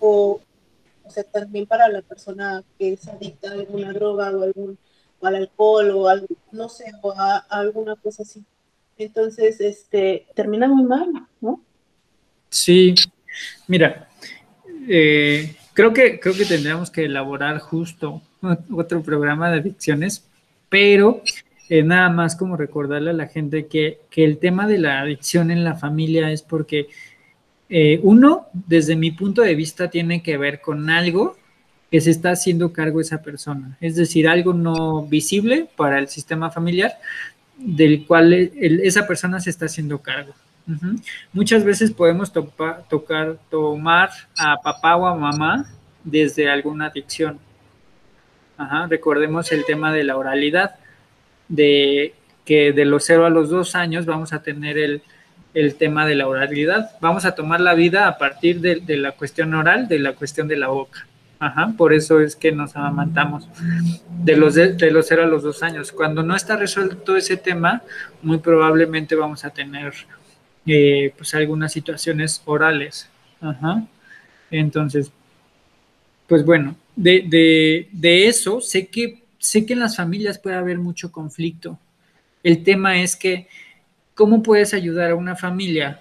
o, 0.00 0.40
o 1.04 1.10
sea, 1.10 1.22
también 1.24 1.66
para 1.66 1.88
la 1.88 2.02
persona 2.02 2.64
que 2.78 2.94
es 2.94 3.06
adicta 3.06 3.50
a 3.50 3.52
alguna 3.52 3.92
droga 3.92 4.30
o 4.30 4.42
algún 4.42 4.76
al 5.22 5.36
alcohol 5.36 5.90
o 5.90 6.08
algo, 6.08 6.26
no 6.52 6.68
sé, 6.68 6.84
o 7.02 7.12
a, 7.12 7.38
alguna 7.48 7.96
cosa 7.96 8.22
así. 8.22 8.44
Entonces, 8.98 9.60
este, 9.60 10.26
termina 10.34 10.68
muy 10.68 10.84
mal, 10.84 11.08
¿no? 11.40 11.60
Sí, 12.48 12.94
mira, 13.66 14.08
eh, 14.88 15.54
creo 15.74 15.92
que 15.92 16.18
creo 16.20 16.34
que 16.34 16.44
tendríamos 16.44 16.90
que 16.90 17.04
elaborar 17.04 17.58
justo 17.58 18.22
otro 18.74 19.02
programa 19.02 19.50
de 19.50 19.58
adicciones, 19.58 20.24
pero 20.68 21.22
eh, 21.68 21.82
nada 21.82 22.08
más 22.08 22.36
como 22.36 22.56
recordarle 22.56 23.10
a 23.10 23.14
la 23.14 23.26
gente 23.26 23.66
que, 23.66 24.00
el 24.14 24.38
tema 24.38 24.66
de 24.66 24.78
la 24.78 25.00
adicción 25.00 25.50
en 25.50 25.64
la 25.64 25.74
familia 25.74 26.30
es 26.30 26.42
porque 26.42 26.86
eh, 27.68 28.00
uno, 28.02 28.46
desde 28.52 28.96
mi 28.96 29.10
punto 29.10 29.42
de 29.42 29.54
vista, 29.54 29.90
tiene 29.90 30.22
que 30.22 30.38
ver 30.38 30.60
con 30.60 30.88
algo 30.88 31.36
que 31.90 32.00
se 32.00 32.10
está 32.10 32.30
haciendo 32.30 32.72
cargo 32.72 33.00
esa 33.00 33.22
persona, 33.22 33.76
es 33.80 33.96
decir, 33.96 34.28
algo 34.28 34.52
no 34.52 35.06
visible 35.06 35.68
para 35.76 35.98
el 35.98 36.08
sistema 36.08 36.50
familiar 36.50 36.94
del 37.56 38.06
cual 38.06 38.32
esa 38.32 39.06
persona 39.06 39.40
se 39.40 39.50
está 39.50 39.66
haciendo 39.66 39.98
cargo. 39.98 40.34
Muchas 41.32 41.64
veces 41.64 41.92
podemos 41.92 42.32
tocar, 42.32 43.38
tomar 43.50 44.10
a 44.36 44.56
papá 44.56 44.96
o 44.96 45.06
a 45.06 45.14
mamá 45.14 45.66
desde 46.02 46.50
alguna 46.50 46.86
adicción. 46.86 47.38
Recordemos 48.88 49.52
el 49.52 49.64
tema 49.64 49.92
de 49.92 50.02
la 50.04 50.16
oralidad, 50.16 50.74
de 51.48 52.14
que 52.44 52.72
de 52.72 52.84
los 52.84 53.04
0 53.04 53.26
a 53.26 53.30
los 53.30 53.48
2 53.48 53.74
años 53.76 54.06
vamos 54.06 54.32
a 54.32 54.42
tener 54.42 54.76
el, 55.54 55.74
tema 55.76 56.04
de 56.04 56.16
la 56.16 56.26
oralidad. 56.26 56.90
Vamos 57.00 57.24
a 57.24 57.34
tomar 57.34 57.60
la 57.60 57.74
vida 57.74 58.08
a 58.08 58.18
partir 58.18 58.60
de 58.60 58.96
la 58.96 59.12
cuestión 59.12 59.54
oral, 59.54 59.88
de 59.88 60.00
la 60.00 60.14
cuestión 60.14 60.48
de 60.48 60.56
la 60.56 60.68
boca. 60.68 61.06
Ajá, 61.38 61.74
por 61.76 61.92
eso 61.92 62.20
es 62.20 62.34
que 62.34 62.50
nos 62.50 62.76
amamantamos 62.76 63.46
de 64.24 64.36
los, 64.36 64.54
de, 64.54 64.90
los 64.90 65.06
0 65.06 65.24
a 65.24 65.26
los 65.26 65.42
2 65.42 65.62
años. 65.62 65.92
Cuando 65.92 66.22
no 66.22 66.34
está 66.34 66.56
resuelto 66.56 67.16
ese 67.16 67.36
tema, 67.36 67.82
muy 68.22 68.38
probablemente 68.38 69.14
vamos 69.14 69.44
a 69.44 69.50
tener 69.50 69.92
eh, 70.66 71.12
pues 71.16 71.34
algunas 71.34 71.72
situaciones 71.72 72.40
orales. 72.46 73.10
Ajá. 73.42 73.86
Entonces, 74.50 75.12
pues 76.26 76.42
bueno, 76.44 76.74
de, 76.94 77.86
eso 78.02 78.62
sé 78.62 78.86
que, 78.86 79.22
sé 79.38 79.66
que 79.66 79.74
en 79.74 79.80
las 79.80 79.96
familias 79.96 80.38
puede 80.38 80.56
haber 80.56 80.78
mucho 80.78 81.12
conflicto. 81.12 81.78
El 82.42 82.62
tema 82.62 82.98
es 83.02 83.14
que, 83.14 83.46
¿cómo 84.14 84.42
puedes 84.42 84.72
ayudar 84.72 85.10
a 85.10 85.16
una 85.16 85.36
familia 85.36 86.00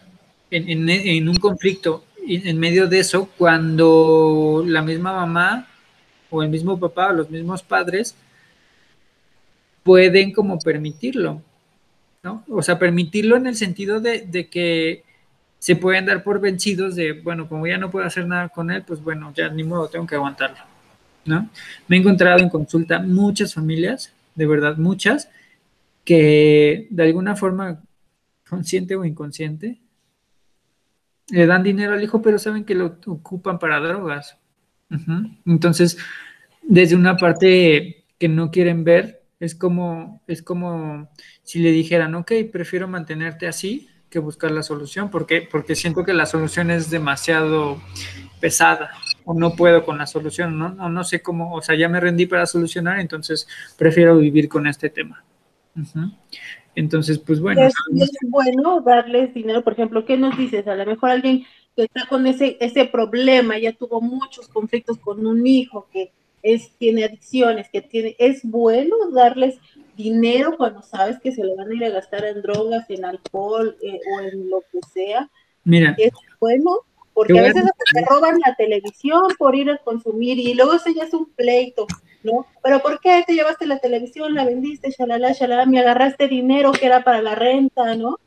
en, 0.49 0.89
en 0.89 1.27
un 1.27 1.35
conflicto 1.35 2.04
en 2.27 2.59
medio 2.59 2.87
de 2.87 2.99
eso, 2.99 3.29
cuando 3.37 4.63
la 4.65 4.81
misma 4.81 5.13
mamá 5.13 5.67
o 6.29 6.43
el 6.43 6.49
mismo 6.49 6.79
papá 6.79 7.09
o 7.09 7.13
los 7.13 7.29
mismos 7.29 7.63
padres 7.63 8.15
pueden 9.83 10.33
como 10.33 10.59
permitirlo, 10.59 11.43
¿no? 12.23 12.43
O 12.49 12.63
sea, 12.63 12.79
permitirlo 12.79 13.37
en 13.37 13.45
el 13.45 13.55
sentido 13.55 13.99
de, 13.99 14.47
que 14.51 15.03
se 15.59 15.75
pueden 15.75 16.07
dar 16.07 16.23
por 16.23 16.41
vencidos 16.41 16.95
de, 16.95 17.13
bueno, 17.13 17.47
como 17.47 17.67
ya 17.67 17.77
no 17.77 17.91
puedo 17.91 18.05
hacer 18.05 18.25
nada 18.25 18.49
con 18.49 18.71
él, 18.71 18.83
pues 18.83 19.01
bueno, 19.03 19.31
ya 19.35 19.49
ni 19.49 19.63
modo, 19.63 19.87
tengo 19.87 20.07
que 20.07 20.15
aguantarlo, 20.15 20.57
¿no? 21.25 21.49
Me 21.87 21.97
he 21.97 21.99
encontrado 21.99 22.39
en 22.39 22.49
consulta 22.49 22.99
muchas 22.99 23.53
familias, 23.53 24.11
de 24.33 24.47
verdad 24.47 24.77
muchas, 24.77 25.29
que 26.03 26.87
de 26.89 27.03
alguna 27.03 27.35
forma, 27.35 27.83
consciente 28.49 28.95
o 28.95 29.05
inconsciente, 29.05 29.79
le 31.29 31.45
dan 31.45 31.63
dinero 31.63 31.93
al 31.93 32.03
hijo, 32.03 32.21
pero 32.21 32.39
saben 32.39 32.65
que 32.65 32.75
lo 32.75 32.97
ocupan 33.07 33.59
para 33.59 33.79
drogas. 33.79 34.37
Entonces, 35.45 35.97
desde 36.61 36.95
una 36.95 37.17
parte 37.17 38.05
que 38.17 38.27
no 38.29 38.51
quieren 38.51 38.83
ver, 38.83 39.23
es 39.39 39.55
como, 39.55 40.21
es 40.27 40.41
como 40.41 41.09
si 41.43 41.59
le 41.59 41.71
dijeran, 41.71 42.15
ok, 42.15 42.31
prefiero 42.51 42.87
mantenerte 42.87 43.47
así 43.47 43.89
que 44.09 44.19
buscar 44.19 44.51
la 44.51 44.63
solución, 44.63 45.09
porque, 45.09 45.47
porque 45.51 45.75
siento 45.75 46.05
que 46.05 46.13
la 46.13 46.25
solución 46.25 46.71
es 46.71 46.89
demasiado 46.89 47.81
pesada, 48.39 48.91
o 49.25 49.33
no 49.33 49.55
puedo 49.55 49.83
con 49.83 49.97
la 49.97 50.05
solución, 50.05 50.57
no, 50.57 50.69
no, 50.69 50.87
no 50.89 51.03
sé 51.03 51.21
cómo, 51.21 51.53
o 51.53 51.61
sea, 51.61 51.75
ya 51.75 51.89
me 51.89 51.99
rendí 51.99 52.25
para 52.25 52.45
solucionar, 52.45 52.99
entonces 52.99 53.47
prefiero 53.77 54.17
vivir 54.17 54.47
con 54.47 54.67
este 54.67 54.89
tema. 54.89 55.23
Entonces, 56.75 57.19
pues 57.19 57.39
bueno. 57.39 57.61
Es, 57.61 57.73
bueno 58.27 58.81
darles 58.81 59.33
dinero, 59.33 59.63
por 59.63 59.73
ejemplo, 59.73 60.05
¿qué 60.05 60.17
nos 60.17 60.37
dices? 60.37 60.67
A 60.67 60.75
lo 60.75 60.85
mejor 60.85 61.09
alguien 61.09 61.45
que 61.75 61.83
está 61.83 62.05
con 62.07 62.27
ese, 62.27 62.57
ese 62.59 62.85
problema, 62.85 63.57
ya 63.57 63.73
tuvo 63.73 64.01
muchos 64.01 64.47
conflictos 64.47 64.97
con 64.97 65.25
un 65.25 65.45
hijo 65.45 65.87
que 65.91 66.11
es, 66.41 66.71
tiene 66.77 67.05
adicciones, 67.05 67.69
que 67.69 67.81
tiene, 67.81 68.15
es 68.19 68.41
bueno 68.43 68.95
darles 69.11 69.57
dinero 69.97 70.55
cuando 70.57 70.81
sabes 70.81 71.19
que 71.19 71.31
se 71.31 71.43
lo 71.43 71.55
van 71.55 71.71
a 71.71 71.73
ir 71.73 71.85
a 71.85 71.89
gastar 71.89 72.25
en 72.25 72.41
drogas, 72.41 72.89
en 72.89 73.05
alcohol 73.05 73.75
eh, 73.81 73.99
o 74.13 74.21
en 74.21 74.49
lo 74.49 74.61
que 74.71 74.79
sea. 74.93 75.29
Mira. 75.63 75.95
Es 75.97 76.11
bueno, 76.39 76.81
porque 77.13 77.39
a 77.39 77.43
veces 77.43 77.63
se 77.93 78.05
roban 78.05 78.39
la 78.45 78.55
televisión 78.55 79.23
por 79.37 79.55
ir 79.55 79.71
a 79.71 79.77
consumir 79.77 80.37
y 80.37 80.53
luego 80.53 80.73
ese 80.73 80.93
ya 80.93 81.03
es 81.03 81.13
un 81.13 81.31
pleito 81.31 81.87
¿no? 82.25 82.47
Pero 82.63 82.81
¿por 82.81 82.99
qué 82.99 83.23
te 83.25 83.33
llevaste 83.33 83.67
la 83.67 83.79
televisión, 83.79 84.33
la 84.33 84.45
vendiste, 84.45 84.89
shalala, 84.91 85.31
shalala, 85.31 85.65
me 85.65 85.79
agarraste 85.79 86.27
dinero 86.27 86.71
que 86.71 86.87
era 86.87 87.03
para 87.03 87.21
la 87.21 87.35
renta, 87.35 87.95
¿no? 87.95 88.19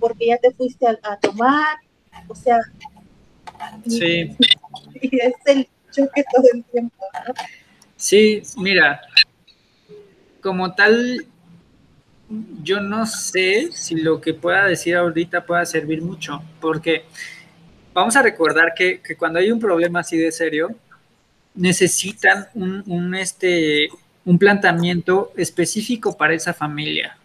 Porque 0.00 0.28
ya 0.28 0.38
te 0.38 0.50
fuiste 0.52 0.86
a, 0.86 1.16
tomar, 1.18 1.76
o 2.26 2.34
sea. 2.34 2.58
Sí. 3.86 4.36
Y, 5.00 5.16
es 5.16 5.34
el 5.46 5.68
choque 5.90 6.24
todo 6.32 6.44
el 6.54 6.62
tiempo, 6.64 7.04
¿no? 7.26 7.34
Sí, 7.96 8.42
mira, 8.56 9.00
como 10.40 10.74
tal, 10.74 11.26
yo 12.62 12.80
no 12.80 13.04
sé 13.06 13.70
si 13.72 13.96
lo 13.96 14.20
que 14.20 14.32
pueda 14.32 14.66
decir 14.66 14.96
ahorita 14.96 15.44
pueda 15.44 15.64
servir 15.66 16.02
mucho, 16.02 16.42
porque 16.60 17.04
vamos 17.92 18.14
a 18.16 18.22
recordar 18.22 18.74
que, 18.74 19.00
que 19.00 19.16
cuando 19.16 19.40
hay 19.40 19.50
un 19.50 19.58
problema 19.58 20.00
así 20.00 20.16
de 20.16 20.30
serio, 20.30 20.76
necesitan 21.54 22.46
un, 22.54 23.14
este, 23.14 23.88
un 24.24 24.38
planteamiento 24.38 25.32
específico 25.36 26.16
para 26.16 26.34
esa 26.34 26.54
familia. 26.54 27.16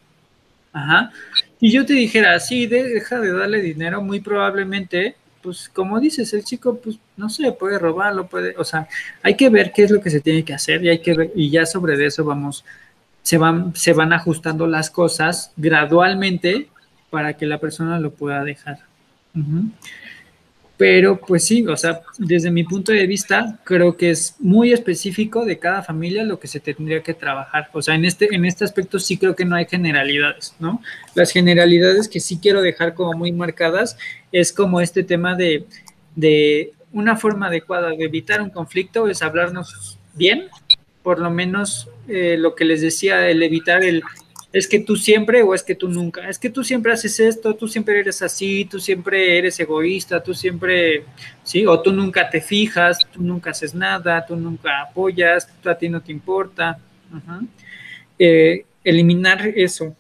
Y 1.59 1.71
yo 1.71 1.85
te 1.85 1.93
dijera, 1.93 2.39
sí, 2.39 2.67
deja 2.67 3.19
de 3.19 3.31
darle 3.31 3.61
dinero, 3.61 4.01
muy 4.01 4.19
probablemente, 4.19 5.15
pues 5.41 5.69
como 5.69 5.99
dices, 5.99 6.33
el 6.33 6.43
chico, 6.43 6.77
pues 6.77 6.99
no 7.15 7.29
sé, 7.29 7.51
puede 7.51 7.79
robarlo, 7.79 8.27
puede, 8.27 8.53
o 8.57 8.63
sea, 8.63 8.87
hay 9.23 9.35
que 9.35 9.49
ver 9.49 9.71
qué 9.73 9.83
es 9.83 9.91
lo 9.91 10.01
que 10.01 10.09
se 10.09 10.19
tiene 10.19 10.43
que 10.43 10.53
hacer 10.53 10.83
y 10.83 10.89
hay 10.89 10.99
que 10.99 11.13
ver, 11.13 11.31
y 11.35 11.49
ya 11.49 11.65
sobre 11.65 12.05
eso 12.05 12.23
vamos, 12.23 12.63
se 13.23 13.37
van, 13.37 13.75
se 13.75 13.93
van 13.93 14.13
ajustando 14.13 14.67
las 14.67 14.89
cosas 14.91 15.51
gradualmente 15.57 16.69
para 17.09 17.33
que 17.33 17.45
la 17.45 17.57
persona 17.59 17.99
lo 17.99 18.11
pueda 18.11 18.43
dejar. 18.43 18.79
Pero 20.77 21.19
pues 21.19 21.43
sí, 21.43 21.65
o 21.65 21.75
sea, 21.75 22.01
desde 22.19 22.51
mi 22.51 22.63
punto 22.63 22.91
de 22.91 23.07
vista, 23.07 23.59
creo 23.63 23.97
que 23.97 24.11
es 24.11 24.35
muy 24.39 24.71
específico 24.71 25.43
de 25.43 25.57
cada 25.57 25.81
familia 25.81 26.23
lo 26.23 26.39
que 26.39 26.47
se 26.47 26.59
tendría 26.59 27.01
que 27.01 27.15
trabajar. 27.15 27.69
O 27.73 27.81
sea, 27.81 27.95
en 27.95 28.05
este, 28.05 28.33
en 28.33 28.45
este 28.45 28.63
aspecto 28.63 28.99
sí 28.99 29.17
creo 29.17 29.35
que 29.35 29.43
no 29.43 29.55
hay 29.55 29.65
generalidades, 29.65 30.55
¿no? 30.59 30.81
Las 31.15 31.31
generalidades 31.31 32.07
que 32.07 32.19
sí 32.19 32.37
quiero 32.39 32.61
dejar 32.61 32.93
como 32.93 33.13
muy 33.13 33.31
marcadas 33.31 33.97
es 34.31 34.53
como 34.53 34.79
este 34.79 35.03
tema 35.03 35.35
de, 35.35 35.65
de 36.15 36.73
una 36.93 37.15
forma 37.15 37.47
adecuada 37.47 37.89
de 37.89 38.03
evitar 38.03 38.41
un 38.41 38.51
conflicto 38.51 39.07
es 39.07 39.23
hablarnos 39.23 39.97
bien, 40.13 40.47
por 41.01 41.19
lo 41.19 41.31
menos 41.31 41.89
eh, 42.07 42.37
lo 42.37 42.55
que 42.55 42.65
les 42.65 42.81
decía, 42.81 43.29
el 43.29 43.41
evitar 43.41 43.83
el 43.83 44.03
es 44.57 44.67
que 44.67 44.79
tú 44.79 44.95
siempre 44.95 45.43
o 45.43 45.53
es 45.53 45.61
que 45.61 45.75
tú 45.75 45.87
nunca, 45.87 46.27
es 46.27 46.39
que 46.39 46.49
tú 46.49 46.63
siempre 46.63 46.91
haces 46.91 47.19
esto, 47.19 47.53
tú 47.55 47.67
siempre 47.67 47.99
eres 47.99 48.23
así, 48.23 48.65
tú 48.65 48.79
siempre 48.79 49.37
eres 49.37 49.59
egoísta, 49.59 50.23
tú 50.23 50.33
siempre, 50.33 51.03
sí, 51.43 51.65
o 51.67 51.79
tú 51.79 51.91
nunca 51.91 52.27
te 52.27 52.41
fijas, 52.41 52.99
tú 53.11 53.21
nunca 53.21 53.51
haces 53.51 53.75
nada, 53.75 54.25
tú 54.25 54.35
nunca 54.35 54.81
apoyas, 54.81 55.47
a 55.63 55.75
ti 55.75 55.89
no 55.89 56.01
te 56.01 56.11
importa. 56.11 56.79
Eh, 58.17 58.65
eliminar 58.83 59.47
eso, 59.55 59.95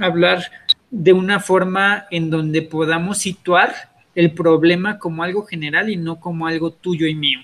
hablar 0.00 0.44
de 0.90 1.12
una 1.14 1.40
forma 1.40 2.06
en 2.10 2.28
donde 2.28 2.60
podamos 2.60 3.18
situar 3.18 3.72
el 4.14 4.32
problema 4.32 4.98
como 4.98 5.22
algo 5.22 5.46
general 5.46 5.88
y 5.88 5.96
no 5.96 6.20
como 6.20 6.46
algo 6.46 6.72
tuyo 6.72 7.06
y 7.06 7.14
mío. 7.14 7.40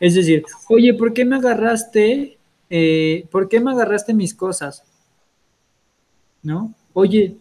Es 0.00 0.14
decir, 0.14 0.44
oye, 0.70 0.94
¿por 0.94 1.12
qué 1.12 1.26
me 1.26 1.36
agarraste? 1.36 2.38
Eh, 2.70 3.26
¿Por 3.30 3.48
qué 3.50 3.60
me 3.60 3.72
agarraste 3.72 4.14
mis 4.14 4.34
cosas? 4.34 4.84
¿No? 6.42 6.74
Oye, 6.92 7.36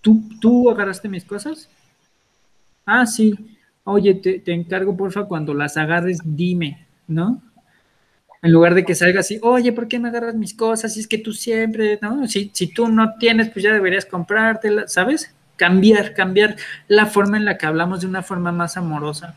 ¿tú, 0.00 0.22
tú 0.40 0.70
agarraste 0.70 1.08
mis 1.08 1.24
cosas? 1.24 1.68
Ah, 2.84 3.06
sí. 3.06 3.34
Oye, 3.84 4.14
te, 4.14 4.40
te 4.40 4.52
encargo, 4.52 4.96
porfa, 4.96 5.24
cuando 5.24 5.54
las 5.54 5.76
agarres, 5.76 6.20
dime, 6.24 6.86
¿no? 7.06 7.40
En 8.42 8.52
lugar 8.52 8.74
de 8.74 8.84
que 8.84 8.94
salga 8.94 9.20
así, 9.20 9.38
oye, 9.42 9.72
¿por 9.72 9.88
qué 9.88 9.98
me 9.98 10.08
agarras 10.08 10.34
mis 10.34 10.54
cosas? 10.54 10.94
Si 10.94 11.00
es 11.00 11.08
que 11.08 11.18
tú 11.18 11.32
siempre, 11.32 11.98
¿no? 12.00 12.26
Si, 12.28 12.50
si 12.54 12.68
tú 12.68 12.88
no 12.88 13.14
tienes, 13.18 13.50
pues 13.50 13.64
ya 13.64 13.72
deberías 13.72 14.06
comprártela, 14.06 14.86
¿sabes? 14.88 15.34
Cambiar, 15.56 16.14
cambiar 16.14 16.56
la 16.86 17.06
forma 17.06 17.38
en 17.38 17.44
la 17.44 17.58
que 17.58 17.66
hablamos 17.66 18.02
de 18.02 18.06
una 18.06 18.22
forma 18.22 18.52
más 18.52 18.76
amorosa. 18.76 19.34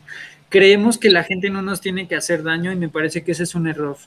Creemos 0.49 0.97
que 0.97 1.09
la 1.09 1.23
gente 1.23 1.49
no 1.49 1.61
nos 1.61 1.81
tiene 1.81 2.07
que 2.07 2.15
hacer 2.15 2.43
daño 2.43 2.71
y 2.71 2.75
me 2.75 2.89
parece 2.89 3.23
que 3.23 3.31
ese 3.31 3.43
es 3.43 3.55
un 3.55 3.67
error. 3.67 3.97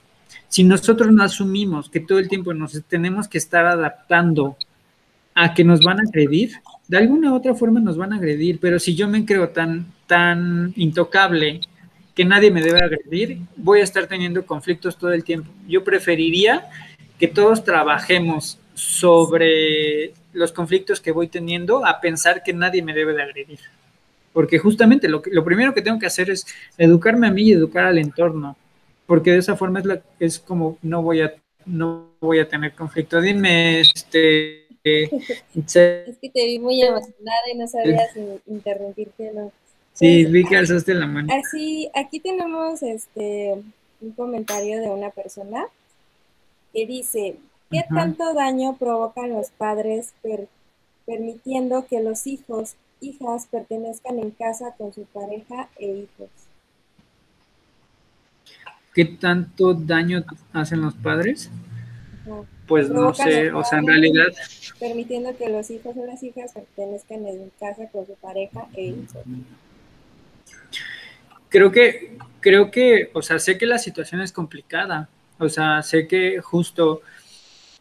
Si 0.49 0.65
nosotros 0.65 1.13
no 1.13 1.23
asumimos 1.23 1.89
que 1.89 2.01
todo 2.01 2.19
el 2.19 2.29
tiempo 2.29 2.53
nos 2.55 2.81
tenemos 2.89 3.29
que 3.29 3.39
estar 3.39 3.65
adaptando 3.67 4.57
a 5.35 5.55
que 5.55 5.65
nos 5.65 5.81
van 5.83 6.01
a 6.01 6.03
agredir, 6.03 6.53
de 6.89 6.99
alguna 6.99 7.33
u 7.33 7.37
otra 7.37 7.55
forma 7.55 7.81
nos 7.81 7.97
van 7.97 8.13
a 8.13 8.17
agredir, 8.17 8.59
pero 8.61 8.79
si 8.79 8.95
yo 8.95 9.09
me 9.09 9.25
creo 9.25 9.49
tan, 9.49 9.87
tan 10.07 10.73
intocable 10.77 11.61
que 12.15 12.25
nadie 12.25 12.51
me 12.51 12.63
debe 12.63 12.81
agredir, 12.81 13.39
voy 13.57 13.81
a 13.81 13.85
estar 13.85 14.07
teniendo 14.07 14.45
conflictos 14.45 14.99
todo 14.99 15.13
el 15.13 15.25
tiempo. 15.25 15.51
Yo 15.67 15.83
preferiría 15.85 16.69
que 17.19 17.29
todos 17.29 17.65
trabajemos 17.65 18.59
sobre 18.75 20.13
los 20.33 20.53
conflictos 20.53 21.01
que 21.01 21.13
voy 21.13 21.29
teniendo 21.29 21.87
a 21.87 22.01
pensar 22.01 22.43
que 22.43 22.53
nadie 22.53 22.83
me 22.83 22.95
debe 22.95 23.15
de 23.15 23.23
agredir. 23.23 23.61
Porque 24.33 24.59
justamente 24.59 25.09
lo, 25.09 25.23
lo 25.31 25.45
primero 25.45 25.75
que 25.75 25.83
tengo 25.83 25.99
que 25.99 26.07
hacer 26.07 26.31
es 26.31 26.47
educarme 26.79 27.27
a 27.27 27.31
mí 27.31 27.43
y 27.45 27.53
educar 27.53 27.85
al 27.85 27.99
entorno 27.99 28.57
porque 29.07 29.33
de 29.33 29.39
esa 29.39 29.57
forma 29.57 29.81
es, 29.81 29.87
la, 29.87 30.03
es 30.19 30.39
como 30.39 30.79
no 30.83 31.03
voy 31.03 31.21
a 31.23 31.35
no 31.67 32.11
voy 32.21 32.41
a 32.41 32.49
tener 32.49 32.75
conflicto. 32.75 33.21
Dime, 33.21 33.81
este... 33.81 34.67
es 34.85 36.19
que 36.21 36.31
te 36.35 36.45
vi 36.45 36.59
muy 36.59 36.83
emocionada 36.83 37.43
y 37.53 37.57
no 37.57 37.69
sabías 37.69 38.11
interrumpirte, 38.47 39.31
¿no? 39.33 39.53
Sí, 39.93 40.25
vi 40.25 40.45
que 40.45 40.57
alzaste 40.57 40.95
la 40.95 41.07
mano. 41.07 41.33
Así, 41.33 41.89
aquí 41.95 42.19
tenemos 42.19 42.83
este 42.83 43.63
un 44.01 44.11
comentario 44.13 44.81
de 44.81 44.91
una 44.91 45.11
persona 45.11 45.67
que 46.73 46.87
dice, 46.87 47.37
¿qué 47.71 47.85
tanto 47.95 48.35
daño 48.35 48.77
provocan 48.77 49.31
los 49.31 49.51
padres 49.51 50.15
permitiendo 51.07 51.87
que 51.87 52.01
los 52.01 52.27
hijos, 52.27 52.75
hijas 53.01 53.47
pertenezcan 53.51 54.19
en 54.19 54.31
casa 54.33 54.75
con 54.77 54.93
su 54.93 55.05
pareja 55.05 55.69
e 55.79 55.87
hijos? 55.87 56.31
¿Qué 58.95 59.05
tanto 59.05 59.75
daño 59.75 60.25
hacen 60.53 60.83
los 60.83 60.95
padres? 60.95 61.51
Pues 62.67 62.89
no 62.89 63.13
sé, 63.15 63.51
o 63.53 63.65
sea, 63.65 63.79
en 63.79 63.87
realidad... 63.87 64.27
Permitiendo 64.79 65.37
que 65.37 65.49
los 65.49 65.71
hijos 65.71 65.97
o 65.97 66.07
las 66.07 66.23
hijas 66.23 66.53
pertenezcan 66.53 67.27
en 67.27 67.51
casa 67.59 67.89
con 67.91 68.07
su 68.07 68.15
pareja 68.15 68.67
e 68.75 68.85
hijos. 68.85 69.23
Creo 71.49 71.71
que, 71.71 72.17
creo 72.41 72.71
que, 72.71 73.11
o 73.13 73.23
sea, 73.23 73.39
sé 73.39 73.59
que 73.59 73.67
la 73.67 73.79
situación 73.79 74.21
es 74.21 74.33
complicada. 74.33 75.09
O 75.39 75.49
sea, 75.49 75.83
sé 75.83 76.07
que 76.07 76.41
justo, 76.41 77.03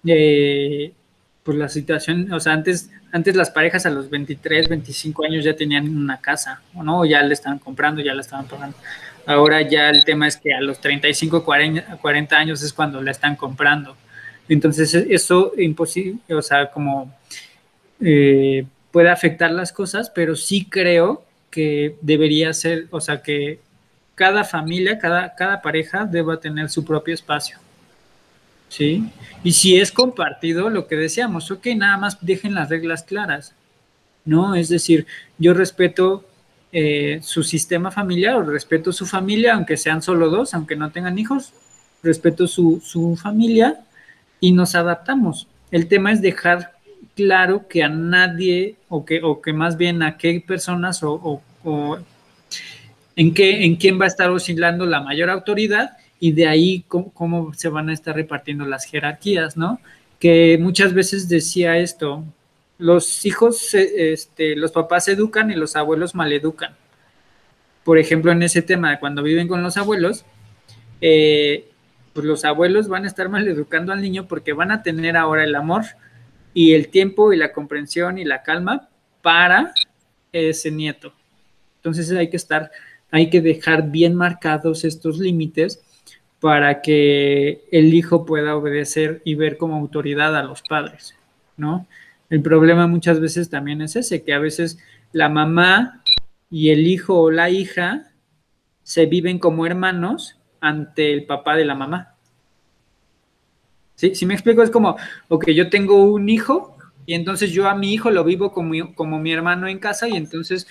eh, 0.06 0.94
pues 1.44 1.58
la 1.58 1.70
situación, 1.70 2.32
o 2.34 2.40
sea, 2.40 2.54
antes, 2.54 2.90
antes 3.12 3.36
las 3.36 3.52
parejas 3.52 3.86
a 3.86 3.90
los 3.90 4.10
23, 4.10 4.68
25 4.68 5.26
años 5.26 5.44
ya 5.44 5.56
tenían 5.56 5.88
una 5.96 6.20
casa, 6.20 6.62
¿no? 6.74 7.06
Ya 7.06 7.22
le 7.22 7.34
estaban 7.34 7.60
comprando, 7.60 8.02
ya 8.02 8.14
la 8.14 8.22
estaban 8.22 8.48
pagando. 8.48 8.78
Ahora 9.26 9.62
ya 9.62 9.90
el 9.90 10.04
tema 10.04 10.28
es 10.28 10.38
que 10.38 10.54
a 10.54 10.62
los 10.62 10.80
35, 10.80 11.44
40, 11.44 11.98
40 11.98 12.38
años 12.38 12.64
es 12.64 12.74
cuando 12.74 13.02
la 13.02 13.12
están 13.12 13.36
comprando. 13.36 13.96
Entonces 14.50 14.94
eso 14.94 15.54
imposible, 15.58 16.20
o 16.30 16.42
sea, 16.42 16.72
como 16.72 17.14
eh, 18.02 18.66
puede 18.92 19.10
afectar 19.10 19.52
las 19.52 19.72
cosas, 19.72 20.10
pero 20.10 20.36
sí 20.36 20.66
creo 20.66 21.24
que 21.50 21.96
debería 22.02 22.54
ser, 22.54 22.88
o 22.92 23.00
sea, 23.00 23.22
que 23.22 23.60
cada 24.16 24.44
familia, 24.44 24.98
cada, 25.00 25.36
cada 25.36 25.62
pareja 25.62 26.06
deba 26.06 26.40
tener 26.40 26.70
su 26.70 26.84
propio 26.84 27.14
espacio. 27.14 27.58
¿Sí? 28.70 29.04
Y 29.44 29.52
si 29.52 29.78
es 29.80 29.92
compartido, 29.92 30.70
lo 30.70 30.88
que 30.88 30.96
decíamos, 30.96 31.52
ok, 31.52 31.68
nada 31.76 31.98
más 31.98 32.18
dejen 32.22 32.54
las 32.54 32.70
reglas 32.70 33.04
claras, 33.04 33.54
¿no? 34.24 34.56
Es 34.56 34.70
decir, 34.70 35.06
yo 35.38 35.54
respeto 35.54 36.26
eh, 36.72 37.20
su 37.22 37.44
sistema 37.44 37.92
familiar 37.92 38.36
o 38.36 38.44
respeto 38.44 38.94
su 38.94 39.06
familia, 39.06 39.56
aunque 39.56 39.78
sean 39.78 40.02
solo 40.02 40.30
dos, 40.30 40.54
aunque 40.54 40.76
no 40.76 40.92
tengan 40.92 41.20
hijos, 41.20 41.54
respeto 42.02 42.48
su, 42.48 42.82
su 42.84 43.16
familia 43.16 43.82
y 44.40 44.54
nos 44.54 44.76
adaptamos. 44.76 45.48
El 45.72 45.88
tema 45.88 46.12
es 46.12 46.22
dejar 46.22 46.74
claro 47.16 47.68
que 47.68 47.84
a 47.84 47.90
nadie 47.90 48.76
o 48.90 49.06
que, 49.06 49.22
o 49.22 49.42
que 49.42 49.54
más 49.54 49.78
bien 49.78 50.02
a 50.02 50.18
qué 50.18 50.44
personas 50.46 51.04
o, 51.04 51.42
o, 51.64 52.00
en, 53.16 53.34
qué, 53.34 53.66
en 53.66 53.76
quién 53.76 54.00
va 54.00 54.06
a 54.06 54.08
estar 54.08 54.30
oscilando 54.30 54.86
la 54.86 55.02
mayor 55.02 55.30
autoridad 55.30 55.98
y 56.20 56.32
de 56.32 56.48
ahí 56.48 56.86
cómo, 56.88 57.12
cómo, 57.12 57.54
se 57.54 57.70
van 57.70 57.90
a 57.90 57.94
estar 57.94 58.16
repartiendo 58.16 58.66
las 58.66 58.86
jerarquías, 58.86 59.58
¿no? 59.58 59.80
Que 60.20 60.58
muchas 60.60 60.94
veces 60.94 61.28
decía 61.28 61.78
esto, 61.78 62.24
los 62.82 63.26
hijos, 63.28 63.76
este, 63.76 64.56
los 64.56 64.72
papás 64.72 65.08
educan 65.08 65.52
y 65.52 65.56
los 65.56 65.76
abuelos 65.76 66.16
maleducan. 66.16 66.76
Por 67.84 68.00
ejemplo, 68.00 68.32
en 68.32 68.42
ese 68.42 68.64
tema, 68.64 69.00
cuando 69.00 69.22
viven 69.22 69.48
con 69.48 69.62
los 69.62 69.78
abuelos, 69.78 70.26
eh, 71.00 71.70
pues 72.14 72.26
los 72.26 72.44
abuelos 72.44 72.88
van 72.88 73.04
a 73.06 73.08
estar 73.08 73.30
maleducando 73.38 73.94
al 73.94 74.02
niño 74.02 74.28
porque 74.28 74.54
van 74.54 74.72
a 74.72 74.82
tener 74.82 75.16
ahora 75.16 75.44
el 75.44 75.56
amor 75.56 75.84
y 76.56 76.74
el 76.74 76.90
tiempo 76.90 77.32
y 77.32 77.38
la 77.38 77.54
comprensión 77.54 78.18
y 78.18 78.26
la 78.26 78.42
calma 78.42 78.90
para 79.22 79.74
ese 80.32 80.72
nieto. 80.72 81.14
Entonces 81.78 82.12
hay 82.12 82.32
que 82.32 82.38
estar, 82.38 82.72
hay 83.12 83.30
que 83.30 83.42
dejar 83.42 83.92
bien 83.92 84.16
marcados 84.16 84.86
estos 84.86 85.20
límites 85.20 85.82
para 86.40 86.82
que 86.82 87.64
el 87.72 87.94
hijo 87.94 88.26
pueda 88.26 88.56
obedecer 88.56 89.22
y 89.24 89.36
ver 89.36 89.58
como 89.58 89.76
autoridad 89.76 90.36
a 90.36 90.42
los 90.42 90.64
padres, 90.64 91.16
¿no? 91.58 91.86
El 92.32 92.42
problema 92.42 92.88
muchas 92.88 93.20
veces 93.20 93.50
también 93.50 93.82
es 93.82 93.98
ese, 93.98 94.24
que 94.24 94.34
a 94.34 94.40
veces 94.40 94.80
la 95.12 95.28
mamá 95.28 96.02
y 96.50 96.70
el 96.70 96.88
hijo 96.88 97.20
o 97.20 97.30
la 97.30 97.50
hija 97.50 98.08
se 98.84 99.06
viven 99.06 99.38
como 99.38 99.66
hermanos 99.66 100.38
ante 100.62 101.12
el 101.12 101.26
papá 101.26 101.58
de 101.58 101.66
la 101.66 101.76
mamá. 101.76 102.16
¿Sí? 103.96 104.16
Si 104.16 104.26
me 104.26 104.34
explico, 104.34 104.64
es 104.64 104.70
como, 104.70 104.96
ok, 105.28 105.50
yo 105.50 105.70
tengo 105.70 106.06
un 106.06 106.30
hijo 106.30 106.78
y 107.06 107.16
entonces 107.16 107.52
yo 107.52 107.68
a 107.68 107.76
mi 107.76 107.94
hijo 107.94 108.10
lo 108.12 108.24
vivo 108.24 108.54
como, 108.54 108.96
como 108.96 109.20
mi 109.20 109.34
hermano 109.34 109.68
en 109.68 109.80
casa 109.80 110.08
y 110.08 110.16
entonces 110.16 110.68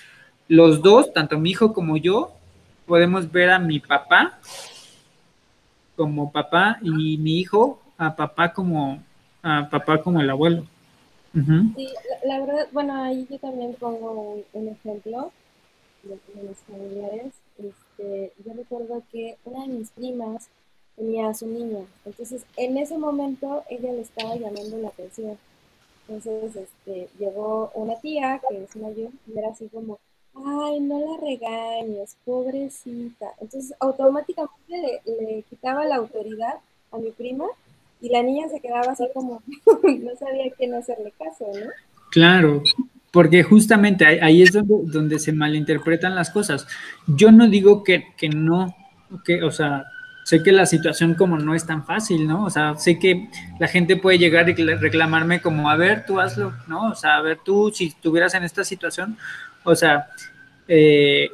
los 0.47 0.81
dos, 0.81 1.13
tanto 1.13 1.37
mi 1.37 1.51
hijo 1.51 1.73
como 1.73 1.95
yo, 1.95 2.33
podemos 2.87 3.31
ver 3.31 3.51
a 3.51 3.59
mi 3.59 3.79
papá 3.79 4.39
como 5.95 6.31
papá 6.31 6.79
y 6.81 7.19
mi 7.19 7.39
hijo 7.39 7.79
a 7.99 8.15
papá 8.15 8.51
como 8.51 9.03
a 9.43 9.69
papá 9.69 10.01
como 10.01 10.21
el 10.21 10.29
abuelo. 10.31 10.65
Sí, 11.33 11.87
la, 12.25 12.39
verdad, 12.41 12.67
bueno, 12.73 13.03
ahí 13.03 13.25
yo 13.29 13.39
también 13.39 13.73
pongo 13.75 14.43
un, 14.53 14.67
ejemplo 14.67 15.31
de, 16.03 16.19
de, 16.33 16.49
mis 16.49 16.57
familiares. 16.59 17.33
Este, 17.57 18.33
yo 18.45 18.53
recuerdo 18.53 19.01
que 19.11 19.37
una 19.45 19.61
de 19.61 19.67
mis 19.67 19.91
primas 19.91 20.49
tenía 20.95 21.29
a 21.29 21.33
su 21.33 21.47
niña, 21.47 21.85
entonces 22.05 22.45
en 22.57 22.77
ese 22.77 22.97
momento 22.97 23.63
ella 23.69 23.93
le 23.93 24.01
estaba 24.01 24.35
llamando 24.35 24.77
la 24.77 24.89
atención. 24.89 25.37
Entonces, 26.07 26.55
este, 26.55 27.09
llegó 27.19 27.71
una 27.73 27.95
tía 27.99 28.41
que 28.49 28.63
es 28.63 28.75
mayor 28.75 29.11
y 29.27 29.37
era 29.37 29.49
así 29.49 29.69
como, 29.69 29.99
ay, 30.35 30.79
no 30.79 30.99
la 30.99 31.17
regañes, 31.17 32.17
pobrecita. 32.25 33.33
Entonces, 33.39 33.73
automáticamente 33.79 35.01
le, 35.05 35.43
quitaba 35.43 35.85
la 35.85 35.97
autoridad 35.97 36.55
a 36.91 36.97
mi 36.97 37.11
prima 37.11 37.45
y 38.01 38.09
la 38.09 38.23
niña 38.23 38.49
se 38.49 38.59
quedaba 38.59 38.91
así 38.91 39.07
como, 39.13 39.41
no 39.83 40.15
sabía 40.17 40.51
quién 40.57 40.73
hacerle 40.73 41.13
caso, 41.17 41.45
¿no? 41.53 41.69
Claro, 42.09 42.63
porque 43.11 43.43
justamente 43.43 44.05
ahí, 44.05 44.41
es 44.41 44.51
donde, 44.51 44.75
donde, 44.85 45.19
se 45.19 45.31
malinterpretan 45.31 46.15
las 46.15 46.29
cosas. 46.29 46.67
Yo 47.07 47.31
no 47.31 47.47
digo 47.47 47.83
que, 47.83 48.07
que 48.17 48.29
no, 48.29 48.75
que, 49.23 49.43
o 49.43 49.51
sea, 49.51 49.85
sé 50.23 50.43
que 50.43 50.51
la 50.51 50.65
situación 50.65 51.15
como 51.15 51.37
no 51.37 51.53
es 51.55 51.65
tan 51.65 51.85
fácil, 51.85 52.27
¿no? 52.27 52.45
O 52.45 52.49
sea, 52.49 52.75
sé 52.77 52.99
que 52.99 53.29
la 53.59 53.67
gente 53.67 53.97
puede 53.97 54.17
llegar 54.17 54.49
y 54.49 54.53
reclamarme 54.53 55.41
como, 55.41 55.69
a 55.69 55.75
ver, 55.75 56.05
tú 56.05 56.19
hazlo, 56.19 56.53
¿no? 56.67 56.91
O 56.91 56.95
sea, 56.95 57.17
a 57.17 57.21
ver, 57.21 57.39
tú 57.43 57.71
si 57.73 57.87
estuvieras 57.87 58.33
en 58.33 58.43
esta 58.43 58.63
situación, 58.63 59.17
o 59.63 59.75
sea, 59.75 60.07
eh, 60.67 61.29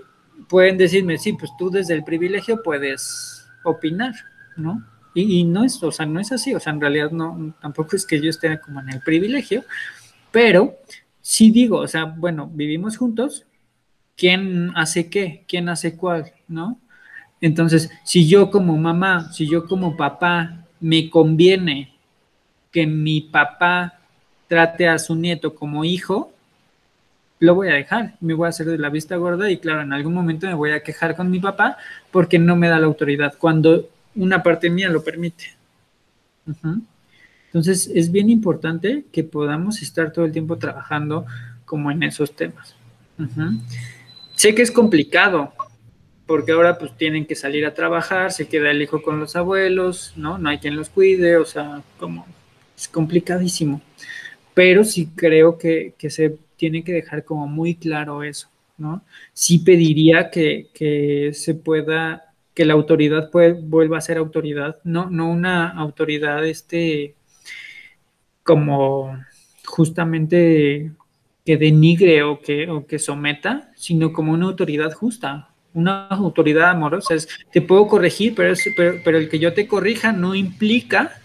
pueden 0.47 0.77
decirme, 0.77 1.17
sí, 1.17 1.33
pues 1.33 1.51
tú 1.57 1.69
desde 1.69 1.93
el 1.93 2.03
privilegio 2.03 2.61
puedes 2.63 3.47
opinar, 3.63 4.13
¿no? 4.55 4.83
Y, 5.19 5.45
no 5.45 5.63
es, 5.63 5.81
o 5.81 5.91
sea, 5.91 6.05
no 6.05 6.19
es 6.19 6.31
así, 6.31 6.53
o 6.53 6.59
sea, 6.59 6.73
en 6.73 6.79
realidad 6.79 7.09
no, 7.09 7.55
tampoco 7.59 7.95
es 7.95 8.05
que 8.05 8.21
yo 8.21 8.29
esté 8.29 8.59
como 8.59 8.81
en 8.81 8.89
el 8.89 9.01
privilegio, 9.01 9.63
pero 10.31 10.77
sí 11.21 11.49
digo, 11.49 11.79
o 11.79 11.87
sea, 11.87 12.05
bueno, 12.05 12.47
vivimos 12.53 12.97
juntos, 12.97 13.43
¿quién 14.15 14.71
hace 14.75 15.09
qué? 15.09 15.43
¿Quién 15.47 15.69
hace 15.69 15.97
cuál? 15.97 16.33
¿No? 16.47 16.79
Entonces, 17.41 17.89
si 18.03 18.27
yo 18.27 18.51
como 18.51 18.77
mamá, 18.77 19.31
si 19.33 19.47
yo 19.49 19.65
como 19.65 19.97
papá, 19.97 20.67
me 20.79 21.09
conviene 21.09 21.95
que 22.71 22.85
mi 22.85 23.21
papá 23.21 23.99
trate 24.47 24.87
a 24.87 24.99
su 24.99 25.15
nieto 25.15 25.55
como 25.55 25.83
hijo, 25.83 26.31
lo 27.39 27.55
voy 27.55 27.69
a 27.69 27.73
dejar, 27.73 28.17
me 28.21 28.35
voy 28.35 28.45
a 28.45 28.49
hacer 28.49 28.67
de 28.67 28.77
la 28.77 28.89
vista 28.89 29.15
gorda 29.15 29.49
y 29.49 29.57
claro, 29.57 29.81
en 29.81 29.93
algún 29.93 30.13
momento 30.13 30.45
me 30.45 30.53
voy 30.53 30.71
a 30.73 30.83
quejar 30.83 31.15
con 31.15 31.31
mi 31.31 31.39
papá 31.39 31.77
porque 32.11 32.37
no 32.37 32.55
me 32.55 32.67
da 32.67 32.77
la 32.77 32.85
autoridad, 32.85 33.33
cuando 33.39 33.89
una 34.17 34.43
parte 34.43 34.69
mía 34.69 34.89
lo 34.89 35.03
permite. 35.03 35.55
Entonces, 37.47 37.89
es 37.93 38.11
bien 38.11 38.29
importante 38.29 39.05
que 39.11 39.23
podamos 39.23 39.81
estar 39.81 40.11
todo 40.11 40.25
el 40.25 40.31
tiempo 40.31 40.57
trabajando 40.57 41.25
como 41.65 41.91
en 41.91 42.03
esos 42.03 42.35
temas. 42.35 42.75
Sé 44.35 44.53
que 44.53 44.61
es 44.61 44.71
complicado, 44.71 45.53
porque 46.25 46.51
ahora 46.51 46.77
pues 46.77 46.95
tienen 46.97 47.25
que 47.25 47.35
salir 47.35 47.65
a 47.65 47.73
trabajar, 47.73 48.31
se 48.31 48.47
queda 48.47 48.71
el 48.71 48.81
hijo 48.81 49.01
con 49.01 49.19
los 49.19 49.35
abuelos, 49.35 50.13
¿no? 50.15 50.37
No 50.37 50.49
hay 50.49 50.59
quien 50.59 50.75
los 50.75 50.89
cuide, 50.89 51.37
o 51.37 51.45
sea, 51.45 51.81
como 51.99 52.25
es 52.77 52.87
complicadísimo. 52.87 53.81
Pero 54.53 54.83
sí 54.83 55.09
creo 55.15 55.57
que, 55.57 55.93
que 55.97 56.09
se 56.09 56.37
tiene 56.57 56.83
que 56.83 56.91
dejar 56.91 57.23
como 57.23 57.47
muy 57.47 57.75
claro 57.75 58.23
eso, 58.23 58.49
¿no? 58.77 59.03
Sí 59.33 59.59
pediría 59.59 60.29
que, 60.29 61.31
se 61.33 61.53
pueda, 61.53 62.26
que 62.57 62.65
la 62.65 62.73
autoridad 62.73 63.29
vuelva 63.61 63.99
a 63.99 64.01
ser 64.01 64.17
autoridad, 64.17 64.79
no, 64.83 65.11
no 65.11 65.29
una 65.29 65.69
autoridad 65.69 66.43
este 66.43 67.13
como 68.41 69.15
justamente 69.63 70.91
que 71.45 71.55
denigre 71.55 72.23
o 72.23 72.41
que, 72.41 72.67
o 72.67 72.87
que 72.87 72.97
someta, 72.97 73.71
sino 73.75 74.11
como 74.11 74.31
una 74.31 74.47
autoridad 74.47 74.91
justa, 74.91 75.49
una 75.75 76.07
autoridad 76.07 76.71
amorosa. 76.71 77.13
Te 77.51 77.61
puedo 77.61 77.87
corregir, 77.87 78.33
pero, 78.33 78.55
pero, 78.75 79.01
pero 79.05 79.19
el 79.19 79.29
que 79.29 79.37
yo 79.37 79.53
te 79.53 79.67
corrija 79.67 80.11
no 80.11 80.33
implica 80.33 81.21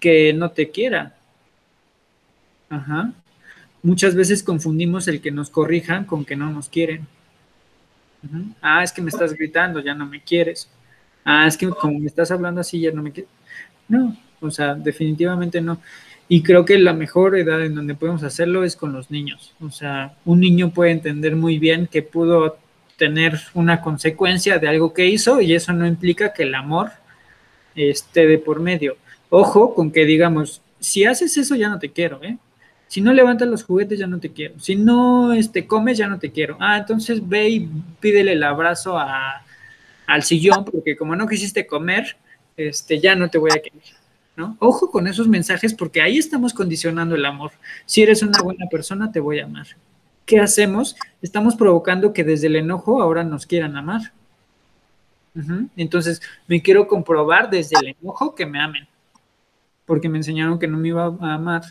que 0.00 0.34
no 0.34 0.50
te 0.50 0.68
quiera. 0.68 1.16
Ajá. 2.68 3.14
Muchas 3.82 4.14
veces 4.14 4.42
confundimos 4.42 5.08
el 5.08 5.22
que 5.22 5.30
nos 5.30 5.48
corrijan 5.48 6.04
con 6.04 6.26
que 6.26 6.36
no 6.36 6.50
nos 6.50 6.68
quieren. 6.68 7.08
Ah, 8.60 8.82
es 8.82 8.92
que 8.92 9.02
me 9.02 9.10
estás 9.10 9.32
gritando, 9.34 9.80
ya 9.80 9.94
no 9.94 10.06
me 10.06 10.22
quieres. 10.22 10.68
Ah, 11.24 11.46
es 11.46 11.56
que 11.56 11.68
como 11.68 11.98
me 11.98 12.06
estás 12.06 12.30
hablando 12.30 12.60
así, 12.60 12.80
ya 12.80 12.92
no 12.92 13.02
me 13.02 13.12
quieres. 13.12 13.30
No, 13.88 14.16
o 14.40 14.50
sea, 14.50 14.74
definitivamente 14.74 15.60
no. 15.60 15.80
Y 16.28 16.42
creo 16.42 16.64
que 16.64 16.78
la 16.78 16.92
mejor 16.92 17.36
edad 17.36 17.64
en 17.64 17.74
donde 17.74 17.94
podemos 17.94 18.22
hacerlo 18.22 18.62
es 18.62 18.76
con 18.76 18.92
los 18.92 19.10
niños. 19.10 19.54
O 19.60 19.70
sea, 19.70 20.14
un 20.24 20.40
niño 20.40 20.70
puede 20.70 20.92
entender 20.92 21.34
muy 21.34 21.58
bien 21.58 21.88
que 21.88 22.02
pudo 22.02 22.58
tener 22.96 23.40
una 23.54 23.80
consecuencia 23.80 24.58
de 24.58 24.68
algo 24.68 24.92
que 24.92 25.06
hizo 25.06 25.40
y 25.40 25.54
eso 25.54 25.72
no 25.72 25.86
implica 25.86 26.32
que 26.32 26.44
el 26.44 26.54
amor 26.54 26.90
esté 27.74 28.26
de 28.26 28.38
por 28.38 28.60
medio. 28.60 28.96
Ojo 29.30 29.74
con 29.74 29.90
que 29.90 30.04
digamos, 30.04 30.62
si 30.78 31.04
haces 31.04 31.36
eso 31.36 31.54
ya 31.56 31.68
no 31.68 31.78
te 31.78 31.90
quiero, 31.90 32.22
¿eh? 32.22 32.36
Si 32.90 33.00
no 33.00 33.12
levantas 33.12 33.46
los 33.46 33.62
juguetes, 33.62 34.00
ya 34.00 34.08
no 34.08 34.18
te 34.18 34.32
quiero. 34.32 34.58
Si 34.58 34.74
no 34.74 35.32
este, 35.32 35.64
comes, 35.64 35.96
ya 35.96 36.08
no 36.08 36.18
te 36.18 36.32
quiero. 36.32 36.56
Ah, 36.58 36.76
entonces 36.76 37.20
ve 37.26 37.48
y 37.48 37.70
pídele 38.00 38.32
el 38.32 38.42
abrazo 38.42 38.98
al 38.98 40.22
sillón, 40.24 40.64
porque 40.64 40.96
como 40.96 41.14
no 41.14 41.28
quisiste 41.28 41.68
comer, 41.68 42.16
este, 42.56 42.98
ya 42.98 43.14
no 43.14 43.30
te 43.30 43.38
voy 43.38 43.52
a 43.52 43.62
querer. 43.62 43.80
¿no? 44.34 44.56
Ojo 44.58 44.90
con 44.90 45.06
esos 45.06 45.28
mensajes, 45.28 45.72
porque 45.72 46.02
ahí 46.02 46.18
estamos 46.18 46.52
condicionando 46.52 47.14
el 47.14 47.24
amor. 47.24 47.52
Si 47.86 48.02
eres 48.02 48.24
una 48.24 48.42
buena 48.42 48.66
persona, 48.66 49.12
te 49.12 49.20
voy 49.20 49.38
a 49.38 49.44
amar. 49.44 49.68
¿Qué 50.26 50.40
hacemos? 50.40 50.96
Estamos 51.22 51.54
provocando 51.54 52.12
que 52.12 52.24
desde 52.24 52.48
el 52.48 52.56
enojo 52.56 53.00
ahora 53.00 53.22
nos 53.22 53.46
quieran 53.46 53.76
amar. 53.76 54.12
Entonces, 55.76 56.20
me 56.48 56.60
quiero 56.60 56.88
comprobar 56.88 57.50
desde 57.50 57.76
el 57.80 57.96
enojo 58.00 58.34
que 58.34 58.46
me 58.46 58.60
amen, 58.60 58.88
porque 59.86 60.08
me 60.08 60.18
enseñaron 60.18 60.58
que 60.58 60.66
no 60.66 60.76
me 60.76 60.88
iba 60.88 61.04
a 61.04 61.34
amar 61.34 61.62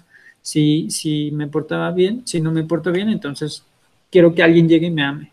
si, 0.42 0.90
si 0.90 1.32
me 1.32 1.48
portaba 1.48 1.92
bien, 1.92 2.24
si 2.26 2.42
no 2.42 2.52
me 2.52 2.64
porto 2.64 2.92
bien, 2.92 3.10
entonces 3.10 3.64
quiero 4.10 4.34
que 4.34 4.44
alguien 4.44 4.68
llegue 4.68 4.88
y 4.88 4.92
me 4.92 5.04
ame. 5.04 5.32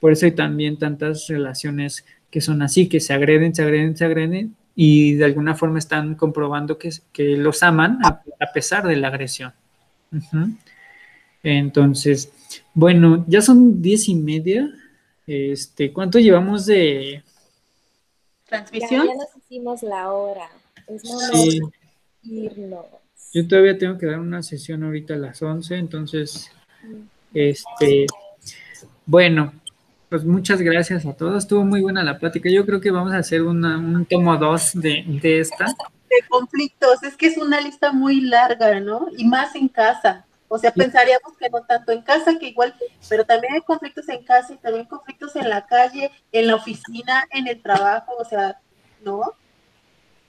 Por 0.00 0.12
eso 0.12 0.26
hay 0.26 0.32
también 0.32 0.78
tantas 0.78 1.28
relaciones 1.28 2.04
que 2.30 2.40
son 2.40 2.62
así, 2.62 2.88
que 2.88 3.00
se 3.00 3.12
agreden, 3.14 3.54
se 3.54 3.62
agreden, 3.62 3.96
se 3.96 4.04
agreden 4.04 4.56
y 4.74 5.14
de 5.14 5.24
alguna 5.24 5.54
forma 5.54 5.78
están 5.78 6.14
comprobando 6.16 6.78
que, 6.78 6.90
que 7.12 7.36
los 7.36 7.62
aman 7.62 7.98
a, 8.02 8.52
pesar 8.52 8.86
de 8.86 8.96
la 8.96 9.08
agresión. 9.08 9.52
Entonces, 11.42 12.32
bueno, 12.72 13.24
ya 13.28 13.40
son 13.40 13.80
diez 13.80 14.08
y 14.08 14.14
media. 14.14 14.68
Este, 15.26 15.92
¿cuánto 15.92 16.18
llevamos 16.18 16.66
de 16.66 17.22
transmisión? 18.46 19.06
Ya, 19.06 19.14
nos 19.14 19.36
hicimos 19.36 19.82
la 19.82 20.12
hora. 20.12 20.48
Es 20.86 21.04
momento 21.04 21.72
irnos. 22.22 22.86
Yo 23.34 23.48
todavía 23.48 23.76
tengo 23.76 23.98
que 23.98 24.06
dar 24.06 24.20
una 24.20 24.44
sesión 24.44 24.84
ahorita 24.84 25.14
a 25.14 25.18
las 25.18 25.42
11, 25.42 25.76
entonces, 25.76 26.52
este, 27.34 28.06
bueno, 29.06 29.52
pues 30.08 30.24
muchas 30.24 30.60
gracias 30.60 31.04
a 31.04 31.14
todos. 31.14 31.42
Estuvo 31.42 31.64
muy 31.64 31.82
buena 31.82 32.04
la 32.04 32.20
plática. 32.20 32.48
Yo 32.48 32.64
creo 32.64 32.80
que 32.80 32.92
vamos 32.92 33.12
a 33.12 33.18
hacer 33.18 33.42
un 33.42 34.06
tomo 34.08 34.36
2 34.36 34.74
de, 34.74 35.04
de 35.20 35.40
esta. 35.40 35.66
De 35.66 36.28
conflictos, 36.28 37.02
es 37.02 37.16
que 37.16 37.26
es 37.26 37.36
una 37.36 37.60
lista 37.60 37.90
muy 37.90 38.20
larga, 38.20 38.78
¿no? 38.78 39.08
Y 39.16 39.24
más 39.24 39.56
en 39.56 39.66
casa. 39.66 40.24
O 40.46 40.56
sea, 40.56 40.72
pensaríamos 40.72 41.36
que 41.36 41.50
no 41.50 41.62
tanto 41.62 41.90
en 41.90 42.02
casa, 42.02 42.38
que 42.38 42.46
igual, 42.46 42.72
pero 43.08 43.24
también 43.24 43.54
hay 43.54 43.62
conflictos 43.62 44.08
en 44.08 44.22
casa 44.22 44.54
y 44.54 44.58
también 44.58 44.84
conflictos 44.84 45.34
en 45.34 45.48
la 45.50 45.66
calle, 45.66 46.12
en 46.30 46.46
la 46.46 46.54
oficina, 46.54 47.26
en 47.32 47.48
el 47.48 47.60
trabajo, 47.60 48.12
o 48.16 48.24
sea, 48.24 48.60
¿no? 49.04 49.32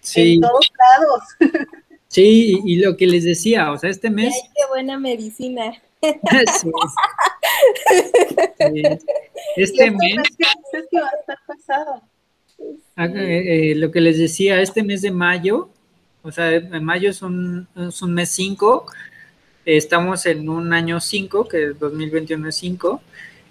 Sí. 0.01 0.35
En 0.35 0.41
todos 0.41 0.71
lados. 0.79 1.23
Sí, 2.15 2.61
y, 2.63 2.77
lo 2.77 2.95
que 2.95 3.07
les 3.07 3.25
decía, 3.25 3.73
o 3.73 3.77
sea, 3.77 3.89
este 3.89 4.09
mes... 4.09 4.33
Ay, 4.33 4.49
qué 4.55 4.61
buena 4.69 4.97
medicina. 4.97 5.73
sí. 6.01 6.71
Este 9.57 9.91
mes... 9.91 10.15
Es 10.71 10.85
que 10.89 11.01
va 11.01 11.07
a 11.07 11.19
estar 11.19 11.37
pasado. 11.45 12.01
Ah, 12.95 13.07
eh, 13.07 13.71
eh, 13.71 13.75
lo 13.75 13.91
que 13.91 13.99
les 13.99 14.17
decía, 14.17 14.61
este 14.61 14.81
mes 14.81 15.01
de 15.01 15.11
mayo, 15.11 15.67
o 16.23 16.31
sea, 16.31 16.53
en 16.53 16.85
mayo 16.85 17.09
es 17.09 17.21
un, 17.21 17.67
es 17.75 18.01
un 18.01 18.13
mes 18.13 18.29
5, 18.29 18.85
estamos 19.65 20.25
en 20.25 20.47
un 20.47 20.71
año 20.71 21.01
5, 21.01 21.49
que 21.49 21.73
2021 21.77 22.47
es 22.47 22.55
5, 22.55 23.01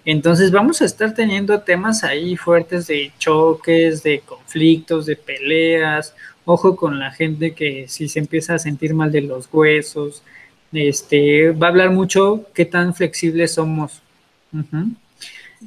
entonces 0.05 0.49
vamos 0.49 0.81
a 0.81 0.85
estar 0.85 1.13
teniendo 1.13 1.61
temas 1.61 2.03
ahí 2.03 2.35
fuertes 2.35 2.87
de 2.87 3.11
choques, 3.19 4.01
de 4.01 4.21
conflictos, 4.21 5.05
de 5.05 5.17
peleas, 5.17 6.15
ojo 6.45 6.75
con 6.75 6.99
la 6.99 7.11
gente 7.11 7.53
que 7.53 7.87
si 7.87 8.07
se 8.07 8.19
empieza 8.19 8.55
a 8.55 8.59
sentir 8.59 8.93
mal 8.93 9.11
de 9.11 9.21
los 9.21 9.49
huesos, 9.51 10.23
este, 10.71 11.51
va 11.51 11.67
a 11.67 11.69
hablar 11.71 11.91
mucho 11.91 12.45
qué 12.53 12.65
tan 12.65 12.93
flexibles 12.93 13.53
somos. 13.53 14.01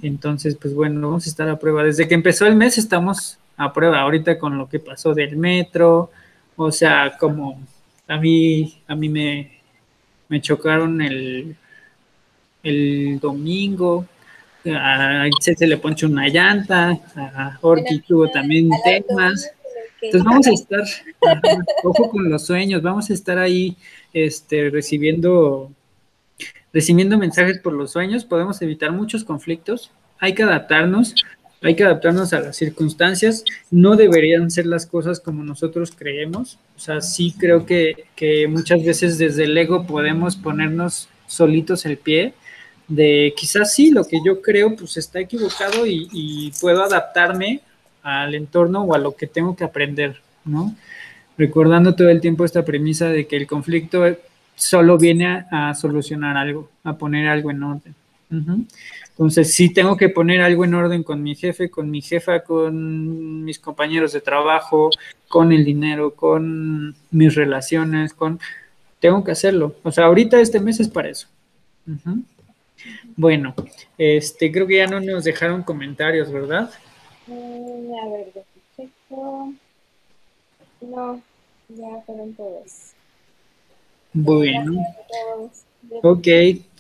Entonces, 0.02 0.56
pues 0.56 0.74
bueno, 0.74 1.08
vamos 1.08 1.26
a 1.26 1.30
estar 1.30 1.48
a 1.48 1.58
prueba. 1.58 1.82
Desde 1.82 2.06
que 2.08 2.14
empezó 2.14 2.46
el 2.46 2.54
mes 2.54 2.78
estamos 2.78 3.38
a 3.56 3.72
prueba 3.72 4.00
ahorita 4.00 4.38
con 4.38 4.56
lo 4.56 4.68
que 4.68 4.78
pasó 4.78 5.14
del 5.14 5.36
metro, 5.36 6.10
o 6.56 6.70
sea, 6.70 7.16
como 7.18 7.60
a 8.06 8.16
mí, 8.16 8.80
a 8.86 8.94
mí 8.94 9.08
me, 9.08 9.60
me 10.28 10.40
chocaron 10.40 11.00
el, 11.02 11.56
el 12.62 13.18
domingo, 13.20 14.06
a 14.66 15.24
se 15.40 15.66
le 15.66 15.76
ponchó 15.78 16.06
una 16.06 16.28
llanta, 16.28 16.98
a 17.16 17.58
Orki 17.60 18.00
tuvo 18.00 18.28
también 18.28 18.70
temas. 18.84 19.50
Entonces 20.00 20.24
vamos 20.24 20.46
a 20.46 20.52
estar, 20.52 20.84
ojo 21.82 22.10
con 22.10 22.30
los 22.30 22.46
sueños, 22.46 22.82
vamos 22.82 23.10
a 23.10 23.14
estar 23.14 23.38
ahí 23.38 23.76
este, 24.12 24.70
recibiendo, 24.70 25.72
recibiendo 26.72 27.18
mensajes 27.18 27.58
por 27.58 27.72
los 27.72 27.92
sueños, 27.92 28.24
podemos 28.24 28.62
evitar 28.62 28.92
muchos 28.92 29.24
conflictos, 29.24 29.90
hay 30.20 30.34
que 30.34 30.44
adaptarnos, 30.44 31.14
hay 31.62 31.74
que 31.74 31.82
adaptarnos 31.82 32.32
a 32.32 32.40
las 32.40 32.56
circunstancias, 32.56 33.44
no 33.72 33.96
deberían 33.96 34.50
ser 34.52 34.66
las 34.66 34.86
cosas 34.86 35.18
como 35.18 35.42
nosotros 35.42 35.92
creemos, 35.96 36.58
o 36.76 36.80
sea, 36.80 37.00
sí 37.00 37.34
creo 37.36 37.66
que, 37.66 38.04
que 38.14 38.46
muchas 38.46 38.84
veces 38.84 39.18
desde 39.18 39.44
el 39.44 39.58
ego 39.58 39.84
podemos 39.84 40.36
ponernos 40.36 41.08
solitos 41.26 41.84
el 41.86 41.98
pie, 41.98 42.34
de 42.86 43.34
quizás 43.36 43.74
sí, 43.74 43.90
lo 43.90 44.04
que 44.04 44.18
yo 44.24 44.40
creo 44.40 44.74
pues 44.76 44.96
está 44.96 45.18
equivocado 45.18 45.86
y, 45.86 46.08
y 46.12 46.52
puedo 46.60 46.82
adaptarme 46.82 47.60
al 48.02 48.34
entorno 48.34 48.82
o 48.82 48.94
a 48.94 48.98
lo 48.98 49.16
que 49.16 49.26
tengo 49.26 49.56
que 49.56 49.64
aprender, 49.64 50.20
¿no? 50.44 50.74
Recordando 51.36 51.94
todo 51.94 52.08
el 52.08 52.20
tiempo 52.20 52.44
esta 52.44 52.64
premisa 52.64 53.08
de 53.08 53.26
que 53.26 53.36
el 53.36 53.46
conflicto 53.46 54.04
solo 54.56 54.98
viene 54.98 55.44
a, 55.50 55.74
solucionar 55.74 56.36
algo, 56.36 56.68
a 56.84 56.96
poner 56.96 57.28
algo 57.28 57.50
en 57.50 57.62
orden. 57.62 57.94
Entonces, 59.10 59.54
sí 59.54 59.72
tengo 59.72 59.96
que 59.96 60.08
poner 60.08 60.40
algo 60.42 60.64
en 60.64 60.74
orden 60.74 61.02
con 61.02 61.22
mi 61.22 61.34
jefe, 61.34 61.70
con 61.70 61.90
mi 61.90 62.02
jefa, 62.02 62.40
con 62.40 63.44
mis 63.44 63.58
compañeros 63.58 64.12
de 64.12 64.20
trabajo, 64.20 64.90
con 65.28 65.52
el 65.52 65.64
dinero, 65.64 66.14
con 66.14 66.94
mis 67.10 67.34
relaciones, 67.34 68.12
con... 68.12 68.38
Tengo 69.00 69.22
que 69.22 69.32
hacerlo. 69.32 69.76
O 69.82 69.92
sea, 69.92 70.06
ahorita 70.06 70.40
este 70.40 70.60
mes 70.60 70.80
es 70.80 70.88
para 70.88 71.08
eso. 71.08 71.28
Bueno, 73.16 73.54
este, 73.96 74.52
creo 74.52 74.66
que 74.66 74.76
ya 74.76 74.86
no 74.86 75.00
nos 75.00 75.24
dejaron 75.24 75.62
comentarios, 75.62 76.30
¿verdad? 76.30 76.70
Mm, 77.28 77.94
a 77.94 78.08
ver, 78.10 78.32
checo. 78.76 79.52
No, 80.80 81.22
ya 81.68 82.02
fueron 82.06 82.34
todos. 82.34 82.92
Bueno. 84.12 84.82
Ok, 86.02 86.26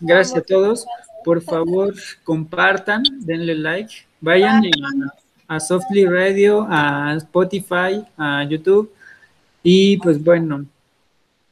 gracias 0.00 0.38
a 0.38 0.42
todos. 0.42 0.86
Por 1.24 1.42
favor, 1.42 1.94
compartan, 2.24 3.02
denle 3.20 3.54
like, 3.54 3.92
vayan 4.20 4.62
a, 5.46 5.60
Softly 5.60 6.06
Radio, 6.06 6.66
a 6.68 7.14
Spotify, 7.16 8.04
a 8.16 8.44
YouTube. 8.44 8.92
Y 9.62 9.98
pues 9.98 10.22
bueno, 10.22 10.64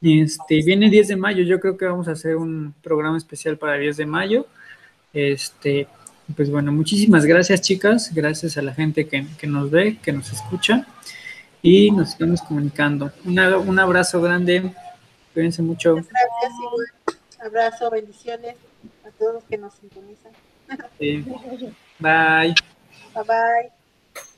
este 0.01 0.62
viene 0.62 0.88
10 0.88 1.09
de 1.09 1.16
mayo. 1.16 1.42
Yo 1.42 1.61
creo 1.61 1.76
que 1.76 1.84
vamos 1.84 2.09
a 2.09 2.12
hacer 2.12 2.36
un 2.36 2.74
programa 2.82 3.18
especial 3.18 3.59
para 3.59 3.74
el 3.74 3.82
10 3.82 3.97
de 3.99 4.07
mayo. 4.07 4.47
Este, 5.12 5.86
pues 6.35 6.51
bueno, 6.51 6.72
muchísimas 6.72 7.24
gracias, 7.24 7.61
chicas. 7.61 8.12
Gracias 8.12 8.57
a 8.57 8.62
la 8.62 8.74
gente 8.74 9.07
que, 9.07 9.47
nos 9.47 9.70
ve, 9.70 9.99
que 10.03 10.12
nos 10.12 10.33
escucha. 10.33 10.87
Y 11.62 11.91
nos 11.91 12.11
estamos 12.11 12.43
comunicando. 12.43 13.12
un 13.24 13.79
abrazo 13.79 14.20
grande. 14.20 14.72
Cuídense 15.35 15.62
mucho. 15.62 15.95
Gracias, 15.95 16.53
igual. 16.59 17.18
Abrazo, 17.45 17.91
bendiciones 17.91 18.57
a 19.07 19.11
todos 19.18 19.35
los 19.35 19.45
que 19.45 19.59
nos 19.59 19.74
sintonizan. 19.74 20.33
Bye. 21.99 22.55
Bye 23.14 23.24
bye. 23.27 23.70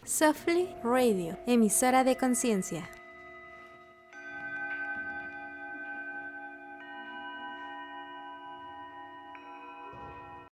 Softly 0.05 0.69
Radio, 0.83 1.39
emisora 1.47 2.03
de 2.05 2.17
conciencia. 2.17 2.89